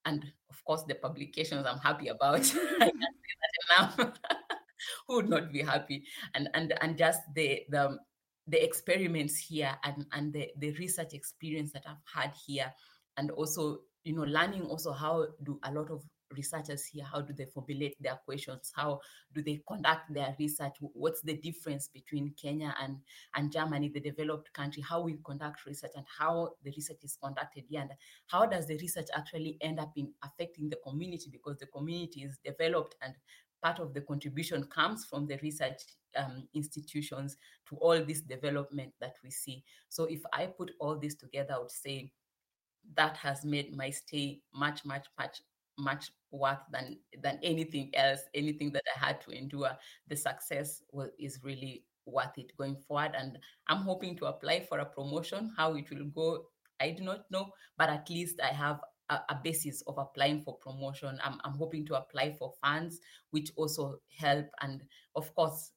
and 0.04 0.24
of 0.50 0.64
course, 0.64 0.84
the 0.84 0.94
publications 0.94 1.66
I'm 1.66 1.78
happy 1.78 2.08
about. 2.08 2.40
I 2.80 2.90
can't 2.90 2.92
say 2.92 3.34
that 3.40 3.98
enough. 3.98 4.18
Who 5.08 5.16
would 5.16 5.28
not 5.28 5.52
be 5.52 5.62
happy? 5.62 6.04
And 6.34 6.48
and 6.54 6.74
and 6.80 6.96
just 6.98 7.20
the 7.34 7.62
the 7.68 7.98
the 8.46 8.62
experiments 8.62 9.38
here 9.38 9.76
and 9.84 10.06
and 10.12 10.32
the, 10.32 10.50
the 10.58 10.72
research 10.72 11.14
experience 11.14 11.72
that 11.72 11.84
I've 11.86 12.04
had 12.12 12.34
here, 12.46 12.72
and 13.16 13.30
also 13.30 13.78
you 14.04 14.14
know 14.14 14.24
learning 14.24 14.64
also 14.64 14.92
how 14.92 15.26
do 15.42 15.58
a 15.64 15.72
lot 15.72 15.90
of 15.90 16.04
researchers 16.34 16.84
here 16.84 17.04
how 17.04 17.20
do 17.20 17.32
they 17.32 17.44
formulate 17.46 17.94
their 18.00 18.18
questions? 18.24 18.72
How 18.74 19.00
do 19.34 19.42
they 19.42 19.62
conduct 19.66 20.12
their 20.12 20.34
research? 20.38 20.76
What's 20.80 21.22
the 21.22 21.34
difference 21.34 21.88
between 21.88 22.34
kenya 22.40 22.74
and 22.82 22.98
and 23.34 23.52
germany 23.52 23.88
the 23.88 24.00
developed 24.00 24.52
country? 24.52 24.82
How 24.82 25.02
we 25.02 25.18
conduct 25.24 25.66
research 25.66 25.92
and 25.96 26.04
how 26.18 26.50
the 26.62 26.72
research 26.76 26.98
is 27.02 27.16
conducted 27.22 27.64
here? 27.68 27.80
And 27.80 27.90
how 28.26 28.46
does 28.46 28.66
the 28.66 28.76
research 28.78 29.08
actually 29.14 29.58
end 29.60 29.80
up 29.80 29.92
in 29.96 30.12
affecting 30.22 30.68
the 30.68 30.78
community? 30.86 31.30
Because 31.30 31.58
the 31.58 31.66
community 31.66 32.22
is 32.22 32.38
developed 32.44 32.96
and 33.02 33.14
part 33.62 33.78
of 33.78 33.94
the 33.94 34.00
contribution 34.02 34.64
comes 34.64 35.06
from 35.06 35.26
the 35.26 35.38
research 35.42 35.80
um, 36.16 36.46
institutions 36.54 37.38
to 37.68 37.76
all 37.76 38.04
this 38.04 38.20
development 38.20 38.92
that 39.00 39.14
we 39.24 39.30
see. 39.30 39.64
So 39.88 40.04
if 40.04 40.20
i 40.32 40.46
put 40.46 40.72
all 40.80 40.96
this 40.98 41.14
together 41.14 41.54
i 41.54 41.58
would 41.58 41.70
say 41.70 42.12
that 42.96 43.16
has 43.16 43.44
made 43.44 43.76
my 43.76 43.90
stay 43.90 44.40
much 44.54 44.84
much 44.84 45.06
much 45.18 45.40
much 45.78 46.12
worth 46.30 46.58
than 46.70 46.98
than 47.22 47.38
anything 47.42 47.90
else. 47.94 48.20
Anything 48.34 48.72
that 48.72 48.82
i 48.96 49.06
had 49.06 49.20
to 49.22 49.30
endure 49.30 49.70
the 50.08 50.16
success 50.16 50.82
was, 50.92 51.10
is 51.18 51.40
really 51.42 51.84
worth 52.06 52.36
it 52.36 52.56
going 52.56 52.76
forward. 52.76 53.12
And 53.16 53.38
i'm 53.68 53.82
hoping 53.82 54.16
to 54.16 54.26
apply 54.26 54.66
for 54.68 54.78
a 54.78 54.84
promotion 54.84 55.52
how 55.56 55.74
it 55.74 55.90
will 55.90 56.06
go 56.06 56.44
i 56.80 56.90
do 56.90 57.02
not 57.02 57.30
know. 57.30 57.50
But 57.76 57.90
at 57.90 58.10
least 58.10 58.40
i 58.42 58.52
have 58.54 58.80
a, 59.10 59.20
a 59.28 59.40
basis 59.42 59.82
of 59.82 59.98
applying 59.98 60.42
for 60.42 60.56
promotion. 60.58 61.18
I'm, 61.22 61.38
I'm 61.44 61.54
hoping 61.54 61.84
to 61.86 61.94
apply 61.96 62.32
for 62.38 62.52
funds 62.62 63.00
which 63.30 63.50
also 63.56 63.98
help. 64.18 64.46
And 64.62 64.82
of 65.14 65.34
course 65.34 65.72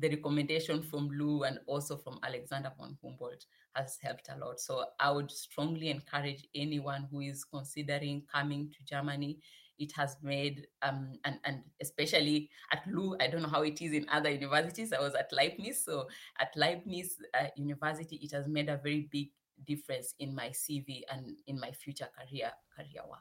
the 0.00 0.08
recommendation 0.10 0.82
from 0.82 1.08
Lou 1.10 1.42
and 1.42 1.58
also 1.66 1.96
from 1.96 2.18
Alexander 2.22 2.72
von 2.78 2.96
Humboldt 3.02 3.44
has 3.74 3.98
helped 4.02 4.28
a 4.28 4.38
lot. 4.38 4.60
So 4.60 4.84
I 4.98 5.10
would 5.10 5.30
strongly 5.30 5.90
encourage 5.90 6.46
anyone 6.54 7.08
who 7.10 7.20
is 7.20 7.44
considering 7.44 8.22
coming 8.32 8.70
to 8.70 8.84
Germany. 8.84 9.38
It 9.78 9.92
has 9.96 10.16
made, 10.22 10.66
um, 10.82 11.14
and, 11.24 11.38
and 11.44 11.62
especially 11.80 12.50
at 12.72 12.82
Lou, 12.86 13.16
I 13.20 13.28
don't 13.28 13.42
know 13.42 13.48
how 13.48 13.62
it 13.62 13.80
is 13.80 13.92
in 13.92 14.06
other 14.10 14.30
universities. 14.30 14.92
I 14.92 15.00
was 15.00 15.14
at 15.14 15.32
Leibniz. 15.32 15.84
So 15.84 16.08
at 16.40 16.50
Leibniz 16.56 17.16
uh, 17.34 17.46
University, 17.56 18.16
it 18.16 18.32
has 18.32 18.48
made 18.48 18.68
a 18.68 18.76
very 18.76 19.08
big 19.10 19.30
difference 19.66 20.14
in 20.18 20.34
my 20.34 20.50
CV 20.50 21.02
and 21.12 21.36
in 21.46 21.58
my 21.58 21.70
future 21.72 22.08
career 22.16 22.50
career 22.74 23.02
work. 23.08 23.20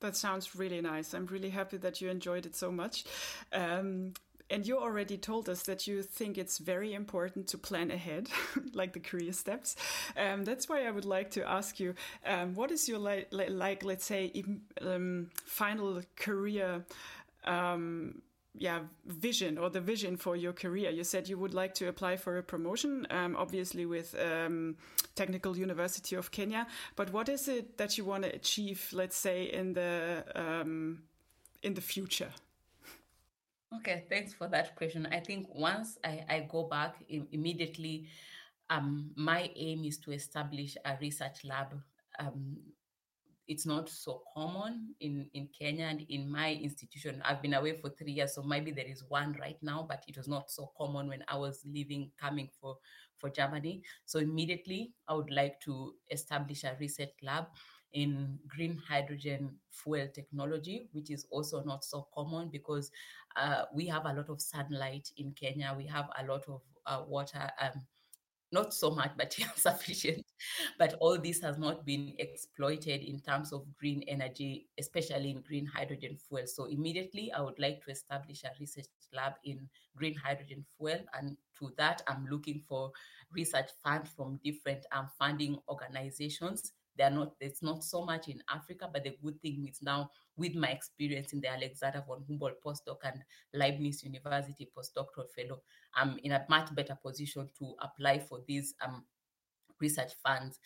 That 0.00 0.16
sounds 0.16 0.56
really 0.56 0.80
nice. 0.80 1.12
I'm 1.12 1.26
really 1.26 1.50
happy 1.50 1.76
that 1.78 2.00
you 2.00 2.08
enjoyed 2.08 2.46
it 2.46 2.56
so 2.56 2.72
much. 2.72 3.04
Um, 3.52 4.14
and 4.50 4.66
you 4.66 4.78
already 4.78 5.16
told 5.16 5.48
us 5.48 5.62
that 5.62 5.86
you 5.86 6.02
think 6.02 6.36
it's 6.36 6.58
very 6.58 6.92
important 6.92 7.46
to 7.48 7.58
plan 7.58 7.90
ahead, 7.90 8.28
like 8.74 8.92
the 8.92 9.00
career 9.00 9.32
steps. 9.32 9.76
Um, 10.16 10.44
that's 10.44 10.68
why 10.68 10.86
I 10.86 10.90
would 10.90 11.04
like 11.04 11.30
to 11.32 11.48
ask 11.48 11.78
you, 11.78 11.94
um, 12.26 12.54
what 12.54 12.70
is 12.70 12.88
your 12.88 12.98
like, 12.98 13.28
like 13.30 13.84
let's 13.84 14.04
say, 14.04 14.32
um, 14.80 15.30
final 15.44 16.02
career? 16.16 16.84
Um, 17.44 18.22
yeah, 18.58 18.80
vision 19.06 19.58
or 19.58 19.70
the 19.70 19.80
vision 19.80 20.16
for 20.16 20.34
your 20.34 20.52
career. 20.52 20.90
You 20.90 21.04
said 21.04 21.28
you 21.28 21.38
would 21.38 21.54
like 21.54 21.72
to 21.74 21.86
apply 21.88 22.16
for 22.16 22.36
a 22.36 22.42
promotion, 22.42 23.06
um, 23.08 23.36
obviously 23.36 23.86
with 23.86 24.14
um, 24.20 24.76
Technical 25.14 25.56
University 25.56 26.16
of 26.16 26.32
Kenya. 26.32 26.66
But 26.96 27.12
what 27.12 27.28
is 27.28 27.46
it 27.46 27.78
that 27.78 27.96
you 27.96 28.04
want 28.04 28.24
to 28.24 28.34
achieve, 28.34 28.88
let's 28.92 29.16
say, 29.16 29.44
in 29.44 29.74
the 29.74 30.24
in 31.62 31.74
the 31.74 31.80
future? 31.80 32.32
Okay, 33.76 34.04
thanks 34.08 34.34
for 34.34 34.48
that 34.48 34.74
question. 34.74 35.06
I 35.12 35.20
think 35.20 35.46
once 35.54 35.96
I, 36.04 36.24
I 36.28 36.48
go 36.50 36.64
back 36.64 36.96
Im- 37.08 37.28
immediately, 37.30 38.08
um, 38.68 39.12
my 39.16 39.50
aim 39.54 39.84
is 39.84 39.98
to 39.98 40.12
establish 40.12 40.76
a 40.84 40.96
research 41.00 41.44
lab. 41.44 41.80
Um, 42.18 42.56
it's 43.46 43.66
not 43.66 43.88
so 43.88 44.22
common 44.34 44.94
in, 45.00 45.28
in 45.34 45.48
Kenya 45.56 45.86
and 45.86 46.02
in 46.08 46.30
my 46.30 46.52
institution. 46.52 47.22
I've 47.24 47.42
been 47.42 47.54
away 47.54 47.76
for 47.80 47.90
three 47.90 48.12
years, 48.12 48.34
so 48.34 48.42
maybe 48.42 48.70
there 48.72 48.86
is 48.86 49.04
one 49.08 49.36
right 49.40 49.56
now, 49.62 49.86
but 49.88 50.04
it 50.08 50.16
was 50.16 50.28
not 50.28 50.50
so 50.50 50.70
common 50.76 51.08
when 51.08 51.24
I 51.28 51.36
was 51.36 51.62
leaving, 51.64 52.10
coming 52.20 52.48
for, 52.60 52.76
for 53.18 53.30
Germany. 53.30 53.82
So 54.04 54.18
immediately, 54.18 54.92
I 55.08 55.14
would 55.14 55.30
like 55.30 55.60
to 55.62 55.94
establish 56.10 56.64
a 56.64 56.76
research 56.80 57.10
lab 57.22 57.46
in 57.92 58.38
green 58.48 58.80
hydrogen 58.88 59.56
fuel 59.70 60.08
technology, 60.14 60.88
which 60.92 61.10
is 61.10 61.26
also 61.30 61.62
not 61.64 61.84
so 61.84 62.06
common 62.14 62.48
because 62.50 62.90
uh, 63.36 63.62
we 63.74 63.86
have 63.86 64.06
a 64.06 64.12
lot 64.12 64.28
of 64.28 64.40
sunlight 64.40 65.08
in 65.16 65.32
Kenya. 65.32 65.74
We 65.76 65.86
have 65.86 66.08
a 66.18 66.24
lot 66.26 66.44
of 66.48 66.62
uh, 66.86 67.02
water. 67.06 67.50
Um, 67.60 67.82
not 68.52 68.74
so 68.74 68.90
much, 68.90 69.12
but 69.16 69.32
sufficient. 69.56 70.24
But 70.78 70.94
all 70.94 71.18
this 71.18 71.40
has 71.40 71.58
not 71.58 71.86
been 71.86 72.14
exploited 72.18 73.02
in 73.02 73.20
terms 73.20 73.52
of 73.52 73.64
green 73.78 74.02
energy, 74.08 74.68
especially 74.78 75.30
in 75.30 75.42
green 75.42 75.66
hydrogen 75.66 76.16
fuel. 76.16 76.46
So 76.46 76.64
immediately, 76.64 77.30
I 77.32 77.42
would 77.42 77.58
like 77.58 77.84
to 77.84 77.92
establish 77.92 78.42
a 78.44 78.50
research 78.58 78.86
lab 79.12 79.34
in 79.44 79.68
green 79.96 80.14
hydrogen 80.14 80.64
fuel, 80.76 80.98
and 81.16 81.36
to 81.60 81.72
that, 81.78 82.02
I'm 82.08 82.26
looking 82.28 82.60
for 82.68 82.90
research 83.32 83.70
funds 83.84 84.10
from 84.16 84.40
different 84.42 84.84
um, 84.92 85.08
funding 85.18 85.58
organizations 85.68 86.72
they 87.00 87.06
are 87.06 87.10
not, 87.10 87.32
it's 87.40 87.62
not 87.62 87.82
so 87.82 88.04
much 88.04 88.28
in 88.28 88.42
Africa, 88.54 88.86
but 88.92 89.04
the 89.04 89.16
good 89.24 89.40
thing 89.40 89.66
is 89.66 89.80
now 89.80 90.10
with 90.36 90.54
my 90.54 90.68
experience 90.68 91.32
in 91.32 91.40
the 91.40 91.50
Alexander 91.50 92.04
von 92.06 92.22
Humboldt 92.28 92.62
postdoc 92.62 92.98
and 93.04 93.22
Leibniz 93.54 94.04
University 94.04 94.68
postdoctoral 94.76 95.30
fellow, 95.34 95.62
I'm 95.94 96.18
in 96.22 96.32
a 96.32 96.44
much 96.50 96.74
better 96.74 96.98
position 97.02 97.48
to 97.58 97.74
apply 97.80 98.18
for 98.18 98.40
these 98.46 98.74
um, 98.84 99.06
research 99.80 100.12
funds. 100.22 100.58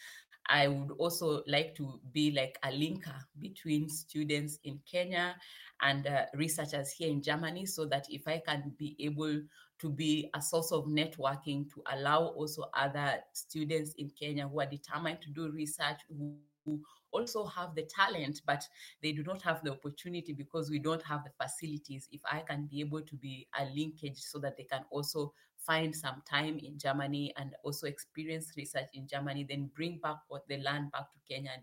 I 0.48 0.66
would 0.66 0.90
also 0.98 1.44
like 1.46 1.76
to 1.76 2.00
be 2.12 2.32
like 2.32 2.58
a 2.64 2.68
linker 2.68 3.20
between 3.38 3.88
students 3.88 4.58
in 4.64 4.80
Kenya 4.90 5.36
and 5.82 6.04
uh, 6.08 6.24
researchers 6.34 6.90
here 6.90 7.10
in 7.10 7.22
Germany 7.22 7.64
so 7.64 7.84
that 7.86 8.06
if 8.10 8.26
I 8.26 8.42
can 8.44 8.72
be 8.76 8.96
able 8.98 9.40
to 9.80 9.90
be 9.90 10.30
a 10.34 10.40
source 10.40 10.72
of 10.72 10.86
networking 10.86 11.68
to 11.72 11.82
allow 11.92 12.26
also 12.26 12.64
other 12.74 13.18
students 13.32 13.94
in 13.98 14.10
Kenya 14.10 14.48
who 14.48 14.60
are 14.60 14.66
determined 14.66 15.20
to 15.22 15.30
do 15.30 15.50
research, 15.50 16.00
who, 16.08 16.36
who 16.64 16.80
also 17.10 17.44
have 17.44 17.74
the 17.74 17.82
talent, 17.82 18.40
but 18.46 18.64
they 19.02 19.12
do 19.12 19.22
not 19.22 19.42
have 19.42 19.62
the 19.62 19.70
opportunity 19.70 20.32
because 20.32 20.70
we 20.70 20.78
don't 20.78 21.02
have 21.02 21.22
the 21.24 21.30
facilities. 21.42 22.08
If 22.12 22.20
I 22.30 22.40
can 22.40 22.66
be 22.66 22.80
able 22.80 23.02
to 23.02 23.16
be 23.16 23.46
a 23.58 23.64
linkage 23.66 24.18
so 24.18 24.38
that 24.40 24.56
they 24.56 24.64
can 24.64 24.84
also 24.90 25.32
find 25.56 25.94
some 25.94 26.22
time 26.28 26.58
in 26.58 26.78
Germany 26.78 27.32
and 27.36 27.54
also 27.62 27.86
experience 27.86 28.52
research 28.56 28.88
in 28.94 29.06
Germany, 29.06 29.46
then 29.48 29.70
bring 29.74 29.98
back 30.02 30.16
what 30.28 30.46
they 30.48 30.58
learn 30.58 30.90
back 30.92 31.12
to 31.12 31.18
Kenya 31.28 31.50
and 31.54 31.62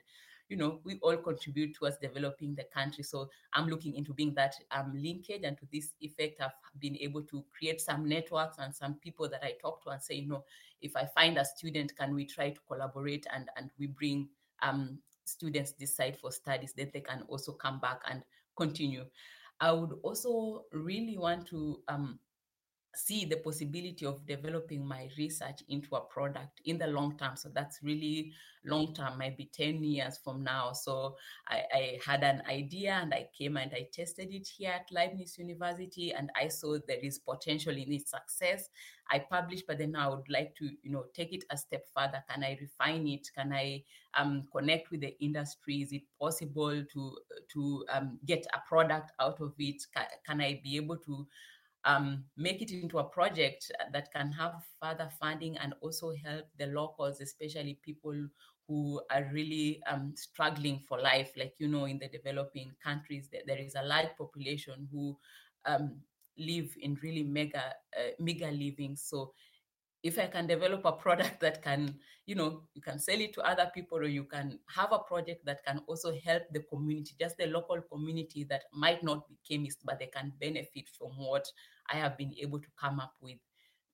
you 0.51 0.57
know, 0.57 0.81
we 0.83 0.99
all 1.01 1.15
contribute 1.15 1.73
towards 1.73 1.97
developing 1.97 2.53
the 2.55 2.65
country. 2.73 3.05
So 3.05 3.29
I'm 3.53 3.69
looking 3.69 3.95
into 3.95 4.13
being 4.13 4.33
that 4.33 4.53
um, 4.71 4.91
linkage. 4.93 5.43
And 5.45 5.57
to 5.57 5.65
this 5.71 5.93
effect, 6.01 6.41
I've 6.41 6.51
been 6.77 6.97
able 6.99 7.21
to 7.23 7.45
create 7.57 7.79
some 7.79 8.07
networks 8.07 8.57
and 8.59 8.75
some 8.75 8.95
people 8.95 9.29
that 9.29 9.41
I 9.43 9.53
talk 9.61 9.81
to 9.83 9.91
and 9.91 10.01
say, 10.01 10.15
you 10.15 10.27
know, 10.27 10.43
if 10.81 10.97
I 10.97 11.05
find 11.05 11.37
a 11.37 11.45
student, 11.45 11.95
can 11.97 12.13
we 12.13 12.25
try 12.25 12.49
to 12.49 12.59
collaborate 12.67 13.25
and, 13.33 13.47
and 13.55 13.69
we 13.79 13.87
bring 13.87 14.27
um, 14.61 14.99
students 15.23 15.71
decide 15.71 16.17
for 16.19 16.33
studies, 16.33 16.73
then 16.75 16.91
they 16.93 16.99
can 16.99 17.23
also 17.29 17.53
come 17.53 17.79
back 17.79 18.01
and 18.09 18.21
continue. 18.57 19.05
I 19.61 19.71
would 19.71 19.93
also 20.03 20.65
really 20.73 21.17
want 21.17 21.47
to 21.47 21.79
um, 21.87 22.19
see 22.95 23.25
the 23.25 23.37
possibility 23.37 24.05
of 24.05 24.25
developing 24.25 24.85
my 24.85 25.09
research 25.17 25.63
into 25.69 25.95
a 25.95 26.01
product 26.01 26.61
in 26.65 26.77
the 26.77 26.87
long 26.87 27.17
term. 27.17 27.35
So 27.35 27.49
that's 27.53 27.79
really 27.81 28.33
long 28.65 28.93
term, 28.93 29.17
maybe 29.17 29.49
10 29.53 29.83
years 29.83 30.19
from 30.23 30.43
now. 30.43 30.73
So 30.73 31.15
I, 31.47 31.63
I, 31.73 31.99
had 32.05 32.23
an 32.23 32.43
idea 32.47 32.99
and 33.01 33.13
I 33.13 33.27
came 33.35 33.57
and 33.57 33.71
I 33.73 33.87
tested 33.91 34.27
it 34.31 34.47
here 34.47 34.71
at 34.71 34.91
Leibniz 34.91 35.37
University 35.37 36.11
and 36.11 36.29
I 36.39 36.47
saw 36.47 36.77
there 36.87 36.99
is 37.01 37.19
potential 37.19 37.75
in 37.75 37.91
its 37.91 38.11
success. 38.11 38.69
I 39.09 39.19
published, 39.19 39.65
but 39.67 39.77
then 39.77 39.95
I 39.95 40.07
would 40.07 40.29
like 40.29 40.55
to, 40.57 40.69
you 40.83 40.91
know, 40.91 41.05
take 41.13 41.33
it 41.33 41.43
a 41.49 41.57
step 41.57 41.85
further. 41.95 42.23
Can 42.29 42.43
I 42.43 42.57
refine 42.61 43.07
it? 43.07 43.27
Can 43.35 43.51
I 43.51 43.83
um, 44.17 44.43
connect 44.51 44.91
with 44.91 45.01
the 45.01 45.19
industry? 45.23 45.81
Is 45.81 45.91
it 45.91 46.03
possible 46.19 46.83
to 46.93 47.17
to 47.53 47.85
um, 47.91 48.19
get 48.25 48.45
a 48.53 48.59
product 48.67 49.11
out 49.19 49.41
of 49.41 49.53
it? 49.57 49.83
Can, 49.95 50.05
can 50.25 50.41
I 50.41 50.61
be 50.63 50.77
able 50.77 50.97
to 50.97 51.27
um, 51.85 52.23
make 52.37 52.61
it 52.61 52.71
into 52.71 52.99
a 52.99 53.03
project 53.03 53.71
that 53.91 54.11
can 54.13 54.31
have 54.31 54.53
further 54.81 55.09
funding 55.19 55.57
and 55.57 55.73
also 55.81 56.13
help 56.23 56.45
the 56.57 56.67
locals, 56.67 57.21
especially 57.21 57.79
people 57.83 58.15
who 58.67 59.01
are 59.11 59.29
really 59.33 59.81
um, 59.89 60.13
struggling 60.15 60.79
for 60.87 60.99
life. 60.99 61.31
Like, 61.35 61.55
you 61.57 61.67
know, 61.67 61.85
in 61.85 61.99
the 61.99 62.07
developing 62.07 62.71
countries, 62.83 63.29
there 63.31 63.57
is 63.57 63.75
a 63.75 63.83
large 63.83 64.09
population 64.17 64.87
who 64.91 65.17
um, 65.65 65.97
live 66.37 66.75
in 66.79 66.97
really 67.01 67.23
mega, 67.23 67.73
uh, 67.97 68.11
mega 68.19 68.51
living. 68.51 68.95
So 68.95 69.33
if 70.03 70.17
I 70.17 70.27
can 70.27 70.47
develop 70.47 70.83
a 70.85 70.91
product 70.91 71.39
that 71.41 71.61
can, 71.61 71.95
you 72.25 72.35
know, 72.35 72.63
you 72.73 72.81
can 72.81 72.97
sell 72.99 73.19
it 73.19 73.33
to 73.33 73.41
other 73.41 73.69
people, 73.73 73.99
or 73.99 74.05
you 74.05 74.23
can 74.23 74.59
have 74.75 74.91
a 74.91 74.99
project 74.99 75.45
that 75.45 75.63
can 75.65 75.81
also 75.87 76.13
help 76.25 76.43
the 76.51 76.61
community, 76.61 77.13
just 77.19 77.37
the 77.37 77.47
local 77.47 77.79
community 77.81 78.43
that 78.45 78.63
might 78.73 79.03
not 79.03 79.27
be 79.27 79.37
chemists, 79.47 79.83
but 79.83 79.99
they 79.99 80.07
can 80.07 80.33
benefit 80.39 80.89
from 80.97 81.11
what 81.17 81.45
I 81.91 81.97
have 81.97 82.17
been 82.17 82.33
able 82.41 82.59
to 82.59 82.67
come 82.79 82.99
up 82.99 83.13
with. 83.21 83.37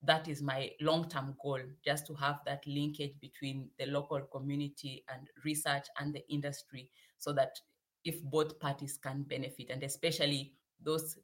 That 0.03 0.27
is 0.27 0.41
my 0.41 0.71
long 0.79 1.09
term 1.09 1.35
goal, 1.43 1.59
just 1.83 2.05
to 2.07 2.13
have 2.15 2.39
that 2.45 2.65
linkage 2.67 3.13
between 3.19 3.69
the 3.79 3.87
local 3.87 4.21
community 4.21 5.03
and 5.13 5.27
research 5.43 5.87
and 5.99 6.13
the 6.13 6.23
industry 6.29 6.89
so 7.17 7.33
that 7.33 7.59
if 8.05 8.21
both 8.23 8.59
parties 8.59 8.97
can 9.01 9.23
benefit, 9.23 9.71
and 9.71 9.83
especially 9.83 10.53
those 10.81 11.17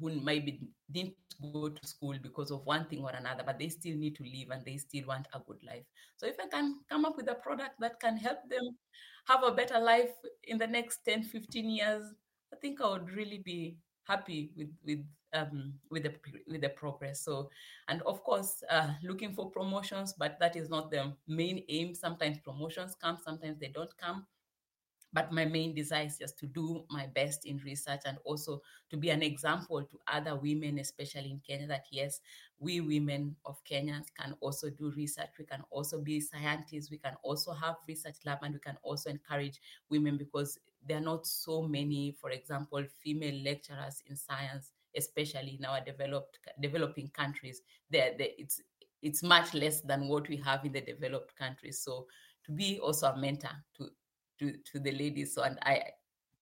who 0.00 0.20
maybe 0.20 0.60
didn't 0.90 1.14
go 1.52 1.68
to 1.68 1.86
school 1.86 2.14
because 2.22 2.50
of 2.50 2.64
one 2.64 2.86
thing 2.86 3.02
or 3.02 3.10
another, 3.10 3.42
but 3.44 3.58
they 3.58 3.68
still 3.68 3.96
need 3.96 4.14
to 4.16 4.22
live 4.24 4.50
and 4.50 4.64
they 4.64 4.76
still 4.76 5.06
want 5.06 5.26
a 5.34 5.40
good 5.40 5.62
life. 5.64 5.84
So 6.16 6.26
if 6.26 6.36
I 6.40 6.46
can 6.46 6.80
come 6.88 7.04
up 7.04 7.16
with 7.16 7.28
a 7.28 7.34
product 7.34 7.80
that 7.80 8.00
can 8.00 8.16
help 8.16 8.38
them 8.48 8.76
have 9.26 9.42
a 9.42 9.52
better 9.52 9.78
life 9.78 10.10
in 10.44 10.58
the 10.58 10.66
next 10.66 11.04
10, 11.04 11.22
15 11.24 11.70
years, 11.70 12.04
I 12.52 12.56
think 12.56 12.80
I 12.80 12.90
would 12.90 13.10
really 13.10 13.42
be 13.44 13.76
happy 14.06 14.52
with 14.56 14.68
with 14.84 15.04
um, 15.32 15.74
with 15.90 16.04
the 16.04 16.14
with 16.46 16.60
the 16.60 16.68
progress. 16.68 17.24
So, 17.24 17.50
and 17.88 18.02
of 18.02 18.22
course, 18.22 18.62
uh, 18.70 18.90
looking 19.02 19.34
for 19.34 19.50
promotions, 19.50 20.14
but 20.16 20.38
that 20.40 20.54
is 20.54 20.68
not 20.70 20.90
the 20.90 21.12
main 21.26 21.64
aim. 21.68 21.94
Sometimes 21.94 22.38
promotions 22.38 22.94
come, 23.00 23.18
sometimes 23.24 23.58
they 23.58 23.68
don't 23.68 23.96
come 23.98 24.26
but 25.14 25.32
my 25.32 25.44
main 25.44 25.74
desire 25.74 26.06
is 26.06 26.18
just 26.18 26.36
to 26.40 26.46
do 26.46 26.84
my 26.90 27.06
best 27.06 27.46
in 27.46 27.58
research 27.58 28.00
and 28.04 28.18
also 28.24 28.60
to 28.90 28.96
be 28.96 29.10
an 29.10 29.22
example 29.22 29.80
to 29.80 29.98
other 30.08 30.34
women, 30.34 30.80
especially 30.80 31.30
in 31.30 31.40
Kenya, 31.46 31.68
that 31.68 31.84
yes, 31.92 32.20
we 32.58 32.80
women 32.80 33.36
of 33.46 33.62
Kenya 33.64 34.02
can 34.20 34.34
also 34.40 34.68
do 34.70 34.92
research. 34.96 35.30
We 35.38 35.44
can 35.44 35.62
also 35.70 36.00
be 36.00 36.20
scientists. 36.20 36.90
We 36.90 36.98
can 36.98 37.14
also 37.22 37.52
have 37.52 37.76
research 37.86 38.16
lab, 38.26 38.38
and 38.42 38.54
we 38.54 38.60
can 38.60 38.76
also 38.82 39.08
encourage 39.08 39.60
women 39.88 40.18
because 40.18 40.58
there 40.86 40.98
are 40.98 41.00
not 41.12 41.26
so 41.26 41.62
many, 41.62 42.16
for 42.20 42.30
example, 42.30 42.84
female 43.00 43.40
lecturers 43.44 44.02
in 44.08 44.16
science, 44.16 44.72
especially 44.96 45.56
in 45.58 45.64
our 45.64 45.80
developed 45.80 46.40
developing 46.60 47.08
countries. 47.10 47.62
There, 47.88 48.14
it's 48.18 48.60
it's 49.00 49.22
much 49.22 49.54
less 49.54 49.80
than 49.82 50.08
what 50.08 50.28
we 50.28 50.38
have 50.38 50.64
in 50.64 50.72
the 50.72 50.80
developed 50.80 51.36
countries. 51.36 51.78
So 51.78 52.08
to 52.46 52.52
be 52.52 52.80
also 52.80 53.12
a 53.12 53.16
mentor 53.16 53.50
to 53.76 53.90
to 54.38 54.52
to 54.72 54.78
the 54.78 54.92
ladies. 54.92 55.34
So 55.34 55.42
and 55.42 55.58
I 55.62 55.82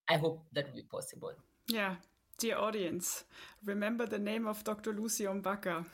I 0.08 0.16
hope 0.16 0.44
that 0.52 0.66
will 0.66 0.76
be 0.76 0.82
possible. 0.82 1.32
Yeah. 1.68 1.96
Dear 2.38 2.58
audience, 2.58 3.24
remember 3.64 4.04
the 4.04 4.18
name 4.18 4.48
of 4.48 4.64
Dr. 4.64 4.92
Lucy 4.92 5.24
Ombaka. 5.24 5.84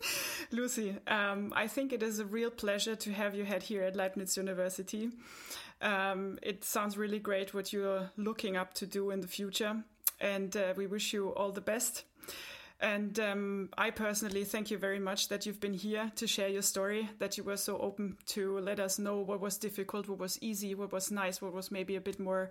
Lucy, 0.50 0.96
um, 1.06 1.52
I 1.54 1.68
think 1.68 1.92
it 1.92 2.02
is 2.02 2.18
a 2.18 2.24
real 2.24 2.50
pleasure 2.50 2.96
to 2.96 3.12
have 3.12 3.36
you 3.36 3.44
head 3.44 3.62
here 3.62 3.84
at 3.84 3.94
Leibniz 3.94 4.36
University. 4.36 5.10
Um, 5.80 6.38
it 6.42 6.64
sounds 6.64 6.96
really 6.96 7.20
great 7.20 7.54
what 7.54 7.72
you're 7.72 8.10
looking 8.16 8.56
up 8.56 8.74
to 8.74 8.86
do 8.86 9.10
in 9.10 9.20
the 9.20 9.28
future, 9.28 9.84
and 10.20 10.56
uh, 10.56 10.74
we 10.76 10.88
wish 10.88 11.12
you 11.12 11.28
all 11.28 11.52
the 11.52 11.60
best. 11.60 12.04
And 12.82 13.18
um, 13.20 13.68
I 13.78 13.90
personally 13.90 14.42
thank 14.42 14.72
you 14.72 14.76
very 14.76 14.98
much 14.98 15.28
that 15.28 15.46
you've 15.46 15.60
been 15.60 15.72
here 15.72 16.10
to 16.16 16.26
share 16.26 16.48
your 16.48 16.62
story, 16.62 17.08
that 17.20 17.38
you 17.38 17.44
were 17.44 17.56
so 17.56 17.78
open 17.78 18.16
to 18.26 18.58
let 18.58 18.80
us 18.80 18.98
know 18.98 19.20
what 19.20 19.40
was 19.40 19.56
difficult, 19.56 20.08
what 20.08 20.18
was 20.18 20.36
easy, 20.42 20.74
what 20.74 20.92
was 20.92 21.12
nice, 21.12 21.40
what 21.40 21.52
was 21.52 21.70
maybe 21.70 21.94
a 21.94 22.00
bit 22.00 22.18
more, 22.18 22.50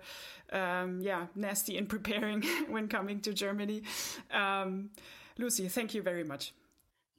um, 0.50 1.02
yeah, 1.02 1.26
nasty 1.34 1.76
in 1.76 1.86
preparing 1.94 2.42
when 2.70 2.88
coming 2.88 3.20
to 3.20 3.34
Germany. 3.34 3.82
Um, 4.30 4.88
Lucy, 5.36 5.68
thank 5.68 5.92
you 5.92 6.00
very 6.00 6.24
much. 6.24 6.54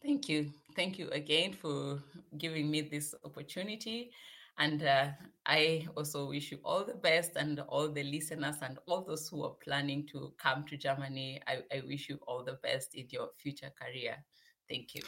Thank 0.01 0.27
you. 0.27 0.51
Thank 0.75 0.97
you 0.97 1.07
again 1.09 1.53
for 1.53 1.99
giving 2.35 2.69
me 2.69 2.81
this 2.81 3.13
opportunity. 3.23 4.09
And 4.57 4.83
uh, 4.83 5.09
I 5.45 5.87
also 5.95 6.27
wish 6.29 6.51
you 6.51 6.59
all 6.63 6.85
the 6.85 6.93
best 6.95 7.31
and 7.35 7.59
all 7.61 7.89
the 7.89 8.03
listeners 8.03 8.57
and 8.61 8.77
all 8.87 9.03
those 9.03 9.27
who 9.27 9.43
are 9.43 9.55
planning 9.63 10.05
to 10.07 10.33
come 10.37 10.65
to 10.67 10.77
Germany. 10.77 11.41
I, 11.47 11.63
I 11.75 11.81
wish 11.85 12.09
you 12.09 12.19
all 12.27 12.43
the 12.43 12.59
best 12.63 12.95
in 12.95 13.07
your 13.09 13.29
future 13.37 13.71
career. 13.79 14.17
Thank 14.69 14.95
you. 14.95 15.01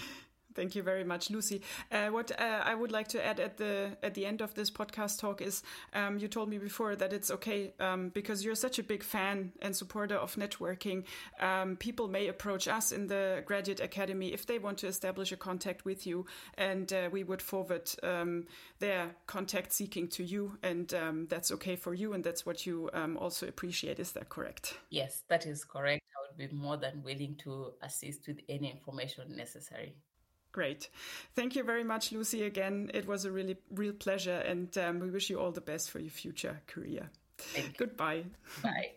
Thank 0.55 0.73
you 0.73 0.83
very 0.83 1.03
much, 1.03 1.29
Lucy. 1.29 1.61
Uh, 1.91 2.07
what 2.07 2.31
uh, 2.39 2.61
I 2.63 2.73
would 2.73 2.91
like 2.91 3.09
to 3.09 3.25
add 3.25 3.39
at 3.39 3.57
the 3.57 3.97
at 4.01 4.13
the 4.13 4.25
end 4.25 4.41
of 4.41 4.53
this 4.53 4.71
podcast 4.71 5.19
talk 5.19 5.41
is, 5.41 5.63
um, 5.93 6.17
you 6.17 6.29
told 6.29 6.49
me 6.49 6.57
before 6.57 6.95
that 6.95 7.11
it's 7.11 7.29
okay 7.29 7.73
um, 7.79 8.09
because 8.09 8.45
you're 8.45 8.55
such 8.55 8.79
a 8.79 8.83
big 8.83 9.03
fan 9.03 9.51
and 9.61 9.75
supporter 9.75 10.15
of 10.15 10.35
networking. 10.35 11.03
Um, 11.41 11.75
people 11.75 12.07
may 12.07 12.27
approach 12.27 12.67
us 12.67 12.93
in 12.93 13.07
the 13.07 13.43
graduate 13.45 13.81
academy 13.81 14.33
if 14.33 14.45
they 14.45 14.57
want 14.57 14.77
to 14.79 14.87
establish 14.87 15.33
a 15.33 15.37
contact 15.37 15.83
with 15.83 16.07
you, 16.07 16.25
and 16.57 16.91
uh, 16.93 17.09
we 17.11 17.23
would 17.23 17.41
forward 17.41 17.91
um, 18.01 18.45
their 18.79 19.15
contact 19.27 19.73
seeking 19.73 20.07
to 20.09 20.23
you, 20.23 20.57
and 20.63 20.93
um, 20.93 21.27
that's 21.29 21.51
okay 21.51 21.75
for 21.75 21.93
you, 21.93 22.13
and 22.13 22.23
that's 22.23 22.45
what 22.45 22.65
you 22.65 22.89
um, 22.93 23.17
also 23.17 23.45
appreciate. 23.47 23.99
Is 23.99 24.13
that 24.13 24.29
correct? 24.29 24.77
Yes, 24.89 25.23
that 25.27 25.45
is 25.45 25.65
correct. 25.65 26.01
I 26.15 26.19
would 26.27 26.49
be 26.49 26.55
more 26.55 26.77
than 26.77 27.03
willing 27.03 27.35
to 27.43 27.73
assist 27.81 28.27
with 28.27 28.39
any 28.47 28.71
information 28.71 29.35
necessary. 29.35 29.95
Great. 30.55 30.87
Thank 31.35 31.57
you 31.57 31.63
very 31.65 31.83
much, 31.83 32.13
Lucy, 32.13 32.43
again. 32.43 32.89
It 32.93 33.05
was 33.05 33.25
a 33.25 33.31
really, 33.31 33.57
real 33.71 33.91
pleasure, 33.91 34.37
and 34.37 34.75
um, 34.77 35.01
we 35.01 35.09
wish 35.09 35.29
you 35.29 35.37
all 35.37 35.51
the 35.51 35.59
best 35.59 35.91
for 35.91 35.99
your 35.99 36.09
future 36.09 36.61
career. 36.65 37.09
Goodbye. 37.77 38.23
Bye. 38.63 38.91